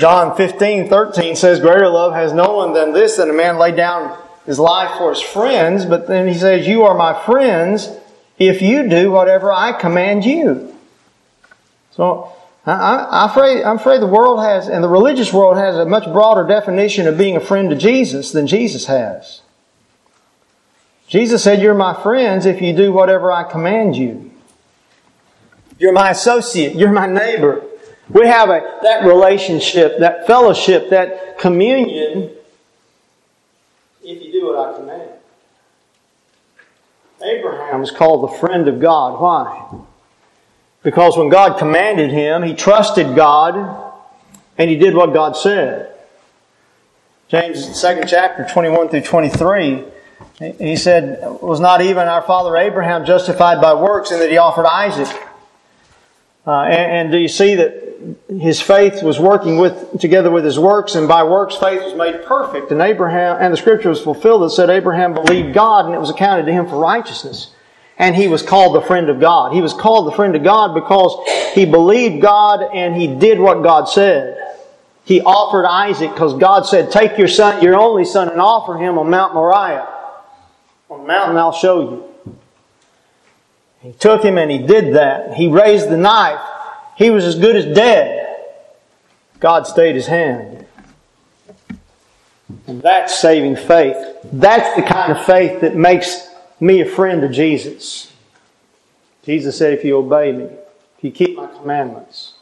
John 0.00 0.36
15, 0.36 0.88
13 0.88 1.36
says, 1.36 1.60
Greater 1.60 1.88
love 1.88 2.12
has 2.12 2.32
no 2.32 2.56
one 2.56 2.72
than 2.72 2.92
this, 2.92 3.18
that 3.18 3.30
a 3.30 3.32
man 3.32 3.56
lay 3.56 3.70
down 3.70 4.20
his 4.46 4.58
life 4.58 4.98
for 4.98 5.10
his 5.10 5.20
friends. 5.20 5.84
But 5.84 6.08
then 6.08 6.26
he 6.26 6.34
says, 6.34 6.66
You 6.66 6.82
are 6.82 6.94
my 6.94 7.24
friends 7.24 7.88
if 8.36 8.62
you 8.62 8.88
do 8.88 9.12
whatever 9.12 9.52
I 9.52 9.72
command 9.72 10.24
you. 10.24 10.74
So, 11.92 12.34
I, 12.70 13.24
am 13.24 13.30
afraid, 13.30 13.62
I'm 13.62 13.76
afraid 13.76 14.00
the 14.00 14.06
world 14.06 14.40
has, 14.40 14.68
and 14.68 14.84
the 14.84 14.88
religious 14.88 15.32
world 15.32 15.56
has 15.56 15.76
a 15.76 15.84
much 15.84 16.04
broader 16.04 16.46
definition 16.46 17.06
of 17.06 17.16
being 17.16 17.36
a 17.36 17.40
friend 17.40 17.70
to 17.70 17.76
Jesus 17.76 18.32
than 18.32 18.46
Jesus 18.46 18.86
has. 18.86 19.40
Jesus 21.08 21.42
said, 21.42 21.60
You're 21.60 21.74
my 21.74 21.94
friends 22.02 22.46
if 22.46 22.60
you 22.62 22.72
do 22.72 22.92
whatever 22.92 23.32
I 23.32 23.44
command 23.44 23.96
you. 23.96 24.30
You're 25.78 25.92
my 25.92 26.10
associate. 26.10 26.76
You're 26.76 26.92
my 26.92 27.06
neighbor. 27.06 27.64
We 28.08 28.26
have 28.26 28.50
a, 28.50 28.78
that 28.82 29.04
relationship, 29.04 29.98
that 30.00 30.26
fellowship, 30.26 30.90
that 30.90 31.38
communion 31.38 32.30
if 34.02 34.22
you 34.22 34.32
do 34.32 34.46
what 34.46 34.58
I 34.58 34.78
command. 34.78 35.10
Abraham 37.22 37.82
is 37.82 37.90
called 37.90 38.30
the 38.30 38.38
friend 38.38 38.66
of 38.66 38.80
God. 38.80 39.20
Why? 39.20 39.84
Because 40.82 41.16
when 41.16 41.28
God 41.28 41.58
commanded 41.58 42.10
him, 42.10 42.42
he 42.42 42.54
trusted 42.54 43.14
God 43.14 43.92
and 44.56 44.70
he 44.70 44.76
did 44.76 44.94
what 44.94 45.12
God 45.12 45.36
said. 45.36 45.94
James, 47.28 47.78
second 47.78 48.08
chapter, 48.08 48.46
21 48.50 48.88
through 48.88 49.02
23, 49.02 49.84
he 50.58 50.76
said, 50.76 51.20
Was 51.40 51.60
not 51.60 51.80
even 51.80 52.08
our 52.08 52.22
father 52.22 52.56
Abraham 52.56 53.04
justified 53.04 53.60
by 53.60 53.74
works 53.74 54.10
in 54.10 54.18
that 54.18 54.30
he 54.30 54.38
offered 54.38 54.66
Isaac? 54.66 55.08
Uh, 56.46 56.62
and, 56.62 56.92
and 56.92 57.12
do 57.12 57.18
you 57.18 57.28
see 57.28 57.54
that 57.54 57.90
his 58.28 58.60
faith 58.60 59.02
was 59.02 59.20
working 59.20 59.58
with 59.58 60.00
together 60.00 60.30
with 60.30 60.44
his 60.44 60.58
works, 60.58 60.94
and 60.94 61.06
by 61.06 61.22
works 61.22 61.56
faith 61.56 61.82
was 61.82 61.94
made 61.94 62.24
perfect. 62.24 62.72
And 62.72 62.80
Abraham 62.80 63.36
and 63.38 63.52
the 63.52 63.58
scripture 63.58 63.90
was 63.90 64.00
fulfilled 64.00 64.42
that 64.42 64.50
said 64.50 64.70
Abraham 64.70 65.12
believed 65.12 65.52
God, 65.52 65.84
and 65.84 65.94
it 65.94 65.98
was 65.98 66.10
accounted 66.10 66.46
to 66.46 66.52
him 66.52 66.66
for 66.66 66.80
righteousness 66.80 67.52
and 68.00 68.16
he 68.16 68.28
was 68.28 68.42
called 68.42 68.74
the 68.74 68.80
friend 68.80 69.10
of 69.10 69.20
God. 69.20 69.52
He 69.52 69.60
was 69.60 69.74
called 69.74 70.06
the 70.06 70.16
friend 70.16 70.34
of 70.34 70.42
God 70.42 70.72
because 70.74 71.14
he 71.52 71.66
believed 71.66 72.22
God 72.22 72.62
and 72.74 72.96
he 72.96 73.06
did 73.06 73.38
what 73.38 73.62
God 73.62 73.90
said. 73.90 74.38
He 75.04 75.20
offered 75.20 75.66
Isaac 75.66 76.10
because 76.10 76.32
God 76.38 76.64
said, 76.64 76.90
Take 76.90 77.18
your 77.18 77.28
son, 77.28 77.62
your 77.62 77.76
only 77.76 78.06
son, 78.06 78.30
and 78.30 78.40
offer 78.40 78.78
him 78.78 78.96
on 78.96 79.10
Mount 79.10 79.34
Moriah. 79.34 79.86
On 80.88 81.02
the 81.02 81.06
mountain 81.06 81.36
I'll 81.36 81.52
show 81.52 81.90
you. 81.90 82.34
He 83.82 83.92
took 83.92 84.24
him 84.24 84.38
and 84.38 84.50
he 84.50 84.58
did 84.58 84.94
that. 84.94 85.34
He 85.34 85.48
raised 85.48 85.90
the 85.90 85.98
knife. 85.98 86.40
He 86.96 87.10
was 87.10 87.26
as 87.26 87.38
good 87.38 87.54
as 87.54 87.66
dead. 87.66 88.34
God 89.40 89.66
stayed 89.66 89.94
his 89.94 90.06
hand. 90.06 90.64
And 92.66 92.80
that's 92.80 93.18
saving 93.18 93.56
faith. 93.56 93.96
That's 94.32 94.74
the 94.74 94.82
kind 94.82 95.12
of 95.12 95.22
faith 95.26 95.60
that 95.60 95.76
makes 95.76 96.29
me 96.60 96.80
a 96.80 96.86
friend 96.86 97.24
of 97.24 97.32
Jesus. 97.32 98.12
Jesus 99.22 99.56
said, 99.56 99.72
if 99.72 99.84
you 99.84 99.96
obey 99.96 100.32
me, 100.32 100.44
if 100.44 101.02
you 101.02 101.10
keep 101.10 101.36
my 101.36 101.46
commandments, 101.46 102.34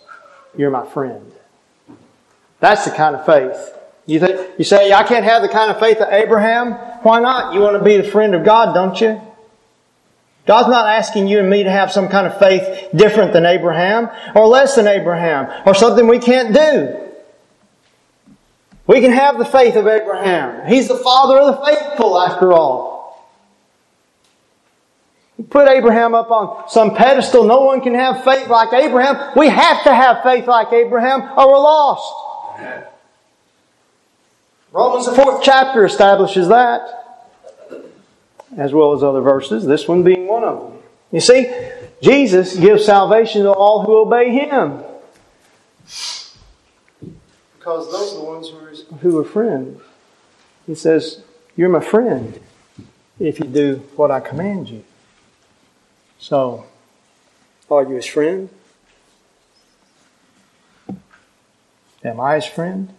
you're 0.57 0.71
my 0.71 0.87
friend. 0.87 1.33
That's 2.61 2.85
the 2.85 2.91
kind 2.91 3.15
of 3.15 3.25
faith. 3.25 3.75
You 4.07 4.21
think 4.21 4.59
you 4.59 4.65
say 4.65 4.93
I 4.93 5.03
can't 5.03 5.25
have 5.25 5.43
the 5.43 5.49
kind 5.49 5.71
of 5.71 5.79
faith 5.79 5.99
of 5.99 6.13
Abraham? 6.13 6.73
Why 7.03 7.21
not? 7.21 7.55
You 7.55 7.61
want 7.61 7.79
to 7.79 7.85
be 7.85 7.97
the 7.97 8.11
friend 8.11 8.35
of 8.35 8.45
God, 8.45 8.75
don't 8.75 8.99
you? 9.01 9.21
God's 10.47 10.69
not 10.69 10.87
asking 10.87 11.29
you 11.29 11.41
and 11.41 11.51
me 11.51 11.63
to 11.63 11.71
have 11.71 11.93
some 11.93 12.09
kind 12.09 12.27
of 12.27 12.39
faith 12.39 12.89
different 12.97 13.35
than 13.35 13.45
Abraham 13.45 14.09
or 14.35 14.47
less 14.47 14.77
than 14.77 14.87
Abraham 14.87 15.53
or 15.67 15.75
something 15.75 16.09
we 16.09 16.19
can't 16.19 16.55
do. 16.55 17.09
We 18.87 19.03
can 19.03 19.13
have 19.13 19.37
the 19.37 19.45
faith 19.45 19.77
of 19.77 19.87
Abraham. 19.87 20.67
He's 20.67 20.89
the 20.89 20.97
father 20.97 21.39
of 21.39 21.57
the 21.59 21.67
faithful 21.67 22.19
after 22.19 22.55
all. 22.55 22.98
Put 25.51 25.69
Abraham 25.69 26.15
up 26.15 26.31
on 26.31 26.69
some 26.69 26.95
pedestal. 26.95 27.45
No 27.45 27.63
one 27.63 27.81
can 27.81 27.95
have 27.95 28.25
faith 28.25 28.49
like 28.49 28.73
Abraham. 28.73 29.33
We 29.37 29.49
have 29.49 29.85
to 29.85 29.95
have 29.95 30.23
faith 30.23 30.47
like 30.47 30.73
Abraham 30.73 31.23
or 31.39 31.49
we're 31.49 31.59
lost. 31.59 32.13
Romans, 34.73 35.07
the 35.07 35.15
fourth 35.15 35.43
chapter, 35.43 35.85
establishes 35.85 36.49
that 36.49 36.99
as 38.57 38.73
well 38.73 38.93
as 38.93 39.03
other 39.03 39.21
verses, 39.21 39.67
this 39.67 39.87
one 39.87 40.03
being 40.03 40.27
one 40.27 40.45
of 40.45 40.59
them. 40.59 40.79
You 41.13 41.21
see, 41.21 41.53
Jesus 42.03 42.57
gives 42.57 42.85
salvation 42.85 43.43
to 43.43 43.53
all 43.53 43.85
who 43.85 43.99
obey 43.99 44.31
Him. 44.31 44.83
Because 47.59 47.91
those 47.93 48.15
are 48.15 48.19
the 48.19 48.25
ones 48.25 48.49
who 48.49 48.59
are, 48.59 48.99
who 48.99 49.19
are 49.19 49.25
friends. 49.25 49.81
He 50.67 50.75
says, 50.75 51.23
You're 51.57 51.69
my 51.69 51.81
friend 51.81 52.39
if 53.19 53.39
you 53.39 53.47
do 53.47 53.77
what 53.97 54.11
I 54.11 54.21
command 54.21 54.69
you. 54.69 54.85
So, 56.19 56.67
are 57.71 57.83
you 57.85 57.95
his 57.95 58.07
friend? 58.07 58.49
Am 62.05 62.21
I 62.21 62.37
his 62.37 62.47
friend? 62.47 62.93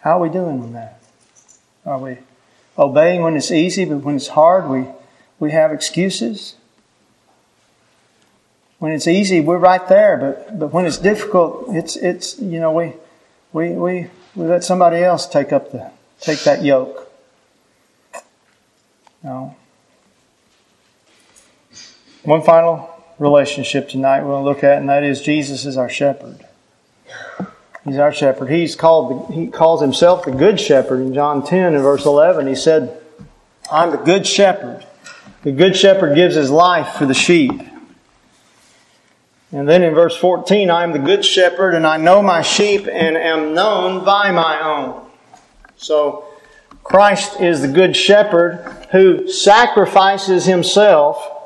How 0.00 0.18
are 0.18 0.22
we 0.22 0.28
doing 0.28 0.60
on 0.62 0.72
that? 0.72 1.00
Are 1.84 1.98
we 1.98 2.18
obeying 2.78 3.22
when 3.22 3.36
it's 3.36 3.50
easy, 3.50 3.84
but 3.84 3.98
when 3.98 4.16
it's 4.16 4.28
hard, 4.28 4.68
we, 4.68 4.86
we 5.38 5.50
have 5.50 5.72
excuses. 5.72 6.54
When 8.78 8.92
it's 8.92 9.08
easy, 9.08 9.40
we're 9.40 9.58
right 9.58 9.86
there, 9.88 10.16
but, 10.16 10.58
but 10.58 10.72
when 10.72 10.86
it's 10.86 10.98
difficult, 10.98 11.66
it's, 11.70 11.96
it's, 11.96 12.38
you 12.38 12.60
know, 12.60 12.72
we, 12.72 12.94
we, 13.52 13.70
we, 13.70 14.06
we 14.36 14.46
let 14.46 14.62
somebody 14.62 15.02
else 15.02 15.26
take 15.26 15.52
up 15.52 15.72
the, 15.72 15.90
take 16.20 16.40
that 16.44 16.62
yoke. 16.62 17.10
No. 19.22 19.56
One 22.28 22.42
final 22.42 22.90
relationship 23.18 23.88
tonight 23.88 24.20
we'll 24.20 24.44
look 24.44 24.62
at, 24.62 24.76
and 24.76 24.90
that 24.90 25.02
is 25.02 25.22
Jesus 25.22 25.64
is 25.64 25.78
our 25.78 25.88
shepherd. 25.88 26.44
He's 27.86 27.96
our 27.96 28.12
shepherd. 28.12 28.50
He's 28.50 28.76
called, 28.76 29.32
he 29.32 29.46
calls 29.46 29.80
himself 29.80 30.26
the 30.26 30.32
good 30.32 30.60
shepherd 30.60 31.00
in 31.00 31.14
John 31.14 31.42
10 31.42 31.72
and 31.72 31.82
verse 31.82 32.04
11. 32.04 32.46
He 32.46 32.54
said, 32.54 33.00
I'm 33.72 33.92
the 33.92 33.96
good 33.96 34.26
shepherd. 34.26 34.84
The 35.40 35.52
good 35.52 35.74
shepherd 35.74 36.16
gives 36.16 36.34
his 36.34 36.50
life 36.50 36.96
for 36.98 37.06
the 37.06 37.14
sheep. 37.14 37.62
And 39.50 39.66
then 39.66 39.82
in 39.82 39.94
verse 39.94 40.14
14, 40.14 40.68
I 40.68 40.82
am 40.82 40.92
the 40.92 40.98
good 40.98 41.24
shepherd 41.24 41.74
and 41.74 41.86
I 41.86 41.96
know 41.96 42.20
my 42.20 42.42
sheep 42.42 42.86
and 42.86 43.16
am 43.16 43.54
known 43.54 44.04
by 44.04 44.32
my 44.32 44.60
own. 44.60 45.10
So, 45.78 46.26
Christ 46.84 47.40
is 47.40 47.62
the 47.62 47.68
good 47.68 47.96
shepherd 47.96 48.86
who 48.92 49.30
sacrifices 49.30 50.44
himself 50.44 51.36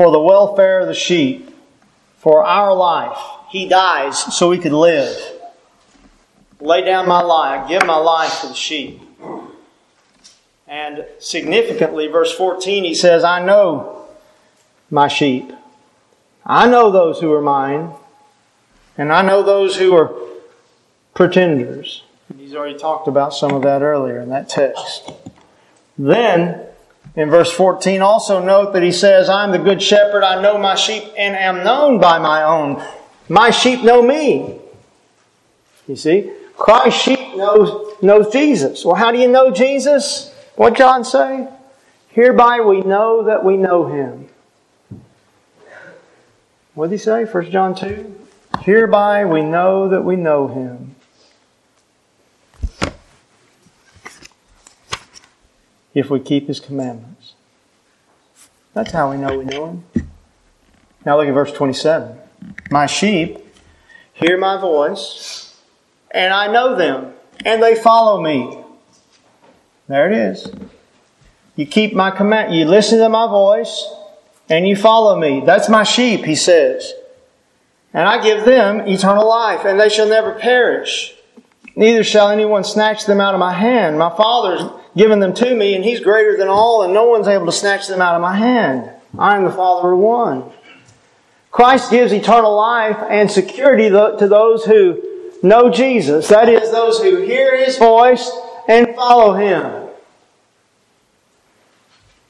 for 0.00 0.10
the 0.10 0.18
welfare 0.18 0.80
of 0.80 0.86
the 0.86 0.94
sheep, 0.94 1.54
for 2.16 2.42
our 2.42 2.74
life. 2.74 3.18
He 3.50 3.68
dies 3.68 4.34
so 4.34 4.48
we 4.48 4.56
could 4.56 4.72
live 4.72 5.14
lay 6.58 6.82
down 6.82 7.06
my 7.06 7.20
life, 7.20 7.68
give 7.68 7.84
my 7.84 7.98
life 7.98 8.32
for 8.32 8.46
the 8.46 8.54
sheep. 8.54 8.98
And 10.66 11.04
significantly, 11.18 12.06
verse 12.06 12.32
14, 12.32 12.84
he 12.84 12.94
says, 12.94 13.24
I 13.24 13.44
know 13.44 14.08
my 14.90 15.06
sheep. 15.06 15.52
I 16.46 16.66
know 16.66 16.90
those 16.90 17.20
who 17.20 17.30
are 17.34 17.42
mine, 17.42 17.90
and 18.96 19.12
I 19.12 19.20
know 19.20 19.42
those 19.42 19.76
who 19.76 19.94
are 19.94 20.14
pretenders. 21.12 22.04
He's 22.38 22.54
already 22.54 22.78
talked 22.78 23.06
about 23.06 23.34
some 23.34 23.52
of 23.52 23.60
that 23.64 23.82
earlier 23.82 24.18
in 24.18 24.30
that 24.30 24.48
text. 24.48 25.12
Then, 25.98 26.69
in 27.16 27.28
verse 27.28 27.50
14, 27.52 28.02
also 28.02 28.42
note 28.42 28.72
that 28.72 28.82
he 28.82 28.92
says, 28.92 29.28
I'm 29.28 29.50
the 29.50 29.58
good 29.58 29.82
shepherd, 29.82 30.22
I 30.22 30.40
know 30.40 30.58
my 30.58 30.74
sheep, 30.74 31.04
and 31.16 31.34
am 31.34 31.64
known 31.64 32.00
by 32.00 32.18
my 32.18 32.42
own. 32.42 32.82
My 33.28 33.50
sheep 33.50 33.82
know 33.82 34.02
me. 34.02 34.58
You 35.88 35.96
see? 35.96 36.32
Christ's 36.56 37.02
sheep 37.02 37.36
knows, 37.36 37.96
knows 38.02 38.32
Jesus. 38.32 38.84
Well, 38.84 38.94
how 38.94 39.10
do 39.10 39.18
you 39.18 39.28
know 39.28 39.50
Jesus? 39.50 40.32
What 40.56 40.76
John 40.76 41.04
say? 41.04 41.48
Hereby 42.08 42.60
we 42.60 42.82
know 42.82 43.24
that 43.24 43.44
we 43.44 43.56
know 43.56 43.86
him. 43.86 44.28
What 46.74 46.90
did 46.90 46.96
he 46.96 46.98
say? 46.98 47.24
1 47.24 47.50
John 47.50 47.74
2? 47.74 48.20
Hereby 48.60 49.24
we 49.24 49.42
know 49.42 49.88
that 49.88 50.04
we 50.04 50.16
know 50.16 50.48
him. 50.48 50.89
If 55.94 56.10
we 56.10 56.20
keep 56.20 56.46
his 56.46 56.60
commandments. 56.60 57.34
That's 58.74 58.92
how 58.92 59.10
we 59.10 59.16
know 59.16 59.38
we 59.38 59.44
know 59.44 59.66
him. 59.66 59.84
Now 61.04 61.18
look 61.18 61.26
at 61.26 61.34
verse 61.34 61.52
27. 61.52 62.16
My 62.70 62.86
sheep 62.86 63.38
hear 64.12 64.38
my 64.38 64.56
voice 64.60 65.50
and 66.10 66.32
I 66.32 66.52
know 66.52 66.74
them, 66.74 67.12
and 67.44 67.62
they 67.62 67.74
follow 67.74 68.20
me. 68.20 68.58
There 69.88 70.10
it 70.10 70.16
is. 70.16 70.52
You 71.56 71.66
keep 71.66 71.94
my 71.94 72.10
command, 72.10 72.54
you 72.54 72.64
listen 72.64 72.98
to 72.98 73.08
my 73.08 73.26
voice, 73.26 73.88
and 74.48 74.66
you 74.66 74.76
follow 74.76 75.18
me. 75.18 75.42
That's 75.44 75.68
my 75.68 75.84
sheep, 75.84 76.24
he 76.24 76.34
says. 76.34 76.92
And 77.92 78.08
I 78.08 78.22
give 78.22 78.44
them 78.44 78.86
eternal 78.88 79.28
life, 79.28 79.64
and 79.64 79.78
they 79.78 79.88
shall 79.88 80.08
never 80.08 80.32
perish. 80.32 81.14
Neither 81.80 82.04
shall 82.04 82.28
anyone 82.28 82.62
snatch 82.62 83.06
them 83.06 83.22
out 83.22 83.32
of 83.32 83.40
my 83.40 83.54
hand. 83.54 83.98
My 83.98 84.14
Father's 84.14 84.70
given 84.94 85.18
them 85.18 85.32
to 85.32 85.54
me, 85.54 85.74
and 85.74 85.82
He's 85.82 86.00
greater 86.00 86.36
than 86.36 86.48
all, 86.48 86.82
and 86.82 86.92
no 86.92 87.06
one's 87.06 87.26
able 87.26 87.46
to 87.46 87.52
snatch 87.52 87.88
them 87.88 88.02
out 88.02 88.14
of 88.14 88.20
my 88.20 88.36
hand. 88.36 88.90
I 89.18 89.34
am 89.38 89.46
the 89.46 89.50
Father 89.50 89.92
of 89.92 89.98
one. 89.98 90.44
Christ 91.50 91.90
gives 91.90 92.12
eternal 92.12 92.54
life 92.54 92.98
and 93.08 93.30
security 93.30 93.88
to 93.88 94.28
those 94.28 94.66
who 94.66 95.02
know 95.42 95.70
Jesus. 95.70 96.28
That 96.28 96.50
is, 96.50 96.70
those 96.70 97.02
who 97.02 97.22
hear 97.22 97.56
His 97.56 97.78
voice 97.78 98.30
and 98.68 98.94
follow 98.94 99.32
Him. 99.32 99.88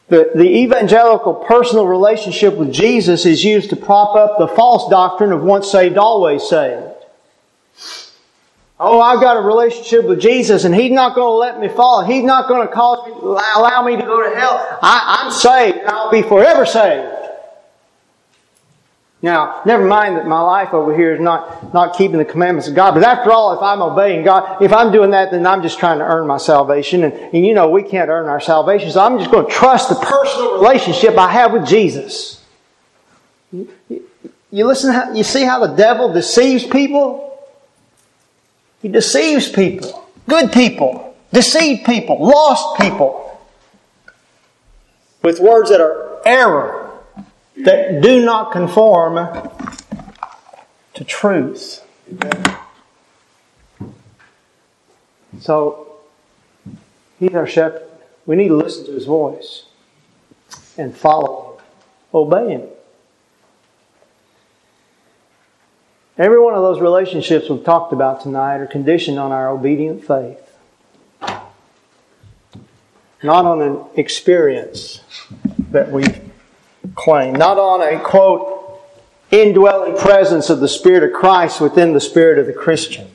The, 0.07 0.31
the 0.33 0.49
evangelical 0.49 1.35
personal 1.35 1.89
relationship 1.89 2.55
with 2.55 2.73
Jesus 2.73 3.27
is 3.27 3.43
used 3.43 3.71
to 3.71 3.77
prop 3.77 4.15
up 4.15 4.39
the 4.39 4.47
false 4.47 4.89
doctrine 4.89 5.33
of 5.33 5.43
once 5.43 5.69
saved, 5.69 5.99
always 5.99 6.49
saved. 6.49 6.90
Oh, 8.83 8.99
I've 8.99 9.21
got 9.21 9.37
a 9.37 9.43
relationship 9.43 10.07
with 10.07 10.21
Jesus 10.21 10.65
and 10.65 10.75
He's 10.75 10.91
not 10.91 11.15
going 11.15 11.35
to 11.35 11.37
let 11.37 11.61
me 11.61 11.69
fall. 11.69 12.03
He's 12.03 12.25
not 12.25 12.49
going 12.49 12.67
to 12.67 12.73
cause 12.73 13.07
me, 13.07 13.13
allow 13.13 13.83
me 13.85 13.97
to 13.97 14.03
go 14.03 14.27
to 14.27 14.35
hell. 14.35 14.79
I, 14.81 15.21
I'm 15.21 15.31
saved 15.31 15.81
I'll 15.87 16.11
be 16.11 16.23
forever 16.23 16.65
saved. 16.65 17.19
Now, 19.23 19.61
never 19.67 19.85
mind 19.85 20.17
that 20.17 20.27
my 20.27 20.41
life 20.41 20.73
over 20.73 20.97
here 20.97 21.13
is 21.15 21.21
not, 21.21 21.75
not 21.75 21.95
keeping 21.99 22.17
the 22.17 22.25
commandments 22.25 22.69
of 22.69 22.75
God, 22.75 22.95
but 22.95 23.03
after 23.03 23.31
all, 23.31 23.53
if 23.53 23.61
I'm 23.61 23.83
obeying 23.83 24.25
God, 24.25 24.63
if 24.63 24.73
I'm 24.73 24.91
doing 24.91 25.11
that, 25.11 25.31
then 25.31 25.47
I'm 25.47 25.61
just 25.61 25.79
trying 25.79 25.99
to 25.99 26.05
earn 26.07 26.27
my 26.27 26.39
salvation. 26.39 27.05
And, 27.05 27.13
and 27.13 27.45
you 27.45 27.53
know, 27.53 27.69
we 27.69 27.83
can't 27.83 28.09
earn 28.09 28.31
our 28.31 28.41
salvation, 28.41 28.91
so 28.91 29.05
I'm 29.05 29.19
just 29.19 29.31
going 29.31 29.45
to 29.47 29.53
trust 29.53 29.91
the 29.91 29.97
personal 29.97 30.55
relationship 30.55 31.19
I 31.19 31.31
have 31.33 31.53
with 31.53 31.67
Jesus. 31.67 32.43
You, 33.53 33.69
you 34.51 34.67
listen, 34.67 35.15
you 35.15 35.23
see 35.23 35.45
how 35.45 35.67
the 35.67 35.75
devil 35.77 36.11
deceives 36.15 36.65
people? 36.65 37.30
He 38.83 38.89
deceives 38.89 39.49
people, 39.51 40.09
good 40.29 40.53
people, 40.53 41.15
deceived 41.33 41.85
people, 41.85 42.19
lost 42.19 42.81
people, 42.81 43.41
with 45.23 45.39
words 45.39 45.71
that 45.71 45.81
are 45.81 46.21
error 46.25 46.91
that 47.57 48.01
do 48.01 48.25
not 48.25 48.53
conform 48.53 49.39
to 50.95 51.05
truth. 51.05 51.85
So, 55.41 55.87
He's 57.19 57.35
our 57.35 57.47
shepherd. 57.47 57.83
We 58.25 58.37
need 58.37 58.49
to 58.49 58.57
listen 58.57 58.87
to 58.87 58.93
His 58.93 59.05
voice 59.05 59.67
and 60.79 60.97
follow 60.97 61.53
Him, 61.53 61.65
obey 62.15 62.53
Him. 62.53 62.63
Every 66.21 66.39
one 66.39 66.53
of 66.53 66.61
those 66.61 66.83
relationships 66.83 67.49
we've 67.49 67.65
talked 67.65 67.95
about 67.95 68.21
tonight 68.21 68.57
are 68.57 68.67
conditioned 68.67 69.19
on 69.19 69.33
our 69.33 69.49
obedient 69.49 70.05
faith, 70.07 70.55
not 73.23 73.47
on 73.47 73.63
an 73.63 73.83
experience 73.97 75.01
that 75.71 75.91
we 75.91 76.05
claim, 76.95 77.33
not 77.33 77.57
on 77.57 77.81
a 77.81 77.99
quote, 77.99 78.83
indwelling 79.31 79.97
presence 79.97 80.51
of 80.51 80.61
the 80.61 80.69
Spirit 80.69 81.05
of 81.05 81.19
Christ 81.19 81.59
within 81.59 81.95
the 81.95 82.03
spirit 82.03 82.39
of 82.39 82.45
the 82.45 82.53
Christian, 82.53 83.09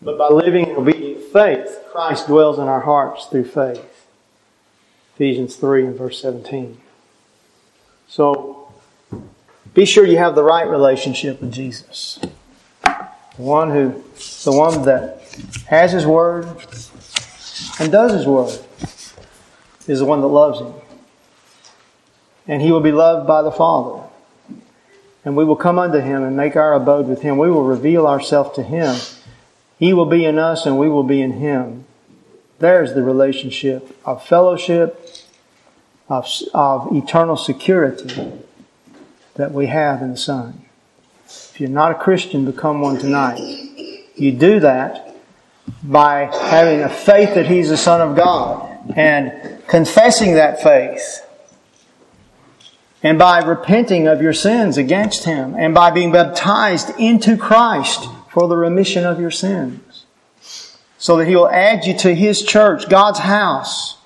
but 0.00 0.16
by 0.16 0.28
living 0.28 0.68
in 0.68 0.76
obedient 0.76 1.24
faith, 1.32 1.76
Christ 1.90 2.28
dwells 2.28 2.60
in 2.60 2.68
our 2.68 2.82
hearts 2.82 3.26
through 3.26 3.46
faith. 3.46 4.06
Ephesians 5.16 5.56
3 5.56 5.86
and 5.86 5.98
verse 5.98 6.22
17. 6.22 6.80
So, 8.06 8.67
be 9.74 9.84
sure 9.84 10.06
you 10.06 10.18
have 10.18 10.34
the 10.34 10.42
right 10.42 10.68
relationship 10.68 11.40
with 11.40 11.52
Jesus. 11.52 12.18
The 12.82 13.42
one 13.42 13.70
who, 13.70 14.02
the 14.44 14.52
one 14.52 14.84
that 14.84 15.20
has 15.66 15.92
His 15.92 16.06
Word 16.06 16.46
and 17.78 17.92
does 17.92 18.12
His 18.12 18.26
Word 18.26 18.58
is 19.86 20.00
the 20.00 20.04
one 20.04 20.20
that 20.20 20.26
loves 20.26 20.60
Him. 20.60 20.74
And 22.46 22.62
He 22.62 22.72
will 22.72 22.80
be 22.80 22.92
loved 22.92 23.26
by 23.26 23.42
the 23.42 23.52
Father. 23.52 24.04
And 25.24 25.36
we 25.36 25.44
will 25.44 25.56
come 25.56 25.78
unto 25.78 25.98
Him 25.98 26.22
and 26.24 26.36
make 26.36 26.56
our 26.56 26.72
abode 26.74 27.06
with 27.06 27.22
Him. 27.22 27.38
We 27.38 27.50
will 27.50 27.64
reveal 27.64 28.06
ourselves 28.06 28.56
to 28.56 28.62
Him. 28.62 28.96
He 29.78 29.92
will 29.92 30.06
be 30.06 30.24
in 30.24 30.38
us 30.38 30.66
and 30.66 30.78
we 30.78 30.88
will 30.88 31.04
be 31.04 31.20
in 31.20 31.32
Him. 31.32 31.84
There's 32.58 32.94
the 32.94 33.02
relationship 33.02 33.96
of 34.04 34.26
fellowship, 34.26 35.08
of, 36.08 36.26
of 36.54 36.92
eternal 36.92 37.36
security 37.36 38.42
that 39.38 39.52
we 39.52 39.66
have 39.68 40.02
in 40.02 40.10
the 40.10 40.16
Son. 40.16 40.62
If 41.26 41.60
you're 41.60 41.70
not 41.70 41.92
a 41.92 41.94
Christian, 41.94 42.44
become 42.44 42.80
one 42.80 42.98
tonight. 42.98 43.38
You 44.16 44.32
do 44.32 44.60
that 44.60 45.14
by 45.82 46.24
having 46.50 46.80
a 46.80 46.88
faith 46.88 47.34
that 47.36 47.46
He's 47.46 47.68
the 47.68 47.76
Son 47.76 48.00
of 48.00 48.16
God 48.16 48.92
and 48.96 49.64
confessing 49.68 50.34
that 50.34 50.60
faith. 50.60 51.24
And 53.00 53.16
by 53.16 53.38
repenting 53.38 54.08
of 54.08 54.20
your 54.20 54.32
sins 54.32 54.76
against 54.76 55.24
Him 55.24 55.54
and 55.56 55.72
by 55.72 55.92
being 55.92 56.10
baptized 56.10 56.90
into 56.98 57.36
Christ 57.36 58.08
for 58.32 58.48
the 58.48 58.56
remission 58.56 59.06
of 59.06 59.20
your 59.20 59.30
sins. 59.30 60.04
So 60.98 61.16
that 61.18 61.28
He 61.28 61.36
will 61.36 61.48
add 61.48 61.84
you 61.84 61.96
to 61.98 62.12
His 62.12 62.42
church, 62.42 62.88
God's 62.88 63.20
house, 63.20 63.98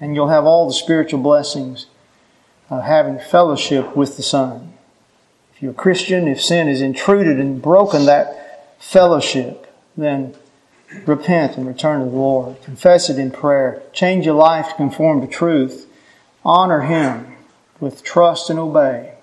and 0.00 0.14
you'll 0.14 0.28
have 0.28 0.46
all 0.46 0.66
the 0.66 0.72
spiritual 0.72 1.20
blessings 1.20 1.84
of 2.70 2.82
having 2.82 3.18
fellowship 3.18 3.96
with 3.96 4.16
the 4.16 4.22
Son. 4.22 4.74
If 5.54 5.62
you're 5.62 5.72
a 5.72 5.74
Christian, 5.74 6.28
if 6.28 6.42
sin 6.42 6.68
has 6.68 6.80
intruded 6.80 7.40
and 7.40 7.60
broken 7.60 8.06
that 8.06 8.76
fellowship, 8.78 9.66
then 9.96 10.34
repent 11.06 11.56
and 11.56 11.66
return 11.66 12.00
to 12.00 12.10
the 12.10 12.16
Lord. 12.16 12.62
Confess 12.62 13.10
it 13.10 13.18
in 13.18 13.30
prayer. 13.30 13.82
Change 13.92 14.26
your 14.26 14.34
life 14.34 14.68
to 14.68 14.74
conform 14.74 15.20
to 15.20 15.26
truth. 15.26 15.86
Honor 16.44 16.82
Him 16.82 17.36
with 17.80 18.02
trust 18.02 18.50
and 18.50 18.58
obey. 18.58 19.14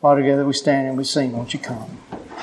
While 0.00 0.16
together 0.16 0.44
we 0.44 0.52
stand 0.52 0.88
and 0.88 0.96
we 0.96 1.04
sing, 1.04 1.32
won't 1.32 1.52
you 1.52 1.60
come? 1.60 1.98